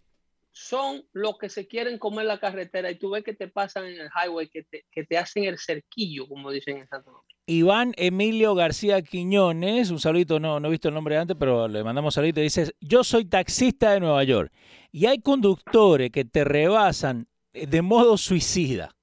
son 0.53 1.05
los 1.13 1.37
que 1.39 1.49
se 1.49 1.67
quieren 1.67 1.99
comer 1.99 2.27
la 2.27 2.39
carretera 2.39 2.91
y 2.91 2.95
tú 2.97 3.11
ves 3.11 3.25
que 3.25 3.35
te 3.35 3.49
pasan 3.49 3.87
en 3.87 4.01
el 4.01 4.09
highway, 4.09 4.49
que 4.49 4.63
te, 4.63 4.85
que 4.91 5.05
te 5.05 5.19
hacen 5.19 5.45
el 5.45 5.59
cerquillo, 5.59 6.29
como 6.29 6.51
dicen 6.51 6.79
en 6.79 6.89
Santo 6.89 7.11
Domingo. 7.11 7.25
Iván 7.47 7.93
Emilio 7.99 8.55
García 8.55 9.03
Quiñones, 9.03 9.91
un 9.91 9.99
saludito, 9.99 10.41
no, 10.41 10.61
no 10.61 10.69
he 10.69 10.71
visto 10.71 10.89
el 10.89 10.95
nombre 10.95 11.19
antes, 11.19 11.37
pero 11.39 11.69
le 11.69 11.85
mandamos 11.85 12.15
saludito. 12.15 12.41
Dice, 12.41 12.73
yo 12.81 13.05
soy 13.05 13.27
taxista 13.27 13.93
de 13.93 14.01
Nueva 14.01 14.25
York 14.25 14.51
y 14.93 15.07
hay 15.07 15.19
conductores 15.21 16.11
que 16.11 16.25
te 16.25 16.45
rebasan 16.45 17.27
de 17.55 17.83
modo 17.83 18.17
suicida. 18.17 18.95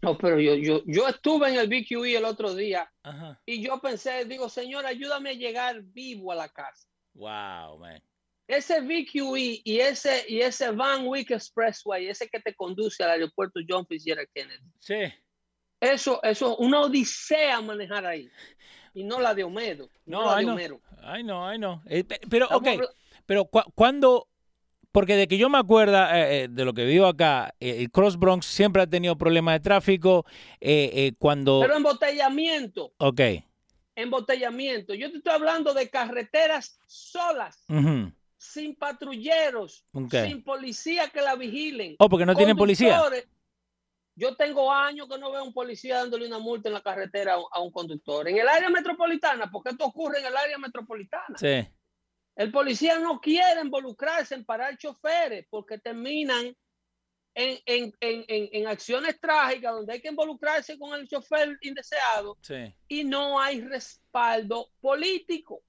No, 0.00 0.16
pero 0.16 0.38
yo, 0.40 0.54
yo, 0.54 0.82
yo 0.86 1.08
estuve 1.08 1.48
en 1.48 1.56
el 1.56 1.66
BQE 1.68 2.16
el 2.16 2.24
otro 2.24 2.54
día 2.54 2.88
Ajá. 3.02 3.40
y 3.44 3.60
yo 3.60 3.80
pensé, 3.80 4.24
digo, 4.26 4.48
señor, 4.48 4.86
ayúdame 4.86 5.30
a 5.30 5.34
llegar 5.34 5.82
vivo 5.82 6.30
a 6.30 6.36
la 6.36 6.48
casa. 6.48 6.86
Wow, 7.14 7.78
man. 7.80 8.00
Ese 8.46 8.80
VQE 8.80 9.60
y 9.64 9.80
ese, 9.80 10.24
y 10.28 10.40
ese 10.40 10.70
Van 10.70 11.06
Wyck 11.06 11.32
Expressway, 11.32 12.06
ese 12.08 12.28
que 12.28 12.40
te 12.40 12.54
conduce 12.54 13.02
al 13.02 13.10
aeropuerto 13.10 13.60
John 13.68 13.84
Fitzgerald 13.86 14.28
Kennedy, 14.32 14.62
Sí. 14.78 15.12
eso, 15.80 16.22
eso, 16.22 16.56
una 16.58 16.80
odisea 16.82 17.60
manejar 17.60 18.06
ahí. 18.06 18.30
Y 18.94 19.02
no 19.04 19.20
la 19.20 19.34
de 19.34 19.44
Homero. 19.44 19.88
No, 20.06 20.20
No, 20.20 20.26
la 20.26 20.36
ay, 20.36 20.44
de 20.44 20.46
no. 20.46 20.52
Homero. 20.54 20.80
Ay, 21.02 21.22
no, 21.24 21.46
ay, 21.46 21.58
no. 21.58 21.82
Eh, 21.86 22.04
pe- 22.04 22.20
pero, 22.30 22.46
ok, 22.50 22.68
pero 23.26 23.44
cu- 23.46 23.70
cuando... 23.74 24.28
Porque 24.98 25.14
de 25.14 25.28
que 25.28 25.38
yo 25.38 25.48
me 25.48 25.58
acuerdo 25.58 25.96
eh, 25.96 26.42
eh, 26.42 26.48
de 26.50 26.64
lo 26.64 26.74
que 26.74 26.84
vivo 26.84 27.06
acá, 27.06 27.54
eh, 27.60 27.76
el 27.78 27.90
Cross 27.92 28.18
Bronx 28.18 28.46
siempre 28.46 28.82
ha 28.82 28.86
tenido 28.88 29.16
problemas 29.16 29.54
de 29.54 29.60
tráfico. 29.60 30.26
eh, 30.60 30.90
eh, 30.92 31.12
cuando... 31.20 31.60
Pero 31.60 31.76
embotellamiento, 31.76 32.92
ok. 32.98 33.20
embotellamiento. 33.94 34.94
Yo 34.94 35.12
te 35.12 35.18
estoy 35.18 35.32
hablando 35.34 35.72
de 35.72 35.88
carreteras 35.88 36.80
solas, 36.88 37.64
sin 38.38 38.74
patrulleros, 38.74 39.84
sin 40.10 40.42
policía 40.42 41.08
que 41.10 41.20
la 41.20 41.36
vigilen. 41.36 41.94
Oh, 42.00 42.08
porque 42.08 42.26
no 42.26 42.34
tienen 42.34 42.56
policía. 42.56 43.00
Yo 44.16 44.34
tengo 44.34 44.72
años 44.72 45.06
que 45.08 45.16
no 45.16 45.30
veo 45.30 45.42
a 45.42 45.44
un 45.44 45.52
policía 45.52 45.98
dándole 45.98 46.26
una 46.26 46.40
multa 46.40 46.68
en 46.68 46.74
la 46.74 46.82
carretera 46.82 47.34
a 47.34 47.38
un, 47.38 47.46
a 47.52 47.60
un 47.60 47.70
conductor. 47.70 48.26
En 48.26 48.36
el 48.36 48.48
área 48.48 48.68
metropolitana, 48.68 49.48
porque 49.48 49.70
esto 49.70 49.84
ocurre 49.84 50.18
en 50.18 50.26
el 50.26 50.36
área 50.36 50.58
metropolitana. 50.58 51.38
Sí. 51.38 51.68
El 52.38 52.52
policía 52.52 52.98
no 53.00 53.20
quiere 53.20 53.60
involucrarse 53.60 54.36
en 54.36 54.44
parar 54.44 54.78
choferes 54.78 55.44
porque 55.50 55.76
terminan 55.78 56.56
en, 57.34 57.58
en- 57.66 57.92
en- 58.00 58.24
en- 58.28 58.48
en 58.52 58.66
acciones 58.68 59.20
trágicas 59.20 59.72
donde 59.74 59.92
hay 59.92 60.00
que 60.00 60.08
involucrarse 60.08 60.78
con 60.78 60.94
el 60.98 61.08
chofer 61.08 61.58
indeseado 61.62 62.38
Sí. 62.40 62.72
y 62.86 63.02
no 63.02 63.40
hay 63.40 63.60
respaldo 63.60 64.70
político. 64.80 65.62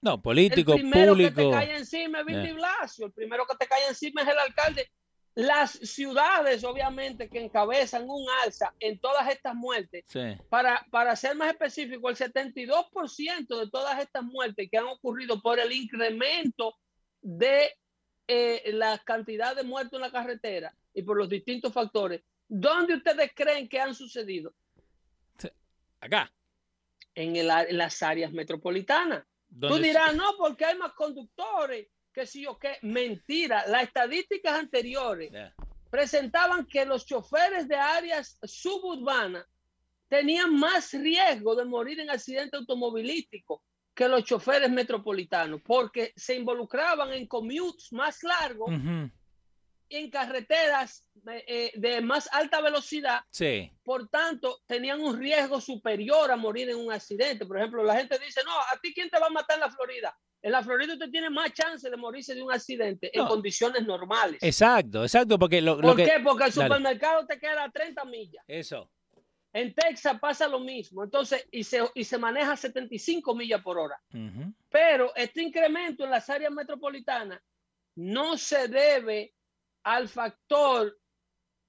No, 0.00 0.20
político, 0.20 0.74
el 0.74 0.80
primero 0.80 1.14
que 1.16 1.24
te 1.24 1.30
público. 1.30 1.50
cae 1.52 1.76
encima 1.76 2.20
es 2.20 2.26
Billy 2.26 2.42
Yeah. 2.46 2.54
Blasio, 2.54 3.06
el 3.06 3.12
primero 3.12 3.46
que 3.46 3.56
te 3.56 3.66
cae 3.68 3.86
encima 3.88 4.22
es 4.22 4.28
el 4.28 4.38
alcalde. 4.38 4.90
Las 5.38 5.70
ciudades, 5.70 6.64
obviamente, 6.64 7.28
que 7.28 7.40
encabezan 7.40 8.10
un 8.10 8.26
alza 8.42 8.74
en 8.80 8.98
todas 8.98 9.28
estas 9.28 9.54
muertes, 9.54 10.04
Sí. 10.08 10.36
para, 10.48 10.84
para 10.90 11.14
ser 11.14 11.36
más 11.36 11.50
específico, 11.50 12.08
el 12.08 12.16
72% 12.16 13.56
de 13.56 13.70
todas 13.70 14.00
estas 14.00 14.24
muertes 14.24 14.68
que 14.68 14.78
han 14.78 14.86
ocurrido 14.86 15.40
por 15.40 15.60
el 15.60 15.70
incremento 15.70 16.74
de 17.22 17.72
eh, 18.26 18.72
la 18.72 18.98
cantidad 18.98 19.54
de 19.54 19.62
muertos 19.62 19.98
en 19.98 20.00
la 20.00 20.10
carretera 20.10 20.74
y 20.92 21.02
por 21.02 21.16
los 21.16 21.28
distintos 21.28 21.72
factores, 21.72 22.20
¿dónde 22.48 22.96
ustedes 22.96 23.30
creen 23.32 23.68
que 23.68 23.80
han 23.80 23.94
sucedido? 23.94 24.52
Acá. 26.00 26.32
En, 27.14 27.36
el 27.36 27.48
en 27.48 27.78
las 27.78 28.02
áreas 28.02 28.32
metropolitanas. 28.32 29.24
Tú 29.60 29.76
dirás, 29.76 30.16
no, 30.16 30.36
porque 30.36 30.64
hay 30.64 30.76
más 30.76 30.94
conductores, 30.94 31.86
que 32.18 32.26
sí 32.26 32.46
o 32.46 32.58
qué. 32.58 32.78
Mentira. 32.82 33.64
Las 33.68 33.84
estadísticas 33.84 34.58
anteriores 34.58 35.30
Yeah. 35.30 35.54
presentaban 35.90 36.66
que 36.66 36.84
los 36.84 37.06
choferes 37.06 37.68
de 37.68 37.76
áreas 37.76 38.38
suburbanas 38.42 39.46
tenían 40.08 40.54
más 40.54 40.92
riesgo 40.92 41.54
de 41.54 41.64
morir 41.64 42.00
en 42.00 42.10
accidente 42.10 42.56
automovilístico 42.56 43.62
que 43.94 44.08
los 44.08 44.24
choferes 44.24 44.70
metropolitanos, 44.70 45.60
porque 45.62 46.12
se 46.16 46.36
involucraban 46.36 47.12
en 47.12 47.26
commutes 47.26 47.92
más 47.92 48.22
largos. 48.22 48.70
En 49.90 50.10
carreteras 50.10 51.04
eh, 51.46 51.72
de 51.74 52.00
más 52.00 52.28
alta 52.32 52.60
velocidad, 52.60 53.20
Sí. 53.30 53.70
por 53.82 54.08
tanto, 54.08 54.60
tenían 54.66 55.00
un 55.00 55.18
riesgo 55.18 55.60
superior 55.60 56.30
a 56.30 56.36
morir 56.36 56.70
en 56.70 56.76
un 56.76 56.92
accidente. 56.92 57.44
Por 57.46 57.58
ejemplo, 57.58 57.82
la 57.84 57.96
gente 57.96 58.18
dice, 58.24 58.40
no, 58.44 58.52
¿a 58.52 58.78
ti 58.82 58.92
quién 58.94 59.10
te 59.10 59.18
va 59.18 59.26
a 59.26 59.30
matar 59.30 59.56
en 59.56 59.60
la 59.62 59.70
Florida? 59.70 60.16
En 60.40 60.52
la 60.52 60.62
Florida 60.62 60.92
usted 60.92 61.10
tiene 61.10 61.30
más 61.30 61.52
chance 61.52 61.90
de 61.90 61.96
morirse 61.96 62.34
de 62.34 62.42
un 62.42 62.52
accidente 62.52 63.10
en 63.12 63.26
condiciones 63.26 63.84
normales. 63.84 64.40
Exacto, 64.42 65.02
exacto, 65.02 65.38
porque 65.38 65.60
lo, 65.60 65.74
lo 65.76 65.88
¿Por 65.88 65.96
que... 65.96 66.04
qué? 66.04 66.20
Porque 66.22 66.44
el 66.44 66.52
Dale. 66.52 66.68
supermercado 66.68 67.26
te 67.26 67.38
queda 67.40 67.64
a 67.64 67.70
30 67.70 68.04
millas. 68.04 68.44
Eso. 68.46 68.90
En 69.52 69.74
Texas 69.74 70.18
pasa 70.20 70.46
lo 70.46 70.60
mismo. 70.60 71.02
Entonces, 71.02 71.44
y 71.50 71.64
se, 71.64 71.80
y 71.94 72.04
se 72.04 72.18
maneja 72.18 72.52
a 72.52 72.56
75 72.56 73.34
millas 73.34 73.62
por 73.62 73.78
hora. 73.78 74.00
Pero 74.68 75.12
este 75.16 75.42
incremento 75.42 76.04
en 76.04 76.10
las 76.10 76.28
áreas 76.30 76.52
metropolitanas 76.52 77.40
no 77.96 78.36
se 78.38 78.68
debe 78.68 79.34
al 79.82 80.08
factor 80.08 80.96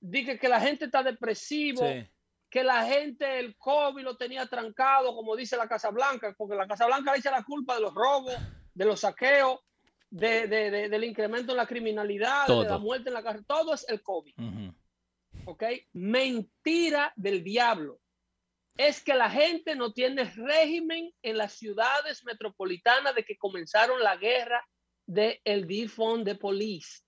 de 0.01 0.37
que, 0.39 0.47
la 0.49 0.59
gente 0.61 0.85
está 0.85 1.03
depresivo, 1.03 1.81
Sí. 1.87 2.07
que 2.49 2.63
la 2.63 2.85
gente 2.85 3.39
el 3.39 3.55
COVID 3.57 4.03
lo 4.03 4.17
tenía 4.17 4.45
trancado, 4.47 5.15
como 5.15 5.35
dice 5.35 5.57
la 5.57 5.67
Casa 5.67 5.89
Blanca, 5.89 6.33
porque 6.37 6.55
la 6.55 6.67
Casa 6.67 6.85
Blanca 6.85 7.11
le 7.11 7.19
echa 7.19 7.31
la 7.31 7.43
culpa 7.43 7.75
de 7.75 7.81
los 7.81 7.93
robos, 7.93 8.33
de 8.73 8.85
los 8.85 9.01
saqueos, 9.01 9.59
de, 10.09 10.47
de- 10.47 10.71
de- 10.71 10.89
del 10.89 11.03
incremento 11.03 11.51
en 11.51 11.57
la 11.57 11.67
criminalidad, 11.67 12.47
de 12.47 12.63
la 12.63 12.77
muerte 12.79 13.09
en 13.09 13.13
la 13.13 13.21
carretera. 13.23 13.45
Todo 13.59 13.73
es 13.73 13.87
el 13.89 14.01
COVID. 14.01 14.33
Ujú. 14.37 14.75
¿ok? 15.45 15.63
Mentira 15.93 17.13
del 17.15 17.43
diablo. 17.43 17.99
Es 18.77 19.03
que 19.03 19.13
la 19.13 19.29
gente 19.29 19.75
no 19.75 19.93
tiene 19.93 20.23
régimen 20.23 21.11
en 21.21 21.37
las 21.37 21.53
ciudades 21.53 22.23
metropolitanas 22.23 23.13
de 23.13 23.23
que 23.23 23.37
comenzaron 23.37 24.01
la 24.01 24.15
guerra 24.15 24.65
del 25.05 25.39
el 25.43 25.67
defund 25.67 26.23
de 26.25 26.35
police. 26.35 27.01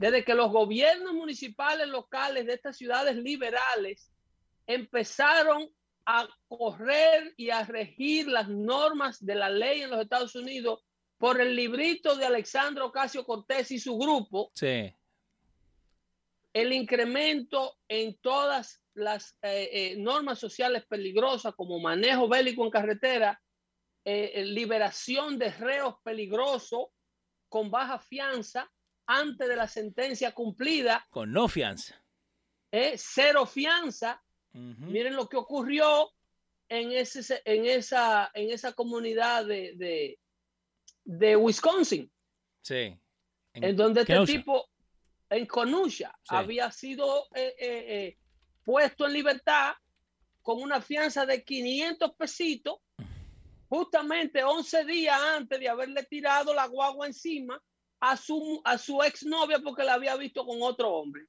Desde 0.00 0.24
que 0.24 0.32
los 0.34 0.50
gobiernos 0.50 1.12
municipales 1.12 1.86
locales 1.86 2.46
de 2.46 2.54
estas 2.54 2.78
ciudades 2.78 3.16
liberales 3.16 4.10
empezaron 4.66 5.68
a 6.06 6.26
correr 6.48 7.34
y 7.36 7.50
a 7.50 7.64
regir 7.64 8.26
las 8.26 8.48
normas 8.48 9.22
de 9.22 9.34
la 9.34 9.50
ley 9.50 9.82
en 9.82 9.90
los 9.90 10.00
Estados 10.00 10.34
Unidos 10.34 10.82
por 11.18 11.38
el 11.38 11.54
librito 11.54 12.16
de 12.16 12.24
Alexandro 12.24 12.86
Ocasio 12.86 13.26
Cortés 13.26 13.72
y 13.72 13.78
su 13.78 13.98
grupo, 13.98 14.50
Sí. 14.54 14.90
el 16.54 16.72
incremento 16.72 17.76
en 17.86 18.16
todas 18.22 18.82
las 18.94 19.36
eh, 19.42 19.68
eh, 19.70 19.96
normas 19.98 20.38
sociales 20.38 20.86
peligrosas 20.88 21.54
como 21.54 21.78
manejo 21.78 22.26
bélico 22.26 22.64
en 22.64 22.70
carretera, 22.70 23.38
eh, 24.06 24.32
eh, 24.36 24.44
liberación 24.46 25.38
de 25.38 25.50
reos 25.50 25.96
peligrosos 26.02 26.86
con 27.50 27.70
baja 27.70 27.98
fianza 27.98 28.66
antes 29.12 29.48
de 29.48 29.56
la 29.56 29.66
sentencia 29.66 30.32
cumplida, 30.32 31.04
Con 31.10 31.32
no 31.32 31.48
fianza. 31.48 32.00
eh, 32.70 32.94
cero 32.96 33.44
fianza. 33.44 34.22
Miren 34.52 35.14
lo 35.14 35.28
que 35.28 35.36
ocurrió 35.36 36.10
en, 36.68 36.92
ese, 36.92 37.42
en, 37.44 37.66
esa, 37.66 38.30
en 38.34 38.50
esa 38.50 38.72
comunidad 38.72 39.44
de, 39.46 39.74
de, 39.76 40.18
de 41.04 41.36
Wisconsin. 41.36 42.10
Sí. 42.62 42.96
en, 43.54 43.76
donde 43.76 44.00
este 44.02 44.24
tipo, 44.26 44.68
en 45.28 45.46
Conusha, 45.46 46.16
había 46.28 46.70
sido 46.70 47.26
eh, 47.34 47.54
eh, 47.58 47.84
eh, 47.88 48.18
puesto 48.64 49.06
en 49.06 49.12
libertad 49.12 49.74
con 50.42 50.60
una 50.62 50.80
fianza 50.80 51.26
de 51.26 51.42
500 51.44 52.14
pesitos, 52.16 52.78
justamente 53.68 54.42
11 54.42 54.84
días 54.84 55.20
antes 55.36 55.58
de 55.60 55.68
haberle 55.68 56.04
tirado 56.04 56.54
la 56.54 56.66
guagua 56.66 57.06
encima 57.06 57.60
a 58.00 58.16
su, 58.16 58.60
a 58.64 58.78
su 58.78 59.02
exnovia 59.02 59.60
porque 59.60 59.84
la 59.84 59.94
había 59.94 60.16
visto 60.16 60.44
con 60.44 60.62
otro 60.62 60.90
hombre. 60.90 61.26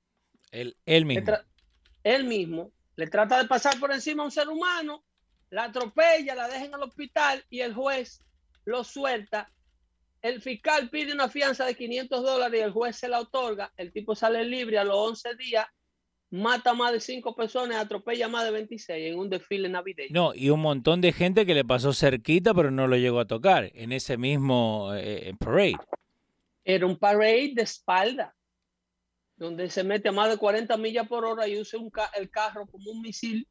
Él, 0.51 0.75
él 0.86 1.05
mismo. 1.05 1.31
Él 2.03 2.23
mismo 2.23 2.71
le 2.95 3.07
trata 3.07 3.38
de 3.38 3.47
pasar 3.47 3.79
por 3.79 3.91
encima 3.91 4.23
a 4.23 4.25
un 4.25 4.31
ser 4.31 4.49
humano, 4.49 5.03
la 5.49 5.65
atropella, 5.65 6.36
la 6.36 6.47
deja 6.47 6.65
en 6.65 6.73
el 6.73 6.81
hospital 6.81 7.43
y 7.49 7.62
el 7.62 7.73
juez 7.73 8.21
lo 8.65 8.84
suelta. 8.84 9.51
El 10.21 10.41
fiscal 10.41 10.89
pide 10.89 11.13
una 11.13 11.29
fianza 11.29 11.65
de 11.65 11.75
500 11.75 12.23
dólares 12.23 12.60
y 12.60 12.63
el 12.63 12.71
juez 12.71 12.95
se 12.95 13.10
la 13.10 13.19
otorga. 13.19 13.73
El 13.75 13.91
tipo 13.91 14.15
sale 14.15 14.43
libre 14.45 14.77
a 14.77 14.84
los 14.84 14.95
11 14.95 15.36
días, 15.36 15.65
mata 16.29 16.71
a 16.71 16.73
más 16.73 16.91
de 16.91 16.99
5 16.99 17.36
personas, 17.36 17.77
atropella 17.77 18.27
a 18.27 18.29
más 18.29 18.45
de 18.45 18.51
26 18.51 19.12
en 19.12 19.19
un 19.19 19.29
desfile 19.29 19.67
navideño. 19.67 20.12
No, 20.12 20.36
y 20.36 20.49
un 20.49 20.62
montón 20.62 21.01
de 21.01 21.12
gente 21.12 21.45
que 21.45 21.55
le 21.55 21.65
pasó 21.65 21.93
cerquita, 21.93 22.53
pero 22.53 22.71
no 22.71 22.88
lo 22.88 22.97
llegó 22.97 23.19
a 23.19 23.25
tocar 23.25 23.71
en 23.73 23.91
ese 23.91 24.17
mismo 24.17 24.91
eh, 24.93 25.34
parade. 25.39 25.77
Era 26.63 26.86
un 26.86 26.97
parade 26.97 27.54
de 27.56 27.63
espalda 27.63 28.36
donde 29.36 29.69
se 29.71 29.84
mete 29.84 30.10
a 30.10 30.12
más 30.12 30.30
de 30.30 30.38
40 30.38 30.78
millas 30.78 31.08
por 31.08 31.26
hora 31.26 31.47
y 31.47 31.60
usa 31.60 31.80
un 31.80 31.91
el 32.15 32.30
carro 32.30 32.67
como 32.67 32.91
un 32.91 33.02
misil 33.02 33.47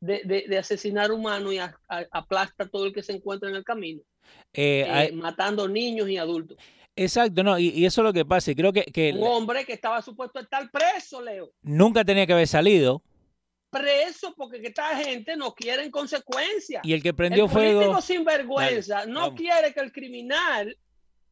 de, 0.00 0.56
asesinar 0.58 1.12
humanos 1.12 1.52
y 1.52 1.58
aplasta 2.10 2.68
todo 2.68 2.86
el 2.86 2.92
que 2.92 3.02
se 3.02 3.12
encuentra 3.12 3.48
en 3.50 3.56
el 3.56 3.64
camino, 3.64 4.02
eh, 4.52 4.86
eh, 4.88 5.12
matando 5.12 5.68
niños 5.68 6.08
y 6.08 6.16
adultos. 6.16 6.56
Exacto, 6.94 7.42
no, 7.42 7.58
y, 7.58 7.84
eso 7.84 8.00
es 8.00 8.04
lo 8.04 8.12
que 8.12 8.24
pasa. 8.24 8.50
Y 8.50 8.54
creo 8.54 8.72
que, 8.72 8.84
que, 8.84 9.12
Un 9.12 9.24
hombre 9.24 9.66
que 9.66 9.74
estaba 9.74 10.00
supuesto 10.00 10.38
a 10.38 10.42
estar 10.42 10.70
preso, 10.70 11.20
Leo. 11.20 11.52
Nunca 11.60 12.04
tenía 12.04 12.26
que 12.26 12.32
haber 12.32 12.48
salido. 12.48 13.02
Preso 13.68 14.34
porque 14.34 14.62
esta 14.62 14.96
gente 14.96 15.36
no 15.36 15.54
quiere 15.54 15.90
consecuencias. 15.90 16.82
Y 16.82 16.94
el 16.94 17.02
que 17.02 17.12
prendió 17.12 17.44
el 17.44 17.50
fuego. 17.50 18.00
sin 18.00 18.24
vergüenza 18.24 19.04
no 19.04 19.34
quiere 19.34 19.74
que 19.74 19.80
el 19.80 19.92
criminal 19.92 20.74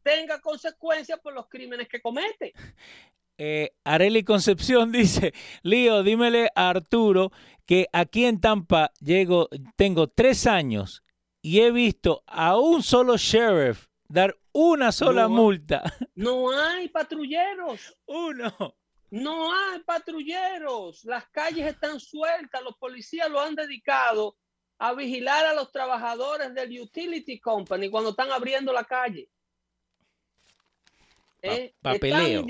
tenga 0.04 0.40
consecuencias 0.40 1.18
por 1.18 1.34
los 1.34 1.48
crímenes 1.48 1.88
que 1.88 2.00
comete. 2.00 2.52
Eh, 3.36 3.74
Areli 3.82 4.22
Concepción 4.22 4.92
dice, 4.92 5.34
Lío, 5.62 6.04
dímele 6.04 6.50
a 6.54 6.68
Arturo 6.70 7.32
que 7.66 7.88
aquí 7.92 8.26
en 8.26 8.40
Tampa 8.40 8.92
llego, 9.00 9.48
tengo 9.74 10.06
tres 10.06 10.46
años 10.46 11.02
y 11.42 11.58
he 11.58 11.72
visto 11.72 12.22
a 12.28 12.56
un 12.56 12.84
solo 12.84 13.16
sheriff 13.16 13.88
dar 14.08 14.36
una 14.52 14.92
sola 14.92 15.26
multa. 15.26 15.82
No 16.14 16.56
hay 16.56 16.88
patrulleros. 16.88 17.98
Uno. 18.06 18.76
No 19.10 19.52
hay 19.52 19.80
patrulleros. 19.80 21.04
Las 21.04 21.28
calles 21.30 21.66
están 21.66 21.98
sueltas. 21.98 22.62
Los 22.62 22.76
policías 22.76 23.28
lo 23.28 23.40
han 23.40 23.56
dedicado 23.56 24.36
a 24.78 24.94
vigilar 24.94 25.44
a 25.46 25.54
los 25.54 25.72
trabajadores 25.72 26.54
del 26.54 26.80
utility 26.80 27.40
company 27.40 27.90
cuando 27.90 28.10
están 28.10 28.30
abriendo 28.30 28.72
la 28.72 28.84
calle. 28.84 29.28
Eh, 31.44 31.74
papeleo 31.80 32.44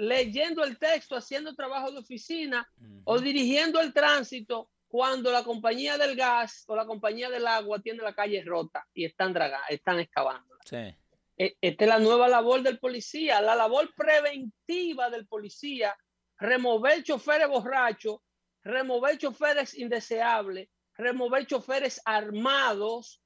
leyendo 0.00 0.64
el 0.64 0.78
texto, 0.78 1.14
haciendo 1.14 1.54
trabajo 1.54 1.92
de 1.92 1.98
oficina 1.98 2.66
o 3.04 3.18
dirigiendo 3.18 3.80
el 3.80 3.92
tránsito 3.92 4.70
cuando 4.88 5.30
la 5.30 5.44
compañía 5.44 5.98
del 5.98 6.16
gas 6.16 6.64
o 6.66 6.74
la 6.74 6.86
compañía 6.86 7.28
del 7.28 7.46
agua 7.46 7.80
tiene 7.80 8.02
la 8.02 8.14
calle 8.14 8.42
rota 8.42 8.86
y 8.94 9.04
están 9.04 9.34
están 9.68 10.00
excavando. 10.00 10.56
Sí. 10.64 10.96
E, 11.36 11.56
esta 11.60 11.84
es 11.84 11.88
la 11.88 11.98
nueva 11.98 12.28
labor 12.28 12.62
del 12.62 12.78
policía, 12.78 13.42
la 13.42 13.54
labor 13.54 13.92
preventiva 13.94 15.10
del 15.10 15.26
policía, 15.26 15.94
remover 16.38 17.02
choferes 17.02 17.48
borrachos, 17.48 18.20
remover 18.62 19.18
choferes 19.18 19.76
indeseables, 19.78 20.70
remover 20.96 21.46
choferes 21.46 22.00
armados, 22.06 23.22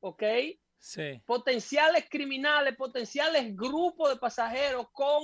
¿ok? 0.00 0.22
Sí. 0.80 1.22
Potenciales 1.26 2.06
criminales, 2.08 2.74
potenciales 2.74 3.54
grupos 3.54 4.10
de 4.10 4.16
pasajeros 4.16 4.86
con 4.92 5.22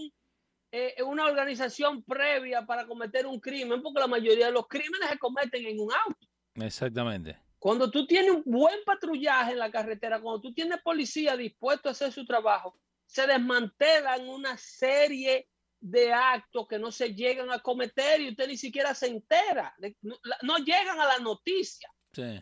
eh, 0.70 0.94
una 1.02 1.24
organización 1.24 2.02
previa 2.04 2.66
para 2.66 2.86
cometer 2.86 3.26
un 3.26 3.40
crimen, 3.40 3.82
porque 3.82 4.00
la 4.00 4.06
mayoría 4.06 4.46
de 4.46 4.52
los 4.52 4.68
crímenes 4.68 5.08
se 5.08 5.18
cometen 5.18 5.64
en 5.64 5.80
un 5.80 5.90
auto. 5.92 6.28
Exactamente. 6.54 7.38
Cuando 7.58 7.90
tú 7.90 8.06
tienes 8.06 8.32
un 8.32 8.42
buen 8.44 8.76
patrullaje 8.84 9.52
en 9.52 9.58
la 9.58 9.70
carretera, 9.70 10.20
cuando 10.20 10.42
tú 10.42 10.52
tienes 10.52 10.80
policía 10.82 11.36
dispuesto 11.36 11.88
a 11.88 11.92
hacer 11.92 12.12
su 12.12 12.26
trabajo, 12.26 12.78
se 13.06 13.26
desmantelan 13.26 14.28
una 14.28 14.58
serie 14.58 15.48
de 15.80 16.12
actos 16.12 16.66
que 16.68 16.78
no 16.78 16.92
se 16.92 17.14
llegan 17.14 17.50
a 17.50 17.60
cometer 17.60 18.20
y 18.20 18.30
usted 18.30 18.46
ni 18.46 18.56
siquiera 18.56 18.94
se 18.94 19.06
entera, 19.06 19.74
no, 20.02 20.16
no 20.42 20.58
llegan 20.58 21.00
a 21.00 21.06
la 21.06 21.18
noticia. 21.18 21.88
Sí. 22.12 22.40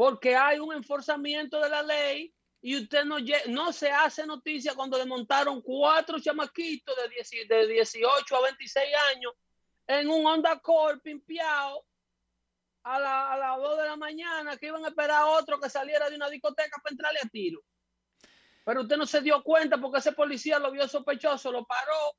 Porque 0.00 0.34
hay 0.34 0.58
un 0.58 0.72
enforzamiento 0.72 1.60
de 1.60 1.68
la 1.68 1.82
ley 1.82 2.34
y 2.62 2.74
usted 2.74 3.04
no, 3.04 3.16
no 3.48 3.70
se 3.70 3.90
hace 3.90 4.24
noticia 4.24 4.74
cuando 4.74 4.96
le 4.96 5.04
montaron 5.04 5.60
cuatro 5.60 6.18
chamaquitos 6.18 6.96
de, 6.96 7.54
de 7.54 7.66
18 7.66 8.34
a 8.34 8.42
26 8.44 8.86
años 9.14 9.34
en 9.86 10.08
un 10.08 10.24
Honda 10.24 10.52
Accord 10.52 11.02
pimpiado 11.02 11.84
a, 12.82 12.98
la, 12.98 13.32
a 13.34 13.36
las 13.36 13.58
2 13.58 13.76
de 13.76 13.84
la 13.84 13.96
mañana 13.98 14.56
que 14.56 14.68
iban 14.68 14.82
a 14.86 14.88
esperar 14.88 15.20
a 15.20 15.26
otro 15.26 15.60
que 15.60 15.68
saliera 15.68 16.08
de 16.08 16.16
una 16.16 16.30
discoteca 16.30 16.80
para 16.82 16.94
entrarle 16.94 17.18
a 17.22 17.28
tiro. 17.28 17.60
Pero 18.64 18.80
usted 18.80 18.96
no 18.96 19.04
se 19.04 19.20
dio 19.20 19.42
cuenta 19.42 19.76
porque 19.76 19.98
ese 19.98 20.12
policía 20.12 20.58
lo 20.58 20.72
vio 20.72 20.88
sospechoso, 20.88 21.52
lo 21.52 21.66
paró, 21.66 22.16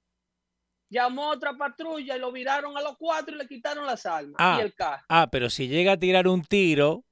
llamó 0.88 1.32
a 1.32 1.36
otra 1.36 1.58
patrulla 1.58 2.16
y 2.16 2.20
lo 2.20 2.32
viraron 2.32 2.78
a 2.78 2.82
los 2.84 2.96
cuatro 3.00 3.34
y 3.34 3.40
le 3.40 3.48
quitaron 3.48 3.88
las 3.88 4.06
armas 4.06 4.36
ah, 4.38 4.58
y 4.60 4.66
el 4.66 4.76
carro. 4.76 5.04
Ah, 5.10 5.30
pero 5.32 5.50
si 5.50 5.68
llega 5.68 5.94
a 5.94 5.98
tirar 5.98 6.28
un 6.28 6.44
tiro, 6.44 7.06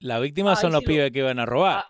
la 0.00 0.18
víctima 0.20 0.56
son 0.56 0.72
los 0.72 0.84
pibes 0.84 1.10
que 1.10 1.20
iban 1.20 1.38
a 1.38 1.46
robar. 1.46 1.84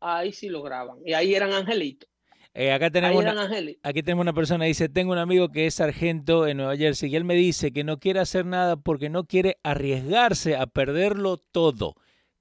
Ah, 0.00 0.18
ahí 0.18 0.32
sí 0.32 0.48
lo 0.48 0.62
graban. 0.62 0.98
Y 1.04 1.12
ahí 1.12 1.34
eran 1.34 1.52
angelitos. 1.52 2.08
Eh, 2.54 2.70
acá 2.70 2.90
tenemos 2.90 3.24
una, 3.24 3.48
aquí 3.82 4.02
tenemos 4.02 4.22
una 4.22 4.34
persona 4.34 4.64
que 4.64 4.68
dice, 4.68 4.88
tengo 4.90 5.12
un 5.12 5.18
amigo 5.18 5.48
que 5.48 5.66
es 5.66 5.74
sargento 5.74 6.46
en 6.46 6.58
Nueva 6.58 6.76
Jersey 6.76 7.10
y 7.10 7.16
él 7.16 7.24
me 7.24 7.34
dice 7.34 7.72
que 7.72 7.82
no 7.82 7.98
quiere 7.98 8.20
hacer 8.20 8.44
nada 8.44 8.76
porque 8.76 9.08
no 9.08 9.24
quiere 9.24 9.58
arriesgarse 9.62 10.56
a 10.56 10.66
perderlo 10.66 11.38
todo. 11.38 11.94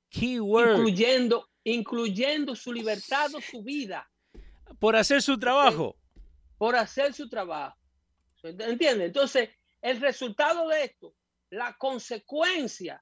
Keyword. 0.09 0.79
Incluyendo, 0.79 1.49
incluyendo 1.63 2.55
su 2.57 2.73
libertad 2.73 3.33
o 3.35 3.39
su 3.39 3.63
vida. 3.63 4.09
Por 4.79 4.97
hacer 4.97 5.21
su 5.21 5.39
trabajo. 5.39 5.95
Por 6.57 6.75
hacer 6.75 7.13
su 7.13 7.29
trabajo. 7.29 7.77
¿Entiendes? 8.43 9.07
Entonces, 9.07 9.49
el 9.81 10.01
resultado 10.01 10.67
de 10.67 10.83
esto 10.83 11.13
la 11.51 11.75
consecuencia 11.77 13.01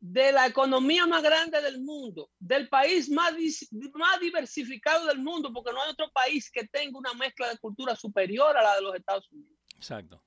de 0.00 0.32
la 0.32 0.46
economía 0.46 1.06
más 1.06 1.22
grande 1.22 1.62
del 1.62 1.80
mundo, 1.80 2.30
del 2.36 2.68
país 2.68 3.08
más, 3.08 3.32
más 3.94 4.20
diversificado 4.20 5.06
del 5.06 5.20
mundo, 5.20 5.52
porque 5.52 5.72
no 5.72 5.80
hay 5.80 5.90
otro 5.90 6.10
país 6.12 6.50
que 6.50 6.66
tenga 6.66 6.98
una 6.98 7.14
mezcla 7.14 7.48
de 7.48 7.58
cultura 7.58 7.94
superior 7.94 8.56
a 8.56 8.62
la 8.62 8.74
de 8.74 8.82
los 8.82 8.96
Estados 8.96 9.30
Unidos. 9.30 9.56
Exacto. 9.76 10.20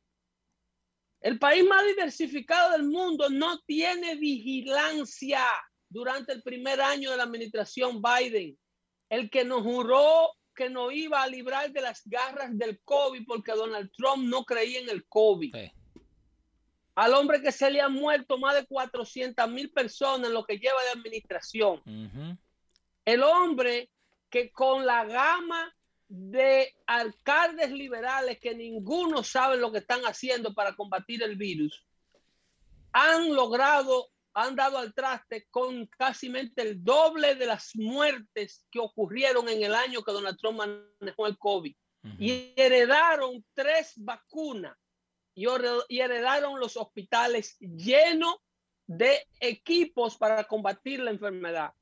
El 1.19 1.37
país 1.37 1.65
más 1.65 1.85
diversificado 1.85 2.71
del 2.71 2.83
mundo 2.83 3.29
no 3.29 3.59
tiene 3.63 4.15
vigilancia 4.15 5.43
durante 5.89 6.31
el 6.31 6.41
primer 6.41 6.79
año 6.79 7.11
de 7.11 7.17
la 7.17 7.23
administración 7.23 8.01
Biden. 8.01 8.57
El 9.09 9.29
que 9.29 9.43
nos 9.43 9.63
juró 9.63 10.31
que 10.55 10.69
nos 10.69 10.93
iba 10.93 11.21
a 11.21 11.27
librar 11.27 11.71
de 11.73 11.81
las 11.81 12.03
garras 12.05 12.57
del 12.57 12.79
COVID 12.85 13.25
porque 13.25 13.51
Donald 13.51 13.91
Trump 13.97 14.23
no 14.29 14.45
creía 14.45 14.79
en 14.79 14.89
el 14.89 15.05
COVID 15.07 15.53
al 16.99 17.13
hombre 17.13 17.41
que 17.41 17.53
se 17.53 17.71
le 17.71 17.79
han 17.79 17.93
muerto 17.93 18.37
más 18.37 18.55
de 18.55 18.65
400 18.65 19.49
mil 19.49 19.71
personas 19.71 20.27
en 20.27 20.33
lo 20.33 20.43
que 20.43 20.57
lleva 20.57 20.83
de 20.83 20.99
administración. 20.99 21.81
El 23.05 23.23
hombre 23.23 23.89
que 24.29 24.51
con 24.51 24.85
la 24.85 25.05
gama 25.05 25.73
de 26.09 26.75
alcaldes 26.85 27.71
liberales 27.71 28.37
que 28.41 28.53
ninguno 28.53 29.23
sabe 29.23 29.55
lo 29.55 29.71
que 29.71 29.77
están 29.77 30.01
haciendo 30.01 30.53
para 30.53 30.75
combatir 30.75 31.23
el 31.23 31.37
virus, 31.37 31.85
han 32.91 33.33
logrado, 33.33 34.09
han 34.33 34.57
dado 34.57 34.77
al 34.77 34.93
traste 34.93 35.47
con 35.49 35.85
casi 35.85 36.29
el 36.57 36.83
doble 36.83 37.35
de 37.35 37.45
las 37.45 37.77
muertes 37.77 38.65
que 38.69 38.79
ocurrieron 38.79 39.47
en 39.47 39.63
el 39.63 39.73
año 39.73 40.03
que 40.03 40.11
Donald 40.11 40.37
Trump 40.37 40.59
manejó 40.99 41.27
el 41.27 41.37
COVID. 41.37 41.73
Y 42.19 42.51
heredaron 42.57 43.45
tres 43.53 43.93
vacunas 43.95 44.75
y 45.87 45.99
heredaron 45.99 46.59
los 46.59 46.75
hospitales 46.77 47.57
llenos 47.59 48.35
de 48.87 49.27
equipos 49.39 50.17
para 50.17 50.43
combatir 50.43 50.99
la 50.99 51.11
enfermedad. 51.11 51.73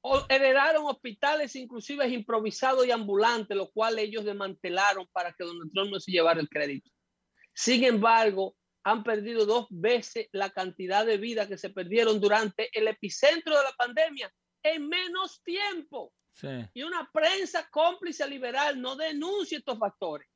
O 0.00 0.26
heredaron 0.28 0.84
hospitales 0.86 1.54
inclusive 1.54 2.08
improvisados 2.08 2.84
y 2.86 2.90
ambulantes, 2.90 3.56
lo 3.56 3.70
cual 3.70 3.98
ellos 3.98 4.24
desmantelaron 4.24 5.06
para 5.12 5.32
que 5.32 5.44
Donald 5.44 5.70
Trump 5.72 5.92
no 5.92 6.00
se 6.00 6.10
llevara 6.10 6.40
el 6.40 6.48
crédito. 6.48 6.90
Sin 7.54 7.84
embargo, 7.84 8.56
han 8.84 9.04
perdido 9.04 9.46
dos 9.46 9.66
veces 9.70 10.26
la 10.32 10.50
cantidad 10.50 11.06
de 11.06 11.18
vidas 11.18 11.46
que 11.46 11.56
se 11.56 11.70
perdieron 11.70 12.20
durante 12.20 12.68
el 12.76 12.88
epicentro 12.88 13.56
de 13.56 13.62
la 13.62 13.72
pandemia 13.72 14.32
en 14.62 14.88
menos 14.88 15.40
tiempo. 15.42 16.12
y 16.74 16.82
una 16.82 17.08
prensa 17.12 17.68
cómplice 17.70 18.26
liberal 18.26 18.80
no 18.80 18.96
denuncia 18.96 19.58
estos 19.58 19.78
factores. 19.78 20.26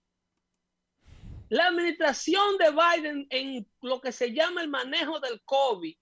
La 1.49 1.69
administración 1.69 2.59
de 2.59 2.71
Biden 2.71 3.27
en 3.31 3.67
lo 3.83 4.01
que 4.01 4.11
se 4.13 4.33
llama 4.33 4.63
el 4.63 4.69
manejo 4.69 5.21
del 5.21 5.41
COVID, 5.45 5.95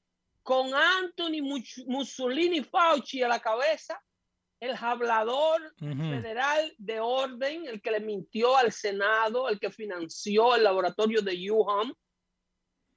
con 0.43 0.75
Anthony 0.75 1.43
Mussolini 1.87 2.63
Fauci 2.63 3.23
a 3.23 3.29
la 3.29 3.41
cabeza, 3.41 4.01
el 4.61 4.75
hablador 4.81 5.75
federal 5.79 6.75
de 6.79 7.01
orden, 7.01 7.67
el 7.67 7.83
que 7.83 7.91
le 7.91 8.01
mintió 8.01 8.57
al 8.57 8.73
Senado, 8.73 9.49
el 9.49 9.61
que 9.61 9.71
financió 9.71 10.55
el 10.57 10.65
laboratorio 10.65 11.21
de 11.21 11.51
Wuhan, 11.51 11.93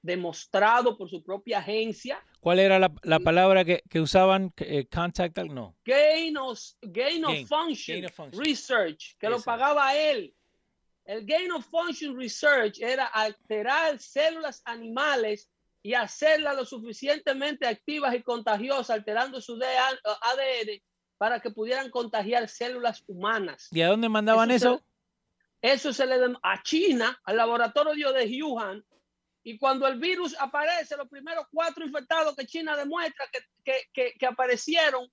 demostrado 0.01 0.97
por 0.97 1.09
su 1.09 1.21
propia 1.23 1.59
agencia. 1.59 2.23
¿Cuál 2.39 2.59
era 2.59 2.79
la, 2.79 2.93
la 3.03 3.19
palabra 3.19 3.65
que, 3.65 3.81
que 3.89 3.99
usaban? 3.99 4.53
Eh, 4.57 4.87
contact, 4.87 5.37
no. 5.39 5.75
Gain 5.83 6.37
of, 6.37 6.59
gain 6.81 7.25
of, 7.25 7.47
function, 7.47 8.05
research, 8.31 9.17
que 9.19 9.29
lo 9.29 9.41
pagaba 9.41 9.93
él. 9.95 10.33
El 11.07 11.25
gain 11.25 11.51
of 11.53 11.65
function 11.65 12.17
research 12.17 12.79
era 12.81 13.05
alterar 13.05 13.97
células 13.97 14.61
animales 14.65 15.49
y 15.81 15.93
hacerlas 15.93 16.55
lo 16.57 16.65
suficientemente 16.65 17.65
activas 17.65 18.13
y 18.13 18.21
contagiosas, 18.21 18.89
alterando 18.89 19.39
su 19.39 19.53
ADN 19.55 20.81
para 21.17 21.39
que 21.39 21.49
pudieran 21.49 21.89
contagiar 21.89 22.49
células 22.49 23.03
humanas. 23.07 23.69
¿Y 23.71 23.81
a 23.81 23.87
dónde 23.87 24.09
mandaban 24.09 24.51
eso? 24.51 24.83
eso 25.61 25.93
se 25.93 26.05
le 26.05 26.15
a 26.43 26.61
China, 26.61 27.19
al 27.23 27.37
laboratorio 27.37 28.11
de 28.11 28.43
Wuhan, 28.43 28.85
y 29.43 29.57
cuando 29.57 29.87
el 29.87 29.97
virus 29.97 30.35
aparece, 30.37 30.97
los 30.97 31.07
primeros 31.07 31.45
cuatro 31.49 31.85
infectados 31.85 32.35
que 32.35 32.45
China 32.45 32.75
demuestra 32.75 33.25
que, 33.63 34.27
aparecieron 34.27 35.09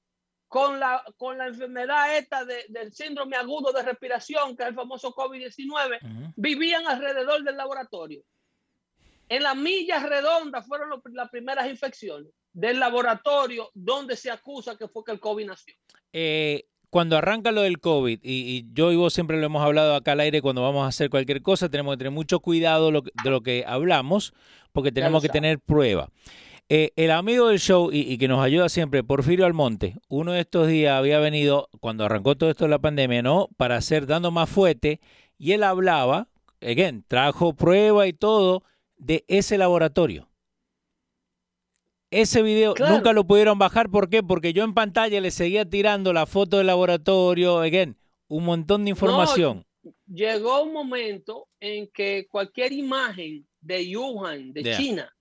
con 0.55 0.79
la, 0.79 1.03
con 1.17 1.37
la 1.37 1.49
enfermedad 1.49 2.17
esta 2.17 2.45
del 2.45 2.93
síndrome 2.93 3.35
agudo 3.35 3.73
de 3.73 3.83
respiración, 3.83 4.57
que 4.57 4.63
es 4.63 4.69
el 4.69 4.77
famoso 4.77 5.13
COVID-19, 5.13 6.33
vivían 6.37 6.87
alrededor 6.87 7.43
del 7.43 7.57
laboratorio. 7.57 8.23
En 9.29 9.43
las 9.43 9.57
millas 9.57 10.05
redondas 10.09 10.65
fueron 10.65 11.03
las 11.11 11.29
primeras 11.31 11.69
infecciones 11.69 12.29
del 12.53 12.79
laboratorio 12.79 13.69
donde 13.75 14.15
se 14.15 14.31
acusa 14.31 14.77
que 14.77 14.87
fue 14.87 15.03
que 15.05 15.11
el 15.11 15.19
COVID 15.19 15.45
nació. 15.45 15.75
Eh, 16.13 16.67
cuando 16.89 17.17
arranca 17.17 17.51
lo 17.51 17.63
del 17.63 17.81
COVID, 17.81 18.21
y, 18.23 18.65
yo 18.73 18.93
y 18.93 18.97
vos 18.97 19.13
siempre 19.13 19.41
lo 19.41 19.47
hemos 19.47 19.65
hablado 19.65 19.97
acá 19.97 20.13
al 20.13 20.21
aire 20.21 20.41
cuando 20.41 20.63
vamos 20.63 20.85
a 20.85 20.89
hacer 20.89 21.11
cualquier 21.11 21.43
cosa, 21.43 21.69
tenemos 21.69 21.95
que 21.95 21.99
tener 21.99 22.13
mucho 22.13 22.39
cuidado 22.39 22.93
de 22.93 23.31
lo 23.31 23.41
que 23.41 23.65
hablamos, 23.67 24.33
porque 24.71 24.93
tenemos 24.93 25.21
que 25.21 25.31
tener 25.31 25.59
prueba. 25.59 26.11
Eh, 26.71 26.93
el 26.97 27.11
amigo 27.11 27.49
del 27.49 27.59
show 27.59 27.91
y, 27.93 28.17
que 28.17 28.27
nos 28.27 28.43
ayuda 28.43 28.71
siempre, 28.71 29.05
Porfirio 29.05 29.45
Almonte, 29.45 29.97
uno 30.09 30.33
de 30.33 30.41
estos 30.41 30.67
días 30.67 30.95
había 30.95 31.19
venido, 31.19 31.69
cuando 31.81 32.05
arrancó 32.07 32.37
todo 32.37 32.51
esto 32.51 32.65
de 32.65 32.71
la 32.71 32.79
pandemia, 32.79 33.23
¿no? 33.23 33.49
Para 33.59 33.77
hacer 33.77 34.07
dando 34.07 34.31
más 34.31 34.49
fuerte, 34.49 35.01
y 35.37 35.53
él 35.53 35.63
hablaba, 35.63 36.29
again, 36.63 37.05
trajo 37.07 37.55
prueba 37.55 38.07
y 38.07 38.15
todo 38.15 38.63
de 38.97 39.25
ese 39.29 39.59
laboratorio. 39.59 40.31
Ese 42.11 42.43
video 42.43 42.75
nunca 42.79 43.13
lo 43.13 43.27
pudieron 43.27 43.59
bajar. 43.59 43.91
¿Por 43.91 44.09
qué? 44.09 44.23
Porque 44.23 44.53
yo 44.53 44.63
en 44.63 44.73
pantalla 44.73 45.21
le 45.21 45.33
seguía 45.33 45.69
tirando 45.69 46.13
la 46.13 46.27
foto 46.27 46.59
del 46.59 46.69
laboratorio, 46.69 47.59
again, 47.59 47.99
un 48.29 48.45
montón 48.45 48.85
de 48.85 48.91
información. 48.91 49.67
llegó 50.07 50.63
un 50.63 50.73
momento 50.73 51.49
en 51.61 51.89
que 51.89 52.27
cualquier 52.31 52.73
imagen 52.73 53.47
de 53.61 53.97
Wuhan, 53.97 54.53
de 54.53 54.77
China, 54.77 55.15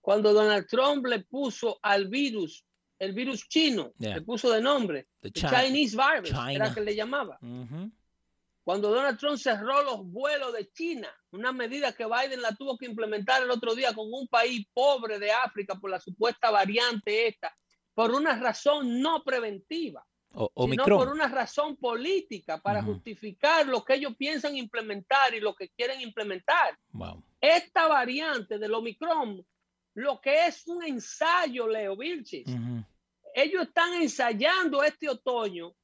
cuando 0.00 0.32
Donald 0.32 0.66
Trump 0.66 1.06
le 1.06 1.20
puso 1.20 1.78
al 1.82 2.08
virus, 2.08 2.64
el 2.98 3.12
virus 3.12 3.48
chino, 3.48 3.92
le 3.98 4.22
puso 4.22 4.50
de 4.50 4.60
nombre, 4.60 5.08
The 5.20 5.32
Chinese 5.32 5.96
virus, 5.96 6.32
era 6.50 6.72
que 6.74 6.80
le 6.80 6.94
llamaba. 6.94 7.38
Cuando 8.62 8.90
Donald 8.90 9.18
Trump 9.18 9.38
cerró 9.38 9.82
los 9.82 10.06
vuelos 10.06 10.52
de 10.52 10.70
China, 10.70 11.08
una 11.32 11.50
medida 11.50 11.92
que 11.92 12.04
Biden 12.04 12.42
la 12.42 12.54
tuvo 12.54 12.76
que 12.76 12.86
implementar 12.86 13.42
el 13.42 13.50
otro 13.50 13.74
día 13.74 13.92
con 13.94 14.06
un 14.12 14.28
país 14.28 14.66
pobre 14.72 15.18
de 15.18 15.32
África 15.32 15.74
por 15.74 15.90
la 15.90 15.98
supuesta 15.98 16.50
variante 16.50 17.26
esta, 17.26 17.56
por 17.94 18.12
una 18.12 18.38
razón 18.38 19.00
no 19.00 19.24
preventiva, 19.24 20.06
sino 20.30 20.84
por 20.84 21.08
una 21.08 21.26
razón 21.26 21.76
política 21.76 22.58
para 22.58 22.82
justificar 22.82 23.66
lo 23.66 23.84
que 23.84 23.94
ellos 23.94 24.14
piensan 24.16 24.56
implementar 24.56 25.34
y 25.34 25.40
lo 25.40 25.54
que 25.54 25.70
quieren 25.70 26.00
implementar. 26.00 26.78
Esta 27.40 27.88
variante 27.88 28.58
del 28.58 28.74
Omicron, 28.74 29.44
lo 30.00 30.20
que 30.20 30.46
es 30.46 30.66
un 30.66 30.82
ensayo, 30.84 31.68
Leo 31.68 31.96
Vilchis, 31.96 32.46
ellos 33.34 33.62
están 33.62 33.94
ensayando 33.94 34.82
este 34.82 35.08
otoño 35.08 35.74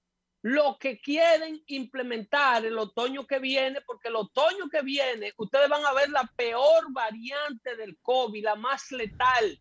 lo 0.42 0.78
que 0.78 1.00
quieren 1.00 1.60
implementar 1.66 2.64
el 2.64 2.78
otoño 2.78 3.26
que 3.26 3.40
viene, 3.40 3.80
porque 3.80 4.08
el 4.08 4.16
otoño 4.16 4.68
que 4.70 4.80
viene, 4.82 5.32
ustedes 5.38 5.68
van 5.68 5.84
a 5.84 5.92
ver 5.92 6.08
la 6.10 6.30
peor 6.36 6.92
variante 6.92 7.74
del 7.74 7.98
COVID, 7.98 8.44
la 8.44 8.54
más 8.54 8.92
letal. 8.92 9.60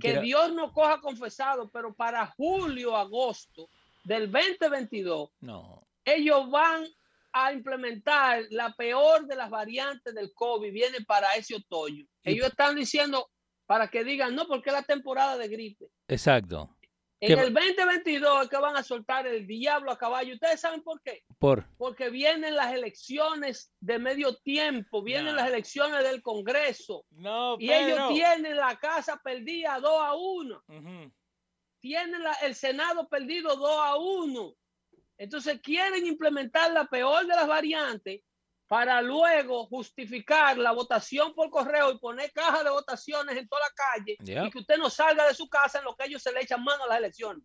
que 0.00 0.20
Dios 0.20 0.52
no 0.52 0.72
coja 0.72 1.00
confesado, 1.00 1.70
pero 1.70 1.94
para 1.94 2.26
julio, 2.26 2.94
agosto 2.96 3.70
del 4.02 4.30
2022, 4.30 5.30
no. 5.40 5.86
ellos 6.04 6.50
van 6.50 6.84
a 7.32 7.52
implementar 7.52 8.44
la 8.50 8.74
peor 8.74 9.26
de 9.26 9.36
las 9.36 9.48
variantes 9.48 10.14
del 10.14 10.32
COVID, 10.34 10.70
viene 10.70 11.00
para 11.00 11.32
ese 11.34 11.56
otoño. 11.56 12.06
Ellos 12.22 12.48
están 12.48 12.76
diciendo 12.76 13.30
para 13.66 13.88
que 13.88 14.04
digan, 14.04 14.34
no, 14.34 14.46
porque 14.46 14.70
es 14.70 14.74
la 14.74 14.82
temporada 14.82 15.36
de 15.36 15.48
gripe. 15.48 15.86
Exacto. 16.08 16.76
En 17.20 17.38
el 17.38 17.54
2022 17.54 18.42
es 18.42 18.48
que 18.50 18.56
van 18.58 18.76
a 18.76 18.82
soltar 18.82 19.26
el 19.26 19.46
diablo 19.46 19.90
a 19.90 19.96
caballo. 19.96 20.34
¿Ustedes 20.34 20.60
saben 20.60 20.82
por 20.82 21.00
qué? 21.00 21.24
Por. 21.38 21.66
Porque 21.78 22.10
vienen 22.10 22.54
las 22.54 22.74
elecciones 22.74 23.72
de 23.80 23.98
medio 23.98 24.36
tiempo, 24.38 25.02
vienen 25.02 25.36
las 25.36 25.48
elecciones 25.48 26.02
del 26.04 26.20
Congreso. 26.20 27.06
No, 27.10 27.56
y 27.58 27.72
ellos 27.72 28.08
tienen 28.08 28.56
la 28.56 28.76
casa 28.78 29.20
perdida 29.24 29.80
2 29.80 29.90
a 30.02 30.14
1. 30.14 30.64
Tienen 31.80 32.20
el 32.42 32.54
Senado 32.54 33.08
perdido 33.08 33.56
2 33.56 33.70
a 33.70 33.96
1. 33.96 34.54
Entonces 35.16 35.60
quieren 35.62 36.06
implementar 36.06 36.72
la 36.72 36.86
peor 36.86 37.26
de 37.26 37.36
las 37.36 37.46
variantes 37.46 38.20
para 38.66 39.02
luego 39.02 39.66
justificar 39.66 40.56
la 40.56 40.72
votación 40.72 41.34
por 41.34 41.50
correo 41.50 41.92
y 41.92 41.98
poner 41.98 42.32
cajas 42.32 42.64
de 42.64 42.70
votaciones 42.70 43.36
en 43.36 43.46
toda 43.46 43.62
la 43.62 43.74
calle 43.74 44.16
y 44.18 44.50
que 44.50 44.58
usted 44.58 44.78
no 44.78 44.88
salga 44.88 45.26
de 45.26 45.34
su 45.34 45.48
casa 45.48 45.78
en 45.78 45.84
lo 45.84 45.94
que 45.94 46.06
ellos 46.06 46.22
se 46.22 46.32
le 46.32 46.40
echan 46.40 46.64
mano 46.64 46.84
a 46.84 46.88
las 46.88 46.98
elecciones. 46.98 47.44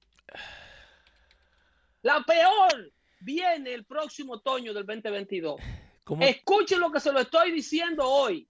La 2.01 2.23
peor 2.23 2.93
viene 3.19 3.73
el 3.73 3.85
próximo 3.85 4.33
otoño 4.33 4.73
del 4.73 4.85
2022. 4.85 5.59
Escuchen 6.21 6.79
lo 6.79 6.91
que 6.91 6.99
se 6.99 7.11
lo 7.11 7.19
estoy 7.19 7.51
diciendo 7.51 8.07
hoy. 8.07 8.49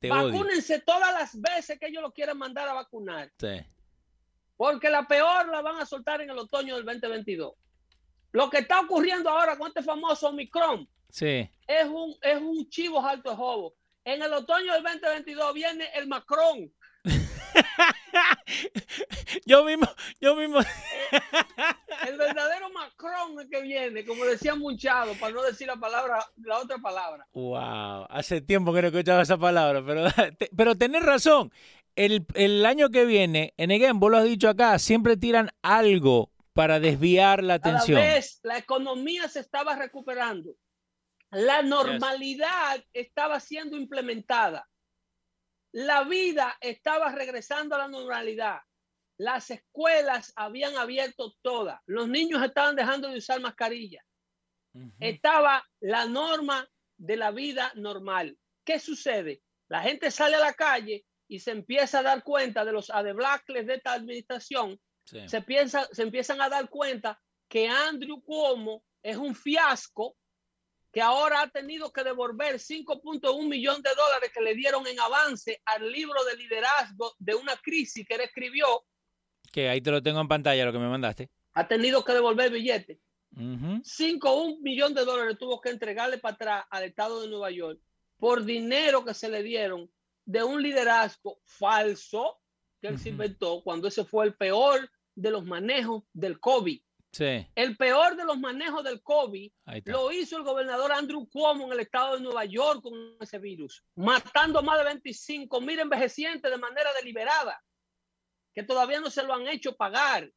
Vacúnense 0.00 0.80
todas 0.80 1.12
las 1.12 1.38
veces 1.40 1.78
que 1.78 1.88
ellos 1.88 2.02
lo 2.02 2.12
quieran 2.12 2.38
mandar 2.38 2.68
a 2.68 2.72
vacunar. 2.72 3.30
Porque 4.56 4.88
la 4.88 5.06
peor 5.06 5.48
la 5.48 5.60
van 5.60 5.80
a 5.80 5.86
soltar 5.86 6.22
en 6.22 6.30
el 6.30 6.38
otoño 6.38 6.76
del 6.76 6.84
2022. 6.84 7.52
Lo 8.32 8.50
que 8.50 8.58
está 8.58 8.80
ocurriendo 8.80 9.28
ahora 9.28 9.56
con 9.58 9.68
este 9.68 9.82
famoso 9.82 10.28
Omicron 10.28 10.88
Sí. 11.08 11.50
Es 11.66 11.86
un, 11.86 12.16
es 12.22 12.40
un 12.40 12.68
chivo 12.68 13.04
alto 13.04 13.30
de 13.30 13.36
jobo. 13.36 13.74
En 14.04 14.22
el 14.22 14.32
otoño 14.32 14.72
del 14.72 14.82
2022 14.82 15.54
viene 15.54 15.88
el 15.94 16.06
Macron. 16.06 16.72
yo 19.46 19.64
mismo, 19.64 19.86
yo 20.20 20.34
mismo. 20.34 20.60
el 22.08 22.16
verdadero 22.16 22.70
Macron 22.70 23.40
es 23.40 23.48
que 23.50 23.62
viene, 23.62 24.04
como 24.04 24.24
decía 24.24 24.54
Munchado, 24.54 25.12
para 25.20 25.32
no 25.32 25.42
decir 25.42 25.66
la 25.66 25.76
palabra, 25.76 26.24
la 26.36 26.58
otra 26.58 26.78
palabra. 26.78 27.26
Wow, 27.32 28.06
hace 28.08 28.40
tiempo 28.40 28.72
que 28.72 28.82
no 28.82 28.88
escuchaba 28.88 29.22
esa 29.22 29.38
palabra, 29.38 29.84
pero, 29.84 30.06
pero 30.56 30.74
tenés 30.74 31.02
razón. 31.02 31.52
El, 31.96 32.26
el 32.34 32.64
año 32.64 32.90
que 32.90 33.04
viene, 33.04 33.54
en 33.56 33.72
Again, 33.72 33.98
vos 33.98 34.10
lo 34.10 34.18
has 34.18 34.24
dicho 34.24 34.48
acá, 34.48 34.78
siempre 34.78 35.16
tiran 35.16 35.50
algo 35.62 36.30
para 36.52 36.80
desviar 36.80 37.42
la 37.42 37.54
atención. 37.54 37.98
A 37.98 38.04
la 38.04 38.14
vez, 38.14 38.40
la 38.42 38.58
economía 38.58 39.28
se 39.28 39.40
estaba 39.40 39.76
recuperando. 39.76 40.54
La 41.30 41.62
normalidad 41.62 42.82
estaba 42.92 43.38
siendo 43.40 43.76
implementada. 43.76 44.68
La 45.72 46.04
vida 46.04 46.56
estaba 46.60 47.12
regresando 47.12 47.74
a 47.74 47.78
la 47.78 47.88
normalidad. 47.88 48.60
Las 49.18 49.50
escuelas 49.50 50.32
habían 50.36 50.76
abierto 50.76 51.34
todas. 51.42 51.80
Los 51.86 52.08
niños 52.08 52.42
estaban 52.42 52.76
dejando 52.76 53.08
de 53.08 53.18
usar 53.18 53.40
mascarilla. 53.40 54.02
Estaba 55.00 55.64
la 55.80 56.06
norma 56.06 56.66
de 56.96 57.16
la 57.16 57.30
vida 57.30 57.72
normal. 57.74 58.38
¿Qué 58.64 58.78
sucede? 58.78 59.42
La 59.68 59.82
gente 59.82 60.10
sale 60.10 60.36
a 60.36 60.40
la 60.40 60.54
calle 60.54 61.04
y 61.26 61.40
se 61.40 61.50
empieza 61.50 61.98
a 61.98 62.02
dar 62.02 62.22
cuenta 62.22 62.64
de 62.64 62.72
los 62.72 62.90
adeblacles 62.90 63.66
de 63.66 63.74
esta 63.74 63.92
administración. 63.92 64.80
Se, 65.04 65.42
piensa, 65.42 65.88
se 65.92 66.02
empiezan 66.02 66.40
a 66.40 66.48
dar 66.48 66.68
cuenta 66.68 67.20
que 67.48 67.68
Andrew 67.68 68.22
Cuomo 68.22 68.84
es 69.02 69.16
un 69.16 69.34
fiasco 69.34 70.16
que 70.92 71.02
ahora 71.02 71.42
ha 71.42 71.50
tenido 71.50 71.92
que 71.92 72.02
devolver 72.02 72.56
5.1 72.56 73.48
millones 73.48 73.82
de 73.82 73.90
dólares 73.94 74.30
que 74.32 74.40
le 74.40 74.54
dieron 74.54 74.86
en 74.86 74.98
avance 75.00 75.60
al 75.64 75.90
libro 75.90 76.24
de 76.24 76.36
liderazgo 76.36 77.14
de 77.18 77.34
una 77.34 77.56
crisis 77.56 78.06
que 78.06 78.14
él 78.14 78.22
escribió. 78.22 78.84
Que 79.52 79.68
ahí 79.68 79.80
te 79.80 79.90
lo 79.90 80.02
tengo 80.02 80.20
en 80.20 80.28
pantalla, 80.28 80.64
lo 80.64 80.72
que 80.72 80.78
me 80.78 80.88
mandaste. 80.88 81.30
ha 81.54 81.66
tenido 81.66 82.04
que 82.04 82.12
devolver 82.12 82.50
billetes. 82.52 82.98
Ujú. 83.36 83.80
5 83.82 84.30
o 84.30 84.42
un 84.44 84.62
millón 84.62 84.94
de 84.94 85.04
dólares 85.04 85.36
tuvo 85.38 85.60
que 85.60 85.70
entregarle 85.70 86.18
para 86.18 86.34
atrás 86.34 86.64
al 86.70 86.84
estado 86.84 87.20
de 87.20 87.28
Nueva 87.28 87.50
York 87.50 87.80
por 88.16 88.44
dinero 88.44 89.04
que 89.04 89.14
se 89.14 89.28
le 89.28 89.42
dieron 89.42 89.90
de 90.24 90.42
un 90.42 90.62
liderazgo 90.62 91.40
falso 91.44 92.40
que 92.80 92.88
él 92.88 92.98
se 92.98 93.08
inventó 93.10 93.62
cuando 93.62 93.88
ese 93.88 94.04
fue 94.04 94.26
el 94.26 94.34
peor 94.34 94.90
de 95.14 95.30
los 95.30 95.44
manejos 95.44 96.04
del 96.12 96.38
COVID. 96.38 96.80
Sí, 97.10 97.46
El 97.54 97.76
peor 97.76 98.16
de 98.16 98.24
los 98.24 98.38
manejos 98.38 98.84
del 98.84 99.02
COVID 99.02 99.50
ahí 99.64 99.82
lo 99.86 100.12
hizo 100.12 100.36
el 100.36 100.42
gobernador 100.44 100.92
Andrew 100.92 101.26
Cuomo 101.28 101.64
en 101.66 101.72
el 101.72 101.80
estado 101.80 102.16
de 102.16 102.22
Nueva 102.22 102.44
York 102.44 102.82
con 102.82 103.16
ese 103.20 103.38
virus, 103.38 103.82
matando 103.96 104.58
a 104.58 104.62
más 104.62 104.78
de 104.78 104.84
25 104.84 105.60
mil 105.62 105.78
envejecientes 105.80 106.50
de 106.50 106.58
manera 106.58 106.90
deliberada, 107.00 107.60
que 108.54 108.62
todavía 108.62 109.00
no 109.00 109.10
se 109.10 109.22
lo 109.22 109.32
han 109.34 109.48
hecho 109.48 109.74
pagar. 109.74 110.30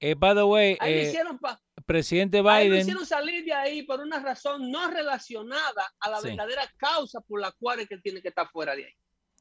Eh, 0.00 0.14
by 0.14 0.34
the 0.34 0.42
way, 0.44 0.76
Ahí 0.80 0.94
eh, 0.94 1.02
hicieron 1.08 1.38
pa- 1.38 1.60
presidente 1.86 2.40
Biden, 2.40 2.80
hicieron 2.80 3.04
salir 3.06 3.44
de 3.44 3.52
ahí 3.52 3.82
por 3.82 4.00
una 4.00 4.18
razón 4.18 4.70
no 4.70 4.90
relacionada 4.90 5.92
a 6.00 6.08
la 6.10 6.20
Sí. 6.20 6.28
verdadera 6.28 6.72
causa 6.78 7.20
por 7.20 7.40
la 7.40 7.52
cual 7.52 7.80
es 7.80 7.88
que 7.88 7.98
tiene 7.98 8.22
que 8.22 8.28
estar 8.28 8.48
fuera 8.50 8.74
de 8.74 8.86
ahí. 8.86 8.92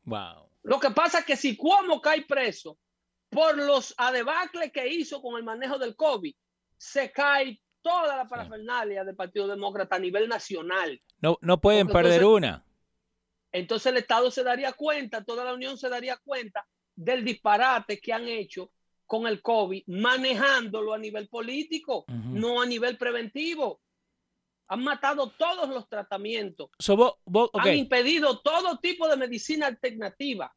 wow, 0.04 0.50
Lo 0.64 0.80
que 0.82 0.92
pasa 0.92 1.20
es 1.20 1.26
que 1.26 1.38
si 1.38 1.56
Cuomo 1.56 2.02
cae 2.02 2.24
preso 2.24 2.78
por 3.30 3.58
los 3.58 3.94
adebacles 3.98 4.72
que 4.72 4.88
hizo 4.88 5.22
con 5.22 5.38
el 5.38 5.44
manejo 5.44 5.80
del 5.80 5.96
COVID, 5.96 6.36
se 6.84 7.12
cae 7.14 7.62
toda 7.82 8.18
la 8.18 8.28
parafernalia 8.28 9.06
del 9.06 9.16
Partido 9.16 9.48
Demócrata 9.48 9.96
a 9.96 10.00
nivel 10.00 10.28
nacional. 10.28 11.02
no, 11.22 11.38
no 11.42 11.62
pueden 11.62 11.88
Porque 11.88 12.04
perder 12.04 12.22
entonces- 12.22 12.38
una. 12.38 12.66
Entonces 13.54 13.86
el 13.92 13.98
Estado 13.98 14.30
se 14.32 14.44
daría 14.44 14.74
cuenta, 14.74 15.24
toda 15.24 15.46
la 15.46 15.54
Unión 15.54 15.78
se 15.78 15.88
daría 15.88 16.18
cuenta 16.18 16.68
del 16.96 17.24
disparate 17.24 18.00
que 18.00 18.12
han 18.12 18.28
hecho 18.28 18.72
con 19.06 19.28
el 19.28 19.42
COVID, 19.42 19.84
manejándolo 19.88 20.94
a 20.94 20.98
nivel 20.98 21.30
político, 21.30 22.04
no 22.08 22.62
a 22.62 22.66
nivel 22.66 22.98
preventivo. 22.98 23.80
Han 24.68 24.84
matado 24.84 25.30
todos 25.32 25.70
los 25.70 25.88
tratamientos, 25.88 26.70
So, 26.80 26.98
vos- 26.98 27.16
vos- 27.26 27.50
ok, 27.54 27.62
han 27.66 27.78
impedido 27.78 28.40
todo 28.40 28.80
tipo 28.80 29.08
de 29.08 29.18
medicina 29.18 29.68
alternativa 29.68 30.52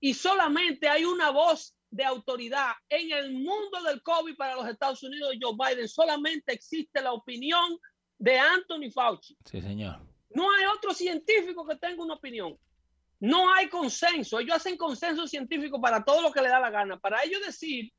y 0.00 0.14
solamente 0.14 0.88
hay 0.88 1.04
una 1.04 1.30
voz 1.30 1.76
de 1.90 2.04
autoridad 2.04 2.72
en 2.88 3.12
el 3.12 3.32
mundo 3.32 3.82
del 3.86 4.02
COVID 4.02 4.36
para 4.36 4.56
los 4.56 4.68
Estados 4.68 5.02
Unidos, 5.02 5.34
Joe 5.40 5.54
Biden. 5.56 5.88
Solamente 5.88 6.52
existe 6.52 7.00
la 7.00 7.12
opinión 7.12 7.78
de 8.18 8.38
Anthony 8.38 8.90
Fauci. 8.92 9.36
Sí, 9.44 9.60
señor. 9.60 10.00
No 10.30 10.50
hay 10.50 10.66
otro 10.76 10.92
científico 10.92 11.66
que 11.66 11.76
tenga 11.76 12.02
una 12.02 12.14
opinión. 12.14 12.58
No 13.20 13.52
hay 13.52 13.68
consenso. 13.68 14.38
Ellos 14.38 14.56
hacen 14.56 14.76
consenso 14.76 15.26
científico 15.26 15.80
para 15.80 16.04
todo 16.04 16.22
lo 16.22 16.32
que 16.32 16.42
le 16.42 16.48
da 16.48 16.60
la 16.60 16.70
gana. 16.70 16.98
Para 16.98 17.22
ellos 17.24 17.40
decir 17.44 17.92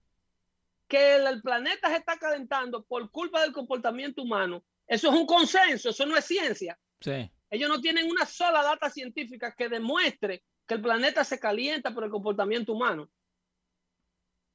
que 0.87 1.15
el, 1.15 1.27
el 1.27 1.41
planeta 1.41 1.89
se 1.89 1.97
está 1.97 2.17
calentando 2.17 2.83
por 2.83 3.09
culpa 3.11 3.41
del 3.41 3.51
comportamiento 3.51 4.23
humano, 4.23 4.63
eso 4.87 5.09
es 5.09 5.13
un 5.13 5.27
consenso, 5.27 5.89
eso 5.89 6.05
no 6.05 6.17
es 6.17 6.25
ciencia. 6.25 6.77
Sí. 6.99 7.31
Ellos 7.51 7.69
no 7.69 7.79
tienen 7.79 8.09
una 8.09 8.25
sola 8.25 8.63
data 8.63 8.89
científica 8.89 9.53
que 9.55 9.69
demuestre 9.69 10.43
que 10.67 10.75
el 10.75 10.81
planeta 10.81 11.23
se 11.23 11.39
calienta 11.39 11.93
por 11.93 12.03
el 12.03 12.09
comportamiento 12.09 12.73
humano. 12.73 13.09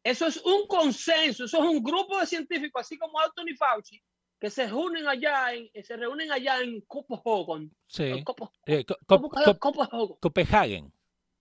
Eso 0.05 0.26
es 0.26 0.36
un 0.44 0.66
consenso, 0.66 1.44
eso 1.46 1.59
es 1.59 1.64
un 1.64 1.82
grupo 1.82 2.18
de 2.20 2.26
científicos, 2.26 2.82
así 2.82 2.98
como 2.98 3.18
Anthony 3.18 3.57
Fauci, 3.59 4.00
que 4.38 4.50
se 4.50 4.66
reúnen 4.66 5.09
allá 5.09 5.55
en, 5.55 5.70
se 5.82 5.96
reúnen 5.96 6.30
allá 6.30 6.61
en 6.61 6.82
Copenhagen. 6.82 7.72
Sí. 7.86 8.22
Copo- 8.22 8.52
Eh, 8.66 8.84
Co- 8.84 8.98
¿Cómo 9.07 9.30
Cop- 9.30 9.44
que- 9.44 9.50
Cop- 9.52 9.59
Copenhagen? 9.59 10.16
Copenhagen. 10.20 10.92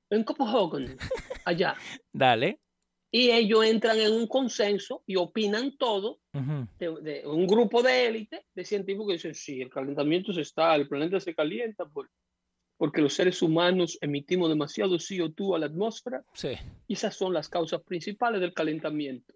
En 0.09 0.23
Copenhagen, 0.23 0.97
allá. 1.45 1.75
Dale. 2.13 2.59
Y 3.11 3.29
ellos 3.29 3.63
entran 3.65 3.99
en 3.99 4.11
un 4.13 4.27
consenso 4.27 5.03
y 5.05 5.17
opinan 5.17 5.77
todo 5.77 6.19
Ujú. 6.33 6.67
de, 6.79 7.01
de 7.01 7.27
un 7.27 7.45
grupo 7.45 7.83
de 7.83 8.07
élite 8.07 8.45
de 8.55 8.65
científicos 8.65 9.07
que 9.07 9.13
dicen, 9.13 9.35
sí, 9.35 9.61
el 9.61 9.69
calentamiento 9.69 10.33
se 10.33 10.41
está, 10.41 10.73
el 10.75 10.87
planeta 10.87 11.19
se 11.19 11.35
calienta 11.35 11.85
por, 11.85 12.09
porque 12.77 13.01
los 13.01 13.13
seres 13.13 13.41
humanos 13.41 13.97
emitimos 14.01 14.49
demasiado 14.49 14.95
CO2 14.97 15.55
a 15.55 15.59
la 15.59 15.65
atmósfera 15.67 16.23
Sí. 16.33 16.49
y 16.87 16.93
esas 16.93 17.15
son 17.15 17.33
las 17.33 17.47
causas 17.49 17.81
principales 17.83 18.41
del 18.41 18.53
calentamiento. 18.53 19.33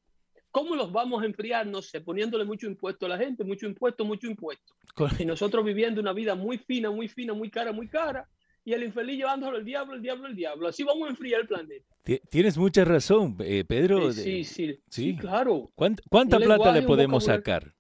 ¿Cómo 0.52 0.76
los 0.76 0.92
vamos 0.92 1.22
a 1.22 1.26
enfriar? 1.26 1.68
No 1.68 1.82
sé, 1.82 2.02
poniéndole 2.02 2.44
mucho 2.46 2.66
impuesto 2.68 3.06
a 3.06 3.10
la 3.10 3.18
gente, 3.18 3.44
mucho 3.44 3.68
impuesto, 3.68 4.06
mucho 4.06 4.28
impuesto. 4.28 4.74
Y 5.20 5.26
nosotros 5.26 5.64
viviendo 5.64 6.02
una 6.02 6.14
vida 6.14 6.34
muy 6.36 6.58
fina, 6.58 6.90
muy 6.90 7.08
fina, 7.08 7.34
muy 7.34 7.50
cara, 7.52 7.72
muy 7.72 7.88
cara, 7.88 8.28
y 8.66 8.74
el 8.74 8.84
infeliz 8.84 9.18
llevándolo 9.18 9.58
el 9.58 9.64
diablo, 9.66 9.94
el 9.94 10.02
diablo, 10.02 10.28
el 10.28 10.36
diablo. 10.36 10.68
Así 10.68 10.84
vamos 10.84 11.08
a 11.08 11.12
enfriar 11.12 11.42
el 11.42 11.48
planeta. 11.48 11.86
Ti- 12.04 12.22
Tienes 12.30 12.58
mucha 12.58 12.84
razón, 12.86 13.38
eh, 13.42 13.64
Pedro. 13.68 14.10
Eh, 14.10 14.14
sí, 14.14 14.44
sí, 14.44 14.68
sí, 14.74 14.80
sí. 14.90 15.16
claro. 15.18 15.70
¿Cuánt- 15.78 16.02
¿Cuánta 16.10 16.38
Un 16.38 16.44
plata 16.44 16.72
le 16.72 16.82
podemos 16.82 17.26
sacar? 17.26 17.74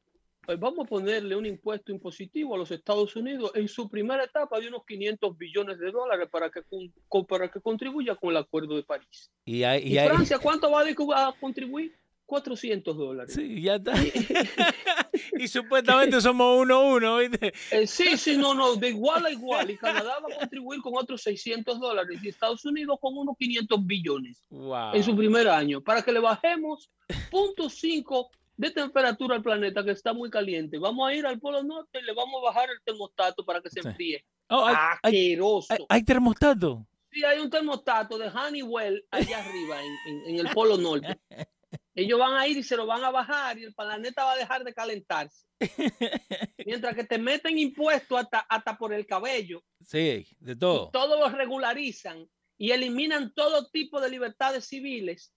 Pues 0.48 0.62
vamos 0.62 0.86
a 0.86 0.88
ponerle 0.88 1.36
un 1.36 1.46
impuesto 1.46 1.92
impositivo 1.92 2.56
a 2.56 2.58
los 2.58 2.72
Estados 2.72 3.14
Unidos 3.18 3.52
en 3.54 3.68
su 3.68 3.90
primera 3.90 4.24
etapa 4.24 4.58
de 4.62 4.70
unos 4.70 4.86
500 4.86 5.38
billones 5.38 5.78
de 5.78 5.92
dólares 5.92 6.30
para 6.32 6.50
que, 6.50 6.62
con- 7.10 7.26
para 7.26 7.52
que 7.52 7.60
contribuya 7.60 8.16
con 8.16 8.30
el 8.30 8.38
Acuerdo 8.38 8.78
de 8.78 8.84
París. 8.84 9.30
Y, 9.44 9.64
hay- 9.64 9.84
¿Y, 9.84 9.96
y 9.96 9.98
hay- 9.98 10.08
Francia 10.08 10.40
cuánto 10.40 10.72
va 10.72 10.84
a, 11.28 11.34
contribuir? 11.38 11.94
400 12.26 12.96
dólares. 12.98 13.34
Sí, 13.34 13.62
ya 13.62 13.76
está. 13.76 13.94
y 15.40 15.48
supuestamente 15.50 16.20
somos 16.22 16.62
uno 16.62 16.76
a 16.76 16.84
uno, 16.96 17.18
¿viste? 17.18 17.54
Eh, 17.72 17.86
sí, 17.88 18.18
sí, 18.18 18.38
no, 18.38 18.54
no, 18.54 18.76
de 18.76 18.90
igual 18.90 19.26
a 19.26 19.32
igual. 19.32 19.70
Y 19.72 19.78
Canadá 19.78 20.20
va 20.20 20.34
a 20.34 20.40
contribuir 20.40 20.82
con 20.82 20.94
otros 20.96 21.22
600 21.24 21.78
dólares 21.80 22.20
y 22.24 22.28
Estados 22.30 22.64
Unidos 22.66 22.98
con 23.02 23.18
unos 23.18 23.36
500 23.38 23.86
billones 23.86 24.44
Wow. 24.50 24.94
en 24.96 25.04
su 25.04 25.16
primer 25.16 25.48
año 25.50 25.82
para 25.82 26.02
que 26.02 26.12
le 26.14 26.20
bajemos 26.20 26.90
0.5 27.32 28.30
de 28.58 28.72
temperatura 28.72 29.36
al 29.36 29.44
planeta 29.44 29.84
que 29.84 29.92
está 29.92 30.14
muy 30.14 30.30
caliente. 30.30 30.78
Vamos 30.80 31.08
a 31.08 31.14
ir 31.14 31.26
al 31.26 31.40
Polo 31.40 31.64
Norte 31.64 32.00
y 32.00 32.04
le 32.04 32.14
vamos 32.14 32.42
a 32.42 32.46
bajar 32.48 32.70
el 32.70 32.82
termostato 32.84 33.46
para 33.46 33.62
que 33.62 33.70
se 33.70 33.82
Sí. 33.82 33.88
enfríe. 33.88 34.26
Oh, 34.50 34.66
hay, 34.66 34.76
hay- 34.76 34.98
Asqueroso. 35.04 35.74
hay- 35.74 35.86
hay 35.90 36.04
termostato. 36.04 36.88
Sí, 37.12 37.24
hay 37.24 37.40
un 37.40 37.50
termostato 37.50 38.18
de 38.18 38.28
Honeywell 38.28 39.06
allá 39.12 39.40
arriba 39.46 39.82
en, 39.82 39.92
en- 40.08 40.30
en 40.40 40.46
el 40.48 40.54
Polo 40.54 40.78
Norte. 40.78 41.20
Ellos 41.96 42.20
van 42.20 42.34
a 42.36 42.48
ir 42.48 42.58
y 42.58 42.64
se 42.64 42.78
lo 42.78 42.86
van 42.86 43.04
a 43.04 43.10
bajar 43.12 43.58
y 43.58 43.64
el 43.64 43.74
planeta 43.74 44.24
va 44.24 44.34
a 44.34 44.38
dejar 44.38 44.64
de 44.64 44.74
calentarse. 44.74 45.46
Mientras 46.66 46.96
que 46.96 47.04
te 47.04 47.18
meten 47.18 47.58
impuestos 47.58 48.20
hasta, 48.20 48.40
hasta 48.40 48.78
por 48.78 48.94
el 48.94 49.06
cabello, 49.06 49.64
Sí, 49.84 50.28
de 50.40 50.56
todo. 50.56 50.90
todo 50.92 51.20
lo 51.20 51.30
regularizan 51.30 52.28
y 52.58 52.72
eliminan 52.72 53.34
todo 53.34 53.68
tipo 53.70 54.00
de 54.02 54.10
libertades 54.10 54.66
civiles 54.66 55.34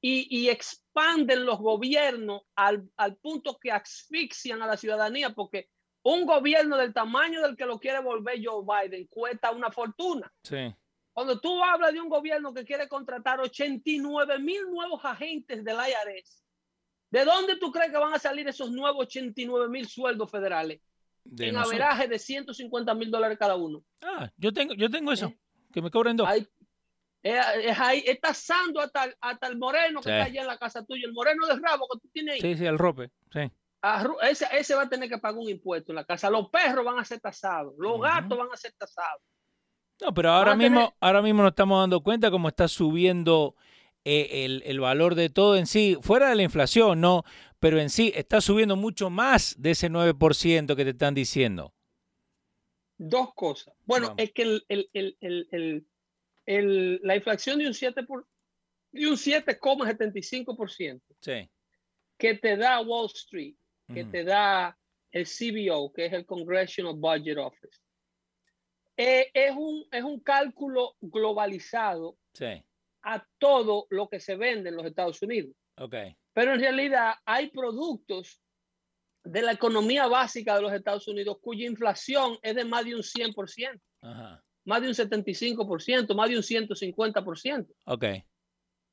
y, 0.00 0.26
y 0.30 0.48
expanden 0.48 1.44
los 1.44 1.58
gobiernos 1.58 2.42
al, 2.54 2.88
al 2.96 3.16
punto 3.16 3.58
que 3.58 3.72
asfixian 3.72 4.62
a 4.62 4.66
la 4.66 4.76
ciudadanía, 4.76 5.30
porque 5.30 5.68
un 6.02 6.24
gobierno 6.24 6.76
del 6.76 6.94
tamaño 6.94 7.42
del 7.42 7.56
que 7.56 7.66
lo 7.66 7.78
quiere 7.78 8.00
volver 8.00 8.40
Joe 8.42 8.64
Biden 8.64 9.06
cuesta 9.08 9.50
una 9.50 9.70
fortuna. 9.70 10.32
Sí. 10.42 10.74
Cuando 11.12 11.40
tú 11.40 11.62
hablas 11.64 11.92
de 11.92 12.00
un 12.00 12.08
gobierno 12.08 12.54
que 12.54 12.64
quiere 12.64 12.88
contratar 12.88 13.40
89 13.40 14.38
mil 14.38 14.70
nuevos 14.70 15.04
agentes 15.04 15.64
del 15.64 15.76
IRS, 15.76 16.44
¿de 17.10 17.24
dónde 17.24 17.56
tú 17.56 17.72
crees 17.72 17.90
que 17.90 17.98
van 17.98 18.14
a 18.14 18.18
salir 18.20 18.46
esos 18.46 18.70
nuevos 18.70 19.06
89 19.06 19.68
mil 19.68 19.88
sueldos 19.88 20.30
federales? 20.30 20.80
De 21.24 21.48
en 21.48 21.54
nosotros. 21.54 21.80
averaje 21.80 22.08
de 22.08 22.18
150 22.18 22.94
mil 22.94 23.10
dólares 23.10 23.36
cada 23.36 23.56
uno. 23.56 23.84
Ah, 24.00 24.30
yo 24.36 24.52
tengo, 24.52 24.74
yo 24.74 24.88
tengo 24.88 25.12
eso. 25.12 25.26
Eh. 25.26 25.38
Que 25.72 25.82
me 25.82 25.90
cobren 25.90 26.16
dos. 26.16 26.28
Es, 27.22 27.36
es 27.64 27.78
ahí, 27.80 28.02
es 28.06 28.20
tasando 28.20 28.80
hasta, 28.80 29.04
el- 29.04 29.16
hasta 29.20 29.46
el 29.48 29.58
moreno 29.58 30.00
que 30.00 30.08
Sí. 30.08 30.10
está 30.14 30.24
allá 30.24 30.40
en 30.42 30.46
la 30.46 30.58
casa 30.58 30.84
tuya, 30.84 31.02
el 31.06 31.12
moreno 31.12 31.46
de 31.46 31.56
rabo 31.56 31.86
que 31.92 31.98
tú 32.00 32.08
tienes 32.12 32.34
ahí. 32.34 32.40
Sí, 32.40 32.56
sí, 32.56 32.64
el 32.66 32.78
rope. 32.78 33.10
Sí. 33.32 33.50
Ese, 34.22 34.46
ese 34.52 34.74
va 34.74 34.82
a 34.82 34.88
tener 34.88 35.08
que 35.08 35.18
pagar 35.18 35.38
un 35.40 35.48
impuesto 35.48 35.92
en 35.92 35.96
la 35.96 36.04
casa. 36.04 36.28
Los 36.30 36.48
perros 36.50 36.84
van 36.84 36.98
a 36.98 37.04
ser 37.04 37.20
tasados, 37.20 37.74
los 37.78 38.00
gatos 38.00 38.36
van 38.36 38.48
a 38.52 38.56
ser 38.56 38.72
tasados. 38.72 39.22
No, 40.00 40.12
pero 40.14 40.30
ahora 40.30 40.50
Van 40.50 40.58
mismo, 40.58 40.80
tener- 40.80 40.94
ahora 41.00 41.22
mismo 41.22 41.42
nos 41.42 41.50
estamos 41.50 41.80
dando 41.80 42.00
cuenta 42.02 42.30
cómo 42.30 42.48
está 42.48 42.66
subiendo 42.68 43.54
eh, 44.04 44.44
el, 44.44 44.62
el 44.64 44.80
valor 44.80 45.14
de 45.16 45.28
todo 45.28 45.56
en 45.56 45.66
sí, 45.66 45.96
fuera 46.00 46.28
de 46.30 46.36
la 46.36 46.42
inflación, 46.44 47.00
no, 47.00 47.24
pero 47.58 47.78
en 47.80 47.90
sí 47.90 48.12
está 48.14 48.40
subiendo 48.40 48.74
mucho 48.76 49.10
más 49.10 49.54
de 49.58 49.72
ese 49.72 49.90
9% 49.90 50.76
que 50.76 50.84
te 50.84 50.90
están 50.90 51.14
diciendo. 51.14 51.74
Dos 52.96 53.34
cosas. 53.34 53.74
Bueno, 53.86 54.08
Vamos. 54.08 54.22
es 54.22 54.32
que 54.32 54.42
el, 54.42 54.64
el- 54.68 54.88
el- 54.92 55.86
el- 56.48 56.98
la 57.02 57.14
inflación 57.16 57.58
de 57.58 57.66
un 57.66 57.74
7 57.74 58.02
por, 58.04 58.26
de 58.92 59.06
un 59.06 59.16
7,75% 59.18 61.02
Sí. 61.20 61.48
que 62.18 62.34
te 62.34 62.56
da 62.56 62.80
Wall 62.80 63.06
Street, 63.14 63.54
que 63.92 64.02
Ujú. 64.02 64.10
te 64.10 64.24
da 64.24 64.76
el 65.12 65.26
CBO, 65.26 65.92
que 65.92 66.06
es 66.06 66.12
el 66.12 66.24
Congressional 66.26 66.94
Budget 66.94 67.38
Office, 67.38 67.78
eh, 68.96 69.30
es, 69.32 69.52
un, 69.54 69.84
es 69.92 70.02
un 70.02 70.20
cálculo 70.20 70.96
globalizado 71.00 72.16
Sí. 72.32 72.64
a 73.02 73.24
todo 73.38 73.86
lo 73.90 74.08
que 74.08 74.18
se 74.20 74.36
vende 74.36 74.70
en 74.70 74.76
los 74.76 74.86
Estados 74.86 75.20
Unidos. 75.22 75.54
Ok. 75.76 75.94
Pero 76.32 76.54
en 76.54 76.60
realidad 76.60 77.14
hay 77.24 77.50
productos 77.50 78.40
de 79.24 79.42
la 79.42 79.52
economía 79.52 80.06
básica 80.06 80.56
de 80.56 80.62
los 80.62 80.72
Estados 80.72 81.06
Unidos 81.08 81.38
cuya 81.40 81.66
inflación 81.66 82.38
es 82.42 82.54
de 82.54 82.64
más 82.64 82.84
de 82.84 82.94
un 82.96 83.02
100%, 83.02 83.80
Ajá. 84.00 84.42
Más 84.68 84.82
de 84.82 84.88
un 84.88 84.94
75%, 84.94 86.14
más 86.14 86.28
de 86.28 86.36
un 86.36 86.42
150%. 86.42 87.66
Ok. 87.86 88.04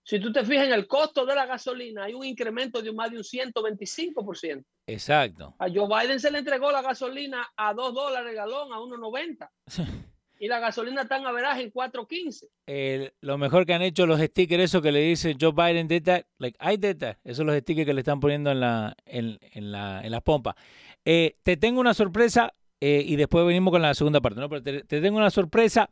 Si 0.04 0.20
tú 0.20 0.32
te 0.32 0.46
fijas 0.46 0.68
en 0.68 0.74
el 0.74 0.88
costo 0.88 1.26
de 1.26 1.36
la 1.36 1.46
gasolina, 1.46 2.04
hay 2.06 2.14
un 2.14 2.24
incremento 2.24 2.82
de 2.82 2.94
más 2.94 3.12
de 3.12 3.18
un 3.18 3.24
125%. 3.24 4.64
Exacto. 4.88 5.56
A 5.60 5.68
Joe 5.68 5.88
Biden 5.88 6.20
se 6.20 6.32
le 6.32 6.40
entregó 6.40 6.72
la 6.72 6.82
gasolina 6.82 7.48
a 7.58 7.74
2 7.74 7.94
dólares 7.94 8.30
el 8.30 8.36
galón, 8.36 8.72
a 8.72 8.78
1.90. 8.78 9.50
y 10.40 10.48
la 10.48 10.60
gasolina 10.60 11.02
está 11.02 11.18
en 11.18 11.26
averaje 11.26 11.64
en 11.64 11.74
4.15. 11.74 13.14
lo 13.22 13.38
mejor 13.38 13.66
que 13.66 13.74
han 13.74 13.82
hecho 13.82 14.06
los 14.06 14.22
stickers, 14.22 14.64
eso 14.64 14.82
que 14.82 14.92
le 14.92 15.02
dice 15.02 15.36
Joe 15.40 15.52
Biden 15.52 15.88
did 15.88 16.04
that, 16.04 16.26
like 16.38 16.58
I 16.62 16.78
did 16.78 16.98
that. 16.98 17.18
Esos 17.24 17.38
son 17.38 17.48
los 17.48 17.58
stickers 17.58 17.88
que 17.88 17.94
le 17.94 18.02
están 18.02 18.20
poniendo 18.20 18.52
en 18.52 18.60
la, 18.60 18.96
en, 19.06 19.40
la, 19.72 20.06
en 20.06 20.12
las 20.12 20.22
pompas. 20.22 20.56
Eh, 21.04 21.36
te 21.44 21.58
tengo 21.58 21.82
una 21.82 21.96
sorpresa 21.96 22.54
eh, 22.82 23.04
y 23.06 23.16
después 23.16 23.46
venimos 23.46 23.72
con 23.72 23.82
la 23.82 23.94
segunda 23.94 24.22
parte, 24.22 24.40
¿no? 24.40 24.50
Pero 24.50 24.62
te, 24.62 24.84
tengo 24.84 25.18
una 25.18 25.30
sorpresa. 25.30 25.90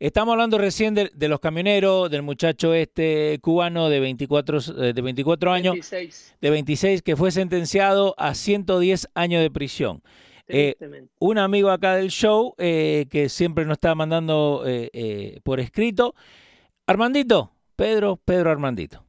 Estamos 0.00 0.32
hablando 0.32 0.58
recién 0.58 0.94
de, 0.94 1.28
los 1.28 1.38
camioneros, 1.38 2.10
del 2.10 2.22
muchacho 2.22 2.74
este 2.74 3.38
cubano 3.40 3.88
de 3.88 4.00
24, 4.00 4.58
eh, 4.58 4.92
de 4.92 5.02
24 5.02 5.52
años, 5.52 5.90
de 6.40 6.50
26, 6.50 7.02
que 7.02 7.16
fue 7.16 7.30
sentenciado 7.30 8.14
a 8.18 8.34
110 8.34 9.08
años 9.14 9.40
de 9.42 9.50
prisión. 9.50 10.02
Eh, 10.46 10.74
un 11.20 11.38
amigo 11.38 11.70
acá 11.70 11.96
del 11.96 12.10
show 12.10 12.54
que 12.58 13.26
siempre 13.28 13.64
nos 13.64 13.76
está 13.76 13.94
mandando 13.94 14.64
por 15.44 15.60
escrito. 15.60 16.14
Armandito, 16.86 17.52
Pedro, 17.76 18.16
Pedro 18.16 18.50
Armandito. 18.50 19.04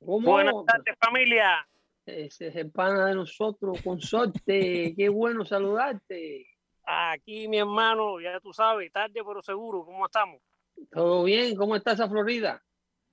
Buenas 0.00 0.54
tardes, 0.66 0.94
familia. 1.00 1.66
Ese 2.04 2.48
es 2.48 2.56
el 2.56 2.70
pana 2.70 3.06
de 3.06 3.14
nosotros, 3.14 3.80
consorte. 3.82 4.94
Qué 4.96 5.08
bueno 5.08 5.44
saludarte. 5.44 6.46
Aquí, 6.84 7.46
mi 7.48 7.58
hermano, 7.58 8.20
ya 8.20 8.40
tú 8.40 8.52
sabes, 8.52 8.90
tarde 8.92 9.22
pero 9.24 9.40
seguro, 9.42 9.84
¿cómo 9.84 10.06
estamos? 10.06 10.42
Todo 10.90 11.22
bien, 11.24 11.54
¿cómo 11.54 11.76
está 11.76 11.92
esa 11.92 12.08
Florida? 12.08 12.60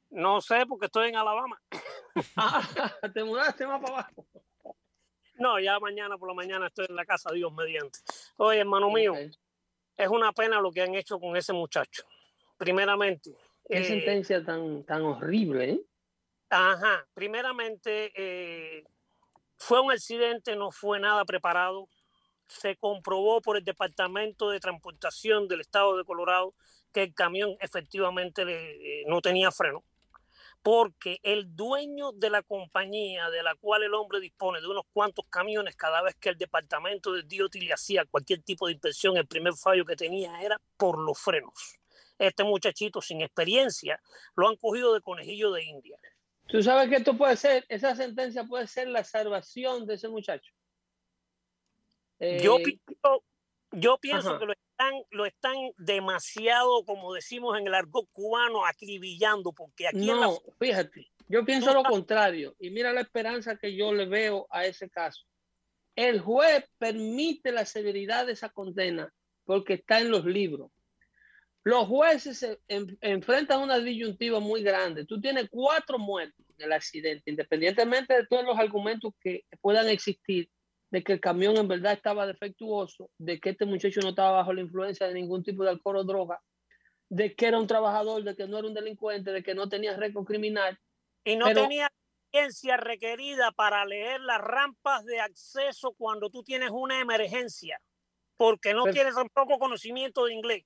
No 0.09 0.41
sé, 0.41 0.65
porque 0.67 0.87
estoy 0.87 1.09
en 1.09 1.15
Alabama. 1.15 1.59
Ah, 2.35 2.61
¿Te 3.13 3.23
mudaste 3.23 3.65
más 3.65 3.79
para 3.79 3.99
abajo? 3.99 4.25
No, 5.35 5.57
ya 5.59 5.79
mañana 5.79 6.17
por 6.17 6.27
la 6.27 6.33
mañana 6.33 6.67
estoy 6.67 6.87
en 6.89 6.95
la 6.95 7.05
casa, 7.05 7.31
Dios 7.31 7.53
mediante. 7.53 7.99
Oye, 8.37 8.59
hermano 8.59 8.89
mío, 8.89 9.13
es 9.15 10.07
una 10.09 10.33
pena 10.33 10.59
lo 10.59 10.71
que 10.71 10.81
han 10.81 10.95
hecho 10.95 11.17
con 11.17 11.37
ese 11.37 11.53
muchacho. 11.53 12.03
Primeramente. 12.57 13.31
Qué 13.63 13.77
eh, 13.77 13.83
sentencia 13.85 14.43
tan, 14.43 14.83
tan 14.83 15.03
horrible, 15.03 15.69
¿eh? 15.69 15.81
Ajá, 16.50 17.06
primeramente 17.14 18.12
eh, 18.16 18.84
fue 19.58 19.82
un 19.82 19.91
accidente, 19.91 20.56
no 20.56 20.72
fue 20.72 21.00
nada 21.00 21.24
preparado. 21.26 21.88
Se 22.47 22.76
comprobó 22.76 23.41
por 23.41 23.58
el 23.58 23.64
Departamento 23.64 24.50
de 24.50 24.60
Transportación 24.60 25.47
del 25.47 25.62
Estado 25.62 25.95
de 25.95 26.06
Colorado 26.06 26.56
que 26.91 27.04
el 27.04 27.14
camión 27.14 27.56
efectivamente 27.60 28.43
eh, 28.47 29.04
no 29.08 29.22
tenía 29.22 29.52
freno, 29.52 29.84
porque 30.64 31.20
el 31.22 31.56
dueño 31.56 32.14
de 32.14 32.32
la 32.32 32.41
compañía 32.41 33.30
de 33.30 33.43
la 33.43 33.54
cual 33.54 33.84
el 33.84 33.93
hombre 33.93 34.20
dispone 34.20 34.60
de 34.60 34.68
unos 34.68 34.86
cuantos 34.91 35.26
camiones, 35.30 35.76
cada 35.76 36.02
vez 36.02 36.16
que 36.16 36.30
el 36.30 36.38
Departamento 36.38 37.14
de 37.14 37.22
DOT 37.22 37.56
le 37.56 37.74
hacía 37.74 38.06
cualquier 38.06 38.41
tipo 38.41 38.66
de 38.66 38.74
inspección, 38.74 39.18
el 39.18 39.28
primer 39.28 39.54
fallo 39.54 39.86
que 39.86 39.95
tenía 39.95 40.41
era 40.41 40.60
por 40.78 40.97
los 40.97 41.20
frenos. 41.20 41.78
Este 42.18 42.43
muchachito 42.43 43.02
sin 43.02 43.22
experiencia 43.22 44.02
lo 44.36 44.50
han 44.50 44.56
cogido 44.56 44.95
de 44.95 45.02
conejillo 45.02 45.52
de 45.52 45.64
India. 45.64 46.00
Tú 46.50 46.64
sabes 46.64 46.89
que 46.89 46.95
esto 46.95 47.16
puede 47.16 47.38
ser, 47.38 47.66
esa 47.70 47.95
sentencia 47.95 48.43
puede 48.43 48.68
ser 48.68 48.88
la 48.88 49.04
salvación 49.04 49.86
de 49.86 49.95
ese 49.95 50.10
muchacho. 50.10 50.52
yo 52.20 52.58
eh, 52.58 52.64
pienso, 52.64 53.24
yo 53.72 53.97
pienso 54.00 54.39
que 54.39 54.45
lo 54.45 54.54
están, 54.54 54.93
lo 55.12 55.26
están 55.26 55.56
demasiado, 55.78 56.84
como 56.86 57.14
decimos 57.14 57.58
en 57.58 57.68
el 57.68 57.76
argot 57.76 58.10
cubano, 58.12 58.66
acribillando, 58.66 59.54
porque 59.54 59.88
aquí 59.88 60.08
no, 60.08 60.39
fíjate, 60.60 61.12
yo 61.28 61.45
pienso 61.45 61.72
lo 61.74 61.84
contrario, 61.84 62.56
y 62.60 62.72
mira 62.72 62.91
la 62.93 63.02
esperanza 63.02 63.58
que 63.58 63.76
yo 63.76 63.93
le 63.93 64.08
veo 64.08 64.47
a 64.50 64.66
ese 64.66 64.89
caso. 64.89 65.26
El 65.95 66.20
juez 66.20 66.66
permite 66.78 67.52
la 67.52 67.66
severidad 67.66 68.26
de 68.26 68.32
esa 68.32 68.50
condena 68.50 69.14
porque 69.43 69.74
está 69.74 70.00
en 70.00 70.10
los 70.10 70.26
libros. 70.26 70.72
Los 71.64 71.88
jueces 71.88 72.39
se 72.39 72.60
enfrentan 72.68 73.62
una 73.62 73.80
disyuntiva 73.80 74.39
muy 74.39 74.64
grande. 74.64 75.05
Tú 75.05 75.20
tienes 75.20 75.49
cuatro 75.49 75.99
muertos 75.99 76.45
en 76.57 76.66
el 76.66 76.72
accidente, 76.72 77.30
independientemente 77.30 78.14
de 78.14 78.26
todos 78.28 78.45
los 78.45 78.57
argumentos 78.57 79.14
que 79.20 79.43
puedan 79.62 79.89
existir 79.89 80.49
de 80.91 81.03
que 81.03 81.14
el 81.14 81.20
camión 81.20 81.57
en 81.57 81.68
verdad 81.68 81.93
estaba 81.93 82.26
defectuoso, 82.26 83.12
de 83.18 83.39
que 83.39 83.51
este 83.51 83.66
muchacho 83.66 84.01
no 84.01 84.10
estaba 84.10 84.32
bajo 84.32 84.53
la 84.53 84.62
influencia 84.62 85.07
de 85.07 85.14
ningún 85.14 85.43
tipo 85.43 85.64
de 85.64 85.70
alcohol 85.72 85.97
o 85.97 86.03
droga, 86.03 86.41
de 87.10 87.36
que 87.36 87.47
era 87.47 87.60
un 87.60 87.68
trabajador, 87.68 88.24
de 88.24 88.36
que 88.36 88.47
no 88.47 88.57
era 88.57 88.68
un 88.68 88.74
delincuente, 88.74 89.32
de 89.32 89.43
que 89.43 89.53
no 89.53 89.70
tenía 89.70 89.95
récord 89.95 90.26
criminal. 90.26 90.80
Y 91.24 91.36
no 91.36 91.53
tenía 91.53 91.91
experiencia 92.32 92.78
requerida 92.78 93.51
para 93.51 93.86
leer 93.86 94.22
las 94.22 94.39
rampas 94.39 95.05
de 95.05 95.20
acceso 95.20 95.93
cuando 95.97 96.30
tú 96.30 96.43
tienes 96.43 96.70
una 96.72 96.99
emergencia, 96.99 97.80
porque 98.38 98.74
no 98.74 98.86
tienes 98.86 99.14
tampoco 99.14 99.60
conocimiento 99.60 100.26
de 100.26 100.34
inglés. 100.34 100.66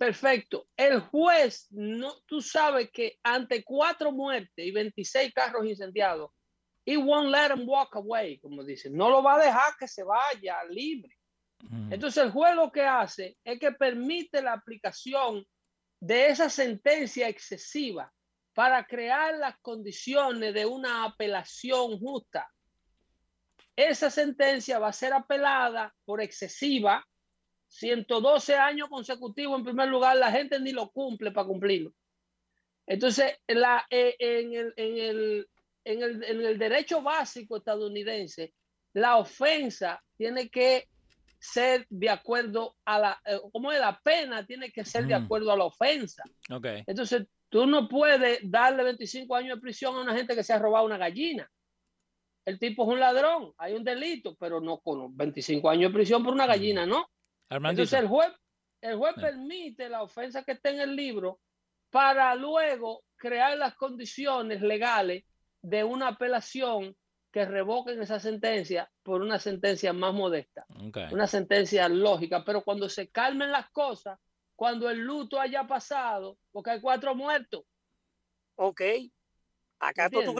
Perfecto. 0.00 0.66
El 0.78 0.98
juez, 1.00 1.66
no, 1.72 2.22
tú 2.24 2.40
sabes 2.40 2.90
que 2.90 3.18
ante 3.22 3.62
cuatro 3.62 4.10
muertes 4.10 4.64
y 4.64 4.70
26 4.70 5.34
carros 5.34 5.66
incendiados, 5.66 6.30
he 6.86 6.96
won't 6.96 7.28
let 7.28 7.54
him 7.54 7.68
walk 7.68 7.94
away, 7.96 8.38
como 8.38 8.64
dicen. 8.64 8.94
No 8.96 9.10
lo 9.10 9.22
va 9.22 9.34
a 9.34 9.44
dejar 9.44 9.76
que 9.78 9.86
se 9.86 10.02
vaya 10.02 10.64
libre. 10.70 11.14
Entonces 11.90 12.24
el 12.24 12.30
juez 12.30 12.54
lo 12.54 12.72
que 12.72 12.82
hace 12.82 13.36
es 13.44 13.60
que 13.60 13.72
permite 13.72 14.40
la 14.40 14.54
aplicación 14.54 15.44
de 16.00 16.28
esa 16.28 16.48
sentencia 16.48 17.28
excesiva 17.28 18.10
para 18.54 18.86
crear 18.86 19.36
las 19.36 19.58
condiciones 19.60 20.54
de 20.54 20.64
una 20.64 21.04
apelación 21.04 21.98
justa. 21.98 22.48
Esa 23.76 24.08
sentencia 24.08 24.78
va 24.78 24.88
a 24.88 24.94
ser 24.94 25.12
apelada 25.12 25.94
por 26.06 26.22
excesiva 26.22 27.06
112 27.70 28.56
años 28.56 28.88
consecutivos 28.88 29.58
en 29.58 29.64
primer 29.64 29.88
lugar, 29.88 30.16
la 30.16 30.32
gente 30.32 30.58
ni 30.60 30.72
lo 30.72 30.90
cumple 30.90 31.30
para 31.30 31.46
cumplirlo. 31.46 31.92
Entonces, 32.86 33.32
la, 33.46 33.86
eh, 33.88 34.16
en, 34.18 34.52
el, 34.52 34.74
en, 34.76 34.98
el, 34.98 35.48
en, 35.84 36.02
el, 36.02 36.24
en, 36.24 36.40
el, 36.40 36.58
derecho 36.58 37.00
básico 37.00 37.56
estadounidense, 37.56 38.52
la 38.92 39.16
ofensa 39.18 40.02
tiene 40.16 40.50
que 40.50 40.88
ser 41.38 41.86
de 41.88 42.10
acuerdo 42.10 42.76
a 42.84 42.98
la, 42.98 43.20
eh, 43.24 43.38
como 43.52 43.70
es 43.70 43.78
la 43.78 43.98
pena, 44.02 44.44
tiene 44.44 44.72
que 44.72 44.84
ser 44.84 45.06
de 45.06 45.14
acuerdo 45.14 45.52
a 45.52 45.56
la 45.56 45.64
ofensa. 45.64 46.24
Okay. 46.50 46.82
Entonces, 46.86 47.28
tú 47.48 47.66
no 47.66 47.88
puedes 47.88 48.40
darle 48.42 48.82
25 48.82 49.36
años 49.36 49.56
de 49.56 49.62
prisión 49.62 49.94
a 49.94 50.00
una 50.00 50.16
gente 50.16 50.34
que 50.34 50.42
se 50.42 50.52
ha 50.52 50.58
robado 50.58 50.84
una 50.84 50.98
gallina. 50.98 51.48
El 52.44 52.58
tipo 52.58 52.82
es 52.82 52.88
un 52.88 52.98
ladrón, 52.98 53.52
hay 53.56 53.74
un 53.74 53.84
delito, 53.84 54.34
pero 54.34 54.60
no 54.60 54.80
con 54.80 55.16
25 55.16 55.70
años 55.70 55.92
de 55.92 55.94
prisión 55.94 56.24
por 56.24 56.34
una 56.34 56.46
gallina, 56.46 56.84
¿no? 56.84 57.06
Entonces 57.50 57.92
el 57.92 58.06
juez, 58.06 58.32
el 58.80 58.96
juez 58.96 59.14
permite 59.14 59.88
la 59.88 60.02
ofensa 60.02 60.44
que 60.44 60.52
está 60.52 60.70
en 60.70 60.80
el 60.80 60.94
libro 60.94 61.40
para 61.90 62.34
luego 62.36 63.02
crear 63.16 63.58
las 63.58 63.74
condiciones 63.74 64.62
legales 64.62 65.24
de 65.60 65.82
una 65.84 66.08
apelación 66.08 66.96
que 67.32 67.44
revoquen 67.44 68.00
esa 68.02 68.18
sentencia 68.18 68.90
por 69.02 69.20
una 69.22 69.38
sentencia 69.38 69.92
más 69.92 70.14
modesta, 70.14 70.64
una 71.12 71.26
sentencia 71.26 71.88
lógica. 71.88 72.44
Pero 72.44 72.62
cuando 72.62 72.88
se 72.88 73.08
calmen 73.08 73.52
las 73.52 73.70
cosas, 73.70 74.18
cuando 74.56 74.88
el 74.88 74.98
luto 74.98 75.40
haya 75.40 75.66
pasado, 75.66 76.38
porque 76.52 76.70
hay 76.70 76.80
cuatro 76.80 77.14
muertos. 77.14 77.64
Ok, 78.56 78.82
acá 79.78 80.08
tú 80.10 80.36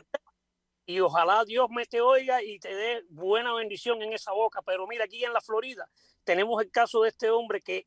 y 0.87 0.99
ojalá 0.99 1.45
Dios 1.45 1.69
me 1.71 1.87
te 1.87 2.01
oiga 2.01 2.43
y 2.43 2.59
te 2.59 2.75
dé 2.75 3.05
buena 3.09 3.55
bendición 3.55 4.03
en 4.03 4.13
esa 4.13 4.33
boca. 4.33 4.61
Pero 4.63 4.87
mira, 4.89 5.05
aquí 5.05 5.25
en 5.25 5.33
la 5.33 5.41
Florida 5.41 5.89
tenemos 6.25 6.63
el 6.63 6.71
caso 6.71 7.03
de 7.03 7.09
este 7.11 7.31
hombre 7.31 7.61
que 7.61 7.87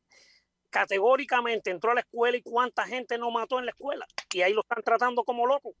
categóricamente 0.70 1.70
entró 1.70 1.92
a 1.92 1.94
la 1.94 2.00
escuela 2.00 2.36
y 2.36 2.42
cuánta 2.42 2.84
gente 2.84 3.16
no 3.16 3.30
mató 3.30 3.58
en 3.58 3.66
la 3.66 3.70
escuela 3.70 4.06
y 4.32 4.42
ahí 4.42 4.52
lo 4.52 4.62
están 4.62 4.82
tratando 4.82 5.22
como 5.22 5.46
loco. 5.46 5.74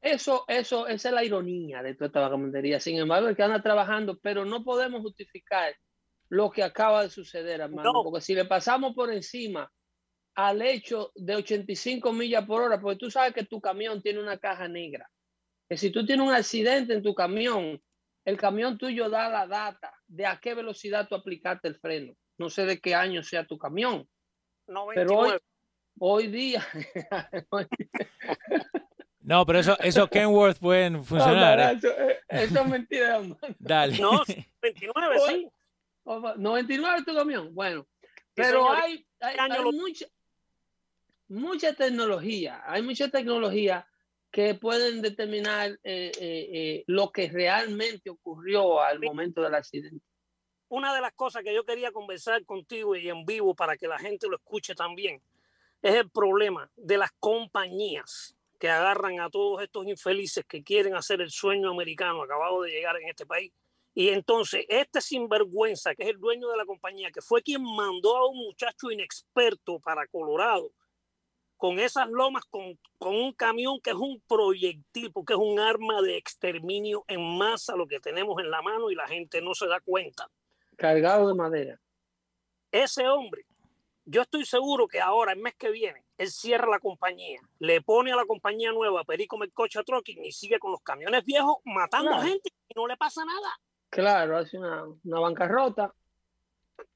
Eso, 0.00 0.44
eso, 0.48 0.86
esa 0.86 1.08
es 1.10 1.14
la 1.14 1.24
ironía 1.24 1.82
de 1.82 1.94
toda 1.94 2.06
esta 2.06 2.20
vagabundería. 2.20 2.80
Sin 2.80 2.96
embargo, 2.96 3.28
el 3.28 3.36
que 3.36 3.42
anda 3.42 3.62
trabajando, 3.62 4.18
pero 4.18 4.46
no 4.46 4.64
podemos 4.64 5.02
justificar 5.02 5.74
lo 6.30 6.50
que 6.50 6.62
acaba 6.62 7.02
de 7.02 7.10
suceder, 7.10 7.60
hermano, 7.60 7.92
porque 8.02 8.22
si 8.22 8.34
le 8.34 8.46
pasamos 8.46 8.94
por 8.94 9.12
encima 9.12 9.70
al 10.36 10.62
hecho 10.62 11.12
de 11.16 11.36
85 11.36 12.12
millas 12.14 12.46
por 12.46 12.62
hora, 12.62 12.80
porque 12.80 12.98
tú 12.98 13.10
sabes 13.10 13.34
que 13.34 13.44
tu 13.44 13.60
camión 13.60 14.00
tiene 14.00 14.20
una 14.20 14.38
caja 14.38 14.68
negra, 14.68 15.10
que 15.68 15.76
si 15.76 15.90
tú 15.90 16.06
tienes 16.06 16.26
un 16.26 16.32
accidente 16.32 16.94
en 16.94 17.02
tu 17.02 17.14
camión, 17.14 17.82
el 18.24 18.36
camión 18.38 18.78
tuyo 18.78 19.10
da 19.10 19.28
la 19.28 19.46
data 19.46 19.92
de 20.10 20.26
a 20.26 20.38
qué 20.40 20.54
velocidad 20.54 21.08
tú 21.08 21.14
aplicaste 21.14 21.68
el 21.68 21.76
freno. 21.76 22.14
No 22.36 22.50
sé 22.50 22.66
de 22.66 22.80
qué 22.80 22.94
año 22.94 23.22
sea 23.22 23.46
tu 23.46 23.56
camión. 23.58 24.08
Pero 24.94 25.18
hoy, 25.18 25.32
hoy 25.98 26.26
día. 26.26 26.66
no, 29.20 29.46
pero 29.46 29.58
eso, 29.60 29.78
eso 29.80 30.08
Kenworth 30.08 30.58
pueden 30.58 31.04
funcionar. 31.04 31.60
¿eh? 31.60 31.80
Eh, 31.82 32.20
eso, 32.28 32.60
es 32.60 32.68
mentira. 32.68 33.20
Dale. 33.58 33.98
No, 33.98 34.22
29 34.60 35.18
sí. 35.28 35.48
99 36.04 36.98
es 36.98 37.04
tu 37.04 37.14
camión. 37.14 37.54
Bueno, 37.54 37.86
pero 38.34 38.72
hay, 38.72 39.06
hay, 39.20 39.36
hay 39.38 39.62
mucha, 39.72 40.06
mucha 41.28 41.72
tecnología. 41.74 42.62
Hay 42.66 42.82
mucha 42.82 43.08
tecnología 43.08 43.86
que 44.30 44.54
pueden 44.54 45.02
determinar 45.02 45.70
eh, 45.82 46.12
eh, 46.18 46.48
eh, 46.52 46.84
lo 46.86 47.10
que 47.10 47.28
realmente 47.28 48.10
ocurrió 48.10 48.80
al 48.80 49.00
momento 49.00 49.42
del 49.42 49.54
accidente. 49.54 50.04
Una 50.68 50.94
de 50.94 51.00
las 51.00 51.12
cosas 51.14 51.42
que 51.42 51.52
yo 51.52 51.64
quería 51.64 51.90
conversar 51.90 52.44
contigo 52.44 52.94
y 52.94 53.08
en 53.08 53.24
vivo 53.24 53.54
para 53.54 53.76
que 53.76 53.88
la 53.88 53.98
gente 53.98 54.28
lo 54.28 54.36
escuche 54.36 54.74
también 54.74 55.20
es 55.82 55.94
el 55.94 56.10
problema 56.10 56.70
de 56.76 56.98
las 56.98 57.10
compañías 57.18 58.36
que 58.58 58.68
agarran 58.68 59.20
a 59.20 59.30
todos 59.30 59.62
estos 59.62 59.86
infelices 59.86 60.44
que 60.46 60.62
quieren 60.62 60.94
hacer 60.94 61.20
el 61.22 61.30
sueño 61.30 61.70
americano 61.70 62.22
acabado 62.22 62.62
de 62.62 62.70
llegar 62.70 62.96
en 63.00 63.08
este 63.08 63.26
país. 63.26 63.52
Y 63.94 64.10
entonces, 64.10 64.64
este 64.68 65.00
sinvergüenza, 65.00 65.94
que 65.94 66.04
es 66.04 66.10
el 66.10 66.20
dueño 66.20 66.48
de 66.48 66.56
la 66.56 66.66
compañía, 66.66 67.10
que 67.10 67.22
fue 67.22 67.42
quien 67.42 67.62
mandó 67.62 68.16
a 68.16 68.28
un 68.28 68.38
muchacho 68.38 68.90
inexperto 68.90 69.80
para 69.80 70.06
Colorado, 70.06 70.70
con 71.60 71.78
esas 71.78 72.08
lomas, 72.08 72.44
con, 72.46 72.78
con, 72.98 73.14
un 73.14 73.32
camión 73.34 73.80
que 73.80 73.90
es 73.90 73.96
un 73.96 74.20
proyectil, 74.26 75.12
porque 75.12 75.34
es 75.34 75.38
un 75.38 75.60
arma 75.60 76.00
de 76.00 76.16
exterminio 76.16 77.04
en 77.06 77.38
masa 77.38 77.76
lo 77.76 77.86
que 77.86 78.00
tenemos 78.00 78.40
en 78.42 78.50
la 78.50 78.62
mano 78.62 78.90
y 78.90 78.94
la 78.94 79.06
gente 79.06 79.40
no 79.42 79.54
se 79.54 79.66
da 79.66 79.78
cuenta. 79.80 80.28
Cargado 80.76 81.28
de 81.28 81.34
madera. 81.34 81.80
Ese 82.72 83.06
hombre 83.08 83.44
yo 84.10 84.22
estoy 84.22 84.44
seguro 84.44 84.88
que 84.88 85.00
ahora, 85.00 85.32
el 85.32 85.38
mes 85.38 85.54
que 85.56 85.70
viene, 85.70 86.04
él 86.18 86.30
cierra 86.30 86.68
la 86.68 86.80
compañía, 86.80 87.40
le 87.58 87.80
pone 87.80 88.12
a 88.12 88.16
la 88.16 88.24
compañía 88.24 88.72
nueva 88.72 89.04
Perico 89.04 89.38
Mercocha 89.38 89.84
Trucking 89.84 90.24
y 90.24 90.32
sigue 90.32 90.58
con 90.58 90.72
los 90.72 90.80
camiones 90.80 91.24
viejos 91.24 91.58
matando 91.64 92.10
Claro. 92.10 92.26
gente 92.26 92.50
y 92.68 92.74
no 92.74 92.86
le 92.86 92.96
pasa 92.96 93.24
nada. 93.24 93.60
Claro, 93.88 94.38
hace 94.38 94.58
una, 94.58 94.84
una 95.04 95.20
bancarrota 95.20 95.94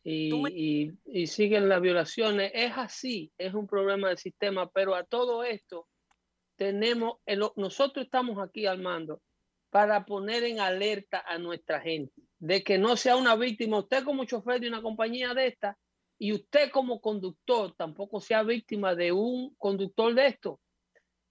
y, 0.02 0.92
siguen 1.26 1.68
las 1.68 1.80
violaciones. 1.80 2.50
Es 2.54 2.72
así, 2.76 3.32
es 3.38 3.54
un 3.54 3.66
problema 3.66 4.08
del 4.08 4.18
sistema, 4.18 4.70
pero 4.70 4.94
a 4.94 5.04
todo 5.04 5.44
esto 5.44 5.88
tenemos, 6.56 7.18
nosotros 7.56 8.04
estamos 8.04 8.38
aquí 8.38 8.66
al 8.66 8.80
mando 8.80 9.20
para 9.70 10.04
poner 10.04 10.44
en 10.44 10.60
alerta 10.60 11.24
a 11.26 11.38
nuestra 11.38 11.80
gente 11.80 12.22
de 12.38 12.62
que 12.62 12.78
no 12.78 12.96
sea 12.96 13.16
una 13.16 13.34
víctima. 13.34 13.78
Usted 13.78 14.04
como 14.04 14.24
chofer 14.24 14.60
de 14.60 14.68
una 14.68 14.82
compañía 14.82 15.34
de 15.34 15.48
esta 15.48 15.76
y 16.18 16.32
usted 16.32 16.70
como 16.70 17.00
conductor 17.00 17.74
tampoco 17.76 18.20
sea 18.20 18.42
víctima 18.42 18.94
de 18.94 19.12
un 19.12 19.54
conductor 19.56 20.14
de 20.14 20.26
esto. 20.26 20.60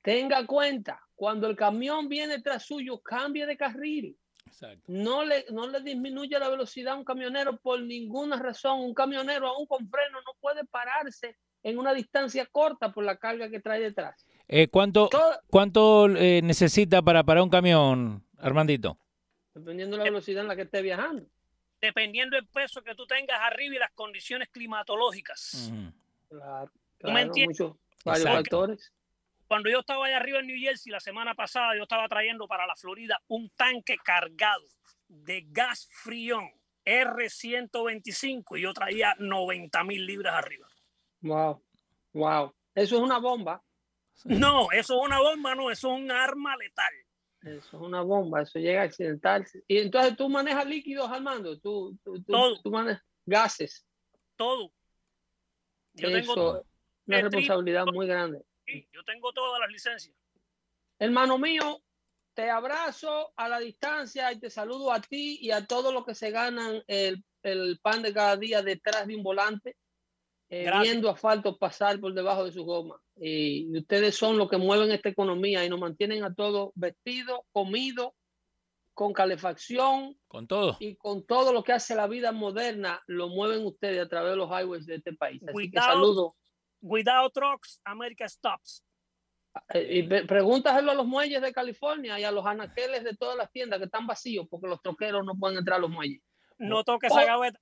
Tenga 0.02 0.46
cuenta, 0.46 1.00
cuando 1.16 1.48
el 1.48 1.56
camión 1.56 2.10
viene 2.10 2.42
tras 2.42 2.66
suyo, 2.66 3.00
cambie 3.00 3.46
de 3.46 3.56
carril 3.56 4.18
Exacto. 4.54 4.84
no 4.88 5.24
le, 5.26 5.46
no 5.52 5.68
le 5.68 5.82
disminuye 5.82 6.38
la 6.38 6.48
velocidad 6.50 6.94
a 6.94 6.98
un 6.98 7.04
camionero 7.04 7.58
por 7.58 7.82
ninguna 7.82 8.38
razón. 8.38 8.82
Un 8.82 8.94
camionero 8.94 9.48
aún 9.48 9.66
con 9.66 9.90
freno 9.90 10.20
no 10.22 10.34
puede 10.40 10.64
pararse 10.66 11.36
en 11.64 11.80
una 11.80 11.94
distancia 11.94 12.46
corta 12.46 12.92
por 12.92 13.04
la 13.04 13.18
carga 13.18 13.50
que 13.50 13.60
trae 13.60 13.80
detrás. 13.82 14.26
Eh, 14.48 14.68
¿Cuánto, 14.68 15.10
Todo- 15.10 15.40
cuánto 15.50 16.08
eh, 16.16 16.42
necesita 16.44 17.02
para 17.02 17.24
parar 17.24 17.44
un 17.44 17.50
camión, 17.50 18.24
Armandito? 18.38 18.98
dependiendo 19.56 19.96
de 19.98 20.00
la 20.00 20.04
velocidad 20.12 20.42
en 20.44 20.48
la 20.48 20.56
que 20.56 20.64
esté 20.64 20.82
viajando. 20.82 21.26
Dependiendo 21.82 22.36
del 22.36 22.48
peso 22.48 22.82
que 22.84 22.96
tú 22.96 23.06
tengas 23.06 23.40
arriba 23.42 23.76
y 23.76 23.80
las 23.80 23.92
condiciones 23.92 24.50
climatológicas. 24.50 25.72
Claro, 26.30 26.72
muchos, 27.02 27.76
varios 28.06 28.26
Exacto. 28.26 28.34
factores. 28.34 28.92
Cuando 29.48 29.70
yo 29.70 29.80
estaba 29.80 30.06
allá 30.06 30.18
arriba 30.18 30.40
en 30.40 30.48
New 30.48 30.60
Jersey 30.60 30.92
la 30.92 31.00
semana 31.00 31.36
pasada, 31.36 31.76
yo 31.76 31.84
estaba 31.84 32.08
trayendo 32.08 32.48
para 32.48 32.66
la 32.66 32.76
Florida 32.76 33.22
un 33.28 33.50
tanque 33.52 33.98
cargado 34.04 34.66
de 35.08 35.46
gas 35.50 35.88
frión 35.92 36.50
R125 36.86 38.58
y 38.58 38.62
yo 38.62 38.74
traía 38.74 39.16
90 39.20 39.84
mil 39.84 40.06
libras 40.06 40.34
arriba. 40.36 40.68
Wow, 41.22 41.64
wow. 42.14 42.54
Eso 42.76 42.98
es 42.98 43.02
una 43.02 43.20
bomba. 43.20 43.62
No, 44.26 44.72
eso 44.72 44.96
es 44.96 45.06
una 45.06 45.20
bomba, 45.20 45.56
no, 45.56 45.72
eso 45.72 45.94
es 45.94 46.02
un 46.02 46.12
arma 46.12 46.56
letal. 46.58 46.94
Eso 47.42 47.78
es 47.78 47.84
una 47.84 48.02
bomba. 48.02 48.42
Eso 48.42 48.60
llega 48.60 48.82
a 48.82 48.86
accidentarse. 48.86 49.64
Y 49.68 49.80
entonces 49.80 50.16
tú 50.16 50.30
manejas 50.30 50.66
líquidos, 50.66 51.10
Armando. 51.10 51.60
Tú, 51.60 51.98
tú, 52.04 52.16
tú, 52.24 52.32
Todo. 52.32 52.62
tú 52.62 52.72
manejas 52.72 53.04
gases. 53.26 53.86
Todo. 54.36 54.72
Yo 55.94 56.08
Eso 56.10 56.34
tengo, 56.34 56.66
una 57.06 57.22
responsabilidad 57.22 57.86
muy 57.94 58.08
grande. 58.08 58.42
Sí, 58.66 58.88
yo 58.92 59.04
tengo 59.04 59.32
todas 59.34 59.60
las 59.60 59.70
licencias. 59.70 60.16
Hermano 61.00 61.38
mío, 61.38 61.82
te 62.34 62.50
abrazo 62.50 63.34
a 63.36 63.48
la 63.50 63.60
distancia 63.60 64.32
y 64.32 64.40
te 64.40 64.50
saludo 64.50 64.92
a 64.92 65.02
ti 65.02 65.38
y 65.42 65.52
a 65.52 65.66
todos 65.66 65.94
los 65.94 66.06
que 66.06 66.16
se 66.16 66.32
ganan 66.32 66.84
el, 66.88 67.24
el 67.44 67.80
pan 67.80 68.02
de 68.02 68.14
cada 68.14 68.38
día 68.38 68.62
detrás 68.62 69.08
de 69.08 69.16
un 69.16 69.24
volante, 69.24 69.76
eh, 70.50 70.70
viendo 70.82 71.10
asfalto 71.10 71.58
pasar 71.58 72.00
por 72.00 72.14
debajo 72.14 72.46
de 72.46 72.52
su 72.52 72.64
goma. 72.64 73.00
Y 73.16 73.76
ustedes 73.78 74.16
son 74.16 74.38
los 74.38 74.50
que 74.50 74.58
mueven 74.58 74.92
esta 74.92 75.10
economía 75.10 75.64
y 75.66 75.70
nos 75.70 75.80
mantienen 75.80 76.24
a 76.24 76.34
todos 76.34 76.72
vestidos, 76.76 77.42
comidos, 77.52 78.12
con 78.94 79.12
calefacción 79.12 80.16
Con 80.28 80.48
todo. 80.48 80.78
y 80.80 80.96
con 80.96 81.26
todo 81.26 81.52
lo 81.52 81.64
que 81.64 81.74
hace 81.74 81.96
la 81.96 82.08
vida 82.08 82.32
moderna, 82.32 83.02
lo 83.08 83.28
mueven 83.28 83.66
ustedes 83.66 84.06
a 84.06 84.08
través 84.08 84.32
de 84.32 84.38
los 84.38 84.50
highways 84.50 84.86
de 84.86 84.96
este 84.96 85.14
país. 85.14 85.42
Así 85.44 85.72
que 85.72 85.72
Cuidado. 85.72 85.94
saludo. 85.94 86.36
Without 86.84 87.34
trucks, 87.34 87.80
America 87.86 88.28
stops. 88.28 88.84
Eh, 89.74 90.00
Y 90.00 90.04
pregúntaselo 90.04 90.92
a 90.92 90.96
los 90.96 91.06
muelles 91.06 91.42
de 91.42 91.54
California 91.54 92.20
y 92.20 92.24
a 92.24 92.32
los 92.32 92.46
anaqueles 92.46 93.04
de 93.04 93.16
todas 93.16 93.38
las 93.38 93.50
tiendas 93.52 93.80
que 93.80 93.86
están 93.86 94.06
vacíos 94.06 94.46
porque 94.50 94.68
los 94.68 94.82
troqueros 94.82 95.24
no 95.26 95.34
pueden 95.36 95.58
entrar 95.60 95.78
a 95.78 95.82
los 95.82 95.90
muelles. 95.90 96.22
No 96.58 96.84
toques 96.84 97.10
esa 97.12 97.24
gaveta. 97.26 97.60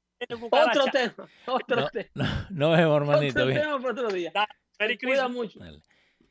Otro 0.51 0.85
tema, 0.91 1.29
otro 1.47 1.81
No, 1.81 1.89
tema, 1.89 2.09
no, 2.15 2.69
nos 2.69 2.77
vemos, 2.77 2.95
Armandito. 2.97 3.39
otro 3.39 3.45
Bien. 3.47 3.61
tema 3.61 3.77
para 3.79 3.91
otro 3.91 4.09
día. 4.09 4.31
Te 4.77 4.97
cuida 4.97 5.27
mucho. 5.27 5.59
Dale. 5.59 5.81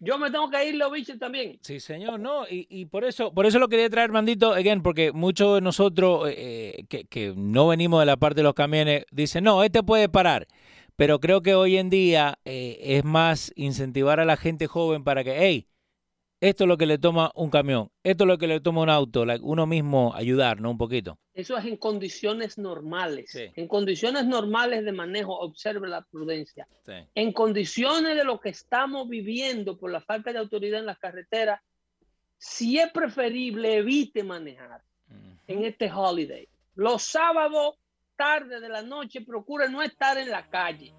Yo 0.03 0.17
me 0.17 0.31
tengo 0.31 0.49
que 0.49 0.65
ir, 0.67 0.77
los 0.77 0.91
bichos 0.91 1.19
también. 1.19 1.59
Sí, 1.63 1.79
señor, 1.79 2.19
no, 2.19 2.47
y, 2.49 2.67
y 2.71 2.87
por 2.87 3.05
eso, 3.05 3.35
por 3.35 3.45
eso 3.45 3.59
lo 3.59 3.69
quería 3.69 3.91
traer, 3.91 4.11
Mandito, 4.11 4.55
again, 4.55 4.83
porque 4.83 5.13
muchos 5.13 5.57
de 5.57 5.61
nosotros 5.61 6.27
eh, 6.35 6.87
que, 6.89 7.05
que 7.05 7.35
no 7.37 7.69
venimos 7.69 8.01
de 8.01 8.07
la 8.07 8.17
parte 8.17 8.37
de 8.37 8.45
los 8.45 8.55
camiones 8.55 9.05
dicen, 9.11 9.45
no, 9.45 9.63
este 9.63 9.83
puede 9.83 10.09
parar. 10.09 10.47
Pero 11.01 11.19
creo 11.19 11.41
que 11.41 11.55
hoy 11.55 11.79
en 11.79 11.89
día 11.89 12.39
eh, 12.45 12.77
es 12.79 13.07
más 13.07 13.53
incentivar 13.57 14.21
a 14.21 14.27
la 14.27 14.37
gente 14.37 14.67
joven 14.67 15.03
para 15.03 15.25
que, 15.25 15.35
hey, 15.39 15.67
esto 16.43 16.65
es 16.65 16.69
lo 16.69 16.77
que 16.77 16.85
le 16.85 16.99
toma 16.99 17.33
un 17.35 17.49
camión, 17.49 17.91
esto 18.05 18.25
es 18.25 18.29
lo 18.29 18.37
que 18.37 18.47
le 18.47 18.61
toma 18.61 18.83
un 18.83 18.91
auto, 18.91 19.25
like, 19.25 19.43
uno 19.43 19.67
mismo 19.67 20.15
ayudar, 20.15 20.61
¿no? 20.61 20.71
Un 20.71 20.77
poquito. 20.77 21.19
Eso 21.33 21.57
es 21.57 21.65
en 21.65 21.79
condiciones 21.79 22.59
normales. 22.59 23.31
Sí. 23.31 23.51
En 23.57 23.67
condiciones 23.67 24.27
normales 24.27 24.85
de 24.85 24.93
manejo, 24.93 25.39
observe 25.39 25.89
la 25.89 26.03
prudencia. 26.03 26.69
Sí. 26.85 26.93
En 27.15 27.33
condiciones 27.33 28.15
de 28.15 28.25
lo 28.25 28.39
que 28.39 28.51
estamos 28.51 29.09
viviendo 29.09 29.79
por 29.79 29.91
la 29.91 30.03
falta 30.03 30.35
de 30.35 30.39
autoridad 30.39 30.81
en 30.81 30.87
las 30.87 30.99
carreteras, 30.99 31.63
si 32.37 32.79
es 32.79 32.93
preferible, 32.93 33.79
evite 33.79 34.23
manejar 34.23 34.83
en 35.47 35.65
este 35.65 35.91
holiday. 35.91 36.47
Los 36.75 37.05
sábados, 37.05 37.77
tarde 38.21 38.61
de 38.61 38.69
la 38.69 38.83
noche, 38.83 39.23
procure 39.23 39.71
no 39.71 39.81
estar 39.81 40.19
en 40.19 40.29
la 40.29 40.47
calle. 40.47 40.93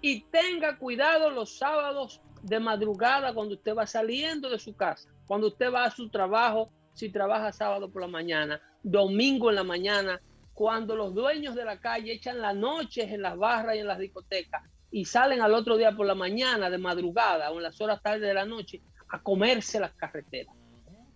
Y 0.00 0.22
tenga 0.30 0.78
cuidado 0.78 1.28
los 1.28 1.58
sábados 1.58 2.22
de 2.42 2.58
madrugada 2.58 3.34
cuando 3.34 3.56
usted 3.56 3.76
va 3.76 3.86
saliendo 3.86 4.48
de 4.48 4.58
su 4.58 4.74
casa, 4.74 5.10
cuando 5.26 5.48
usted 5.48 5.70
va 5.70 5.84
a 5.84 5.90
su 5.90 6.08
trabajo, 6.08 6.70
si 6.94 7.10
trabaja 7.10 7.52
sábado 7.52 7.92
por 7.92 8.00
la 8.00 8.08
mañana, 8.08 8.62
domingo 8.82 9.50
en 9.50 9.56
la 9.56 9.64
mañana, 9.64 10.22
cuando 10.54 10.96
los 10.96 11.12
dueños 11.12 11.54
de 11.54 11.66
la 11.66 11.78
calle 11.80 12.14
echan 12.14 12.40
las 12.40 12.56
noches 12.56 13.12
en 13.12 13.20
las 13.20 13.36
barras 13.36 13.76
y 13.76 13.80
en 13.80 13.86
las 13.86 13.98
discotecas 13.98 14.62
y 14.90 15.04
salen 15.04 15.42
al 15.42 15.52
otro 15.52 15.76
día 15.76 15.94
por 15.94 16.06
la 16.06 16.14
mañana 16.14 16.70
de 16.70 16.78
madrugada 16.78 17.50
o 17.50 17.58
en 17.58 17.64
las 17.64 17.78
horas 17.82 18.02
tarde 18.02 18.26
de 18.26 18.32
la 18.32 18.46
noche 18.46 18.80
a 19.10 19.22
comerse 19.22 19.78
las 19.78 19.92
carreteras. 19.92 20.56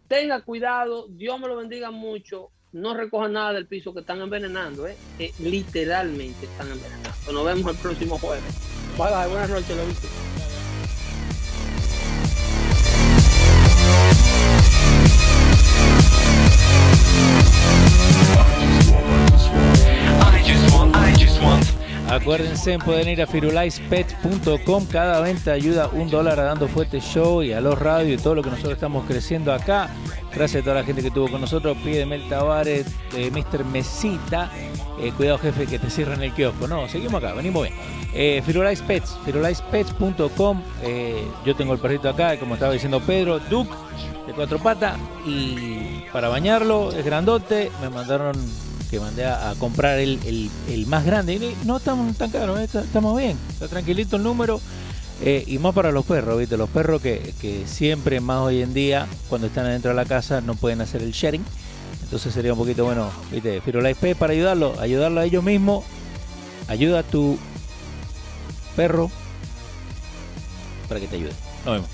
Tenga 0.08 0.42
cuidado, 0.42 1.06
Dios 1.08 1.40
me 1.40 1.48
lo 1.48 1.56
bendiga 1.56 1.90
mucho. 1.90 2.50
No 2.72 2.94
recojan 2.94 3.34
nada 3.34 3.52
del 3.52 3.66
piso 3.66 3.92
que 3.92 4.00
están 4.00 4.20
envenenando, 4.20 4.86
¿eh? 4.86 4.96
Eh, 5.18 5.32
literalmente 5.40 6.46
están 6.46 6.70
envenenando. 6.70 7.32
Nos 7.32 7.44
vemos 7.44 7.72
el 7.72 7.78
próximo 7.78 8.18
jueves. 8.18 8.42
Bye, 8.96 9.08
bye. 9.10 9.28
Buenas 9.28 9.50
noches, 9.50 9.76
lo. 9.76 10.31
Acuérdense, 22.12 22.78
pueden 22.78 23.08
ir 23.08 23.22
a 23.22 23.26
firulaispet.com. 23.26 24.84
Cada 24.84 25.20
venta 25.20 25.52
ayuda 25.52 25.88
un 25.88 26.10
dólar 26.10 26.38
a 26.40 26.42
Dando 26.44 26.68
Fuerte 26.68 27.00
Show 27.00 27.42
y 27.42 27.54
a 27.54 27.60
los 27.62 27.78
radios 27.78 28.20
y 28.20 28.22
todo 28.22 28.34
lo 28.34 28.42
que 28.42 28.50
nosotros 28.50 28.74
estamos 28.74 29.06
creciendo 29.06 29.50
acá. 29.50 29.88
Gracias 30.34 30.60
a 30.60 30.64
toda 30.64 30.76
la 30.76 30.84
gente 30.84 31.00
que 31.00 31.08
estuvo 31.08 31.30
con 31.30 31.40
nosotros. 31.40 31.74
Pide 31.82 32.04
Mel 32.04 32.28
Tavares, 32.28 32.86
eh, 33.16 33.30
Mr. 33.30 33.64
Mesita. 33.64 34.50
Cuidado, 35.16 35.38
jefe, 35.38 35.66
que 35.66 35.78
te 35.78 35.88
cierran 35.88 36.22
el 36.22 36.34
kiosco. 36.34 36.68
No, 36.68 36.86
seguimos 36.86 37.24
acá, 37.24 37.32
venimos 37.32 37.62
bien. 37.62 37.74
Eh, 38.12 38.42
Firulais 38.44 38.82
Pets, 38.82 39.16
firulaispets.com. 39.24 40.62
Eh, 40.82 41.26
yo 41.46 41.56
tengo 41.56 41.72
el 41.72 41.78
perrito 41.78 42.10
acá, 42.10 42.38
como 42.38 42.54
estaba 42.54 42.74
diciendo 42.74 43.00
Pedro, 43.00 43.38
Duke, 43.38 43.72
de 44.26 44.34
cuatro 44.34 44.58
patas. 44.58 44.98
Y 45.26 46.04
para 46.12 46.28
bañarlo, 46.28 46.92
es 46.92 47.06
grandote. 47.06 47.70
Me 47.80 47.88
mandaron 47.88 48.36
que 48.92 49.00
mandé 49.00 49.24
a, 49.24 49.54
comprar 49.58 49.98
el, 49.98 50.18
el- 50.68 50.86
más 50.86 51.06
grande. 51.06 51.32
Y 51.36 51.56
no 51.64 51.78
estamos 51.78 52.14
tan 52.18 52.28
caro, 52.30 52.58
eh, 52.60 52.64
estamos 52.64 53.18
bien. 53.18 53.38
Está 53.48 53.66
tranquilito 53.66 54.16
el 54.16 54.22
número. 54.22 54.60
Eh, 55.22 55.44
y 55.46 55.58
más 55.58 55.74
para 55.74 55.90
los 55.92 56.04
perros, 56.04 56.38
¿viste? 56.38 56.58
Los 56.58 56.68
perros 56.68 57.00
que, 57.00 57.32
que 57.40 57.66
siempre, 57.66 58.20
más 58.20 58.40
hoy 58.42 58.60
en 58.60 58.74
día, 58.74 59.06
cuando 59.30 59.46
están 59.46 59.64
adentro 59.64 59.92
de 59.92 59.94
la 59.96 60.04
casa, 60.04 60.42
no 60.42 60.56
pueden 60.56 60.82
hacer 60.82 61.00
el 61.00 61.12
sharing. 61.12 61.42
Entonces 62.02 62.34
sería 62.34 62.52
un 62.52 62.58
poquito 62.58 62.84
bueno, 62.84 63.08
¿viste? 63.30 63.62
Firulais 63.62 63.96
P 63.96 64.14
para 64.14 64.34
ayudarlo, 64.34 64.78
ayudarlo 64.78 65.20
a 65.20 65.24
ellos 65.24 65.42
mismos. 65.42 65.84
Ayuda 66.68 66.98
a 66.98 67.02
tu 67.02 67.38
perro 68.76 69.10
para 70.86 71.00
que 71.00 71.06
te 71.06 71.16
ayude. 71.16 71.32
Nos 71.64 71.74
vemos. 71.76 71.88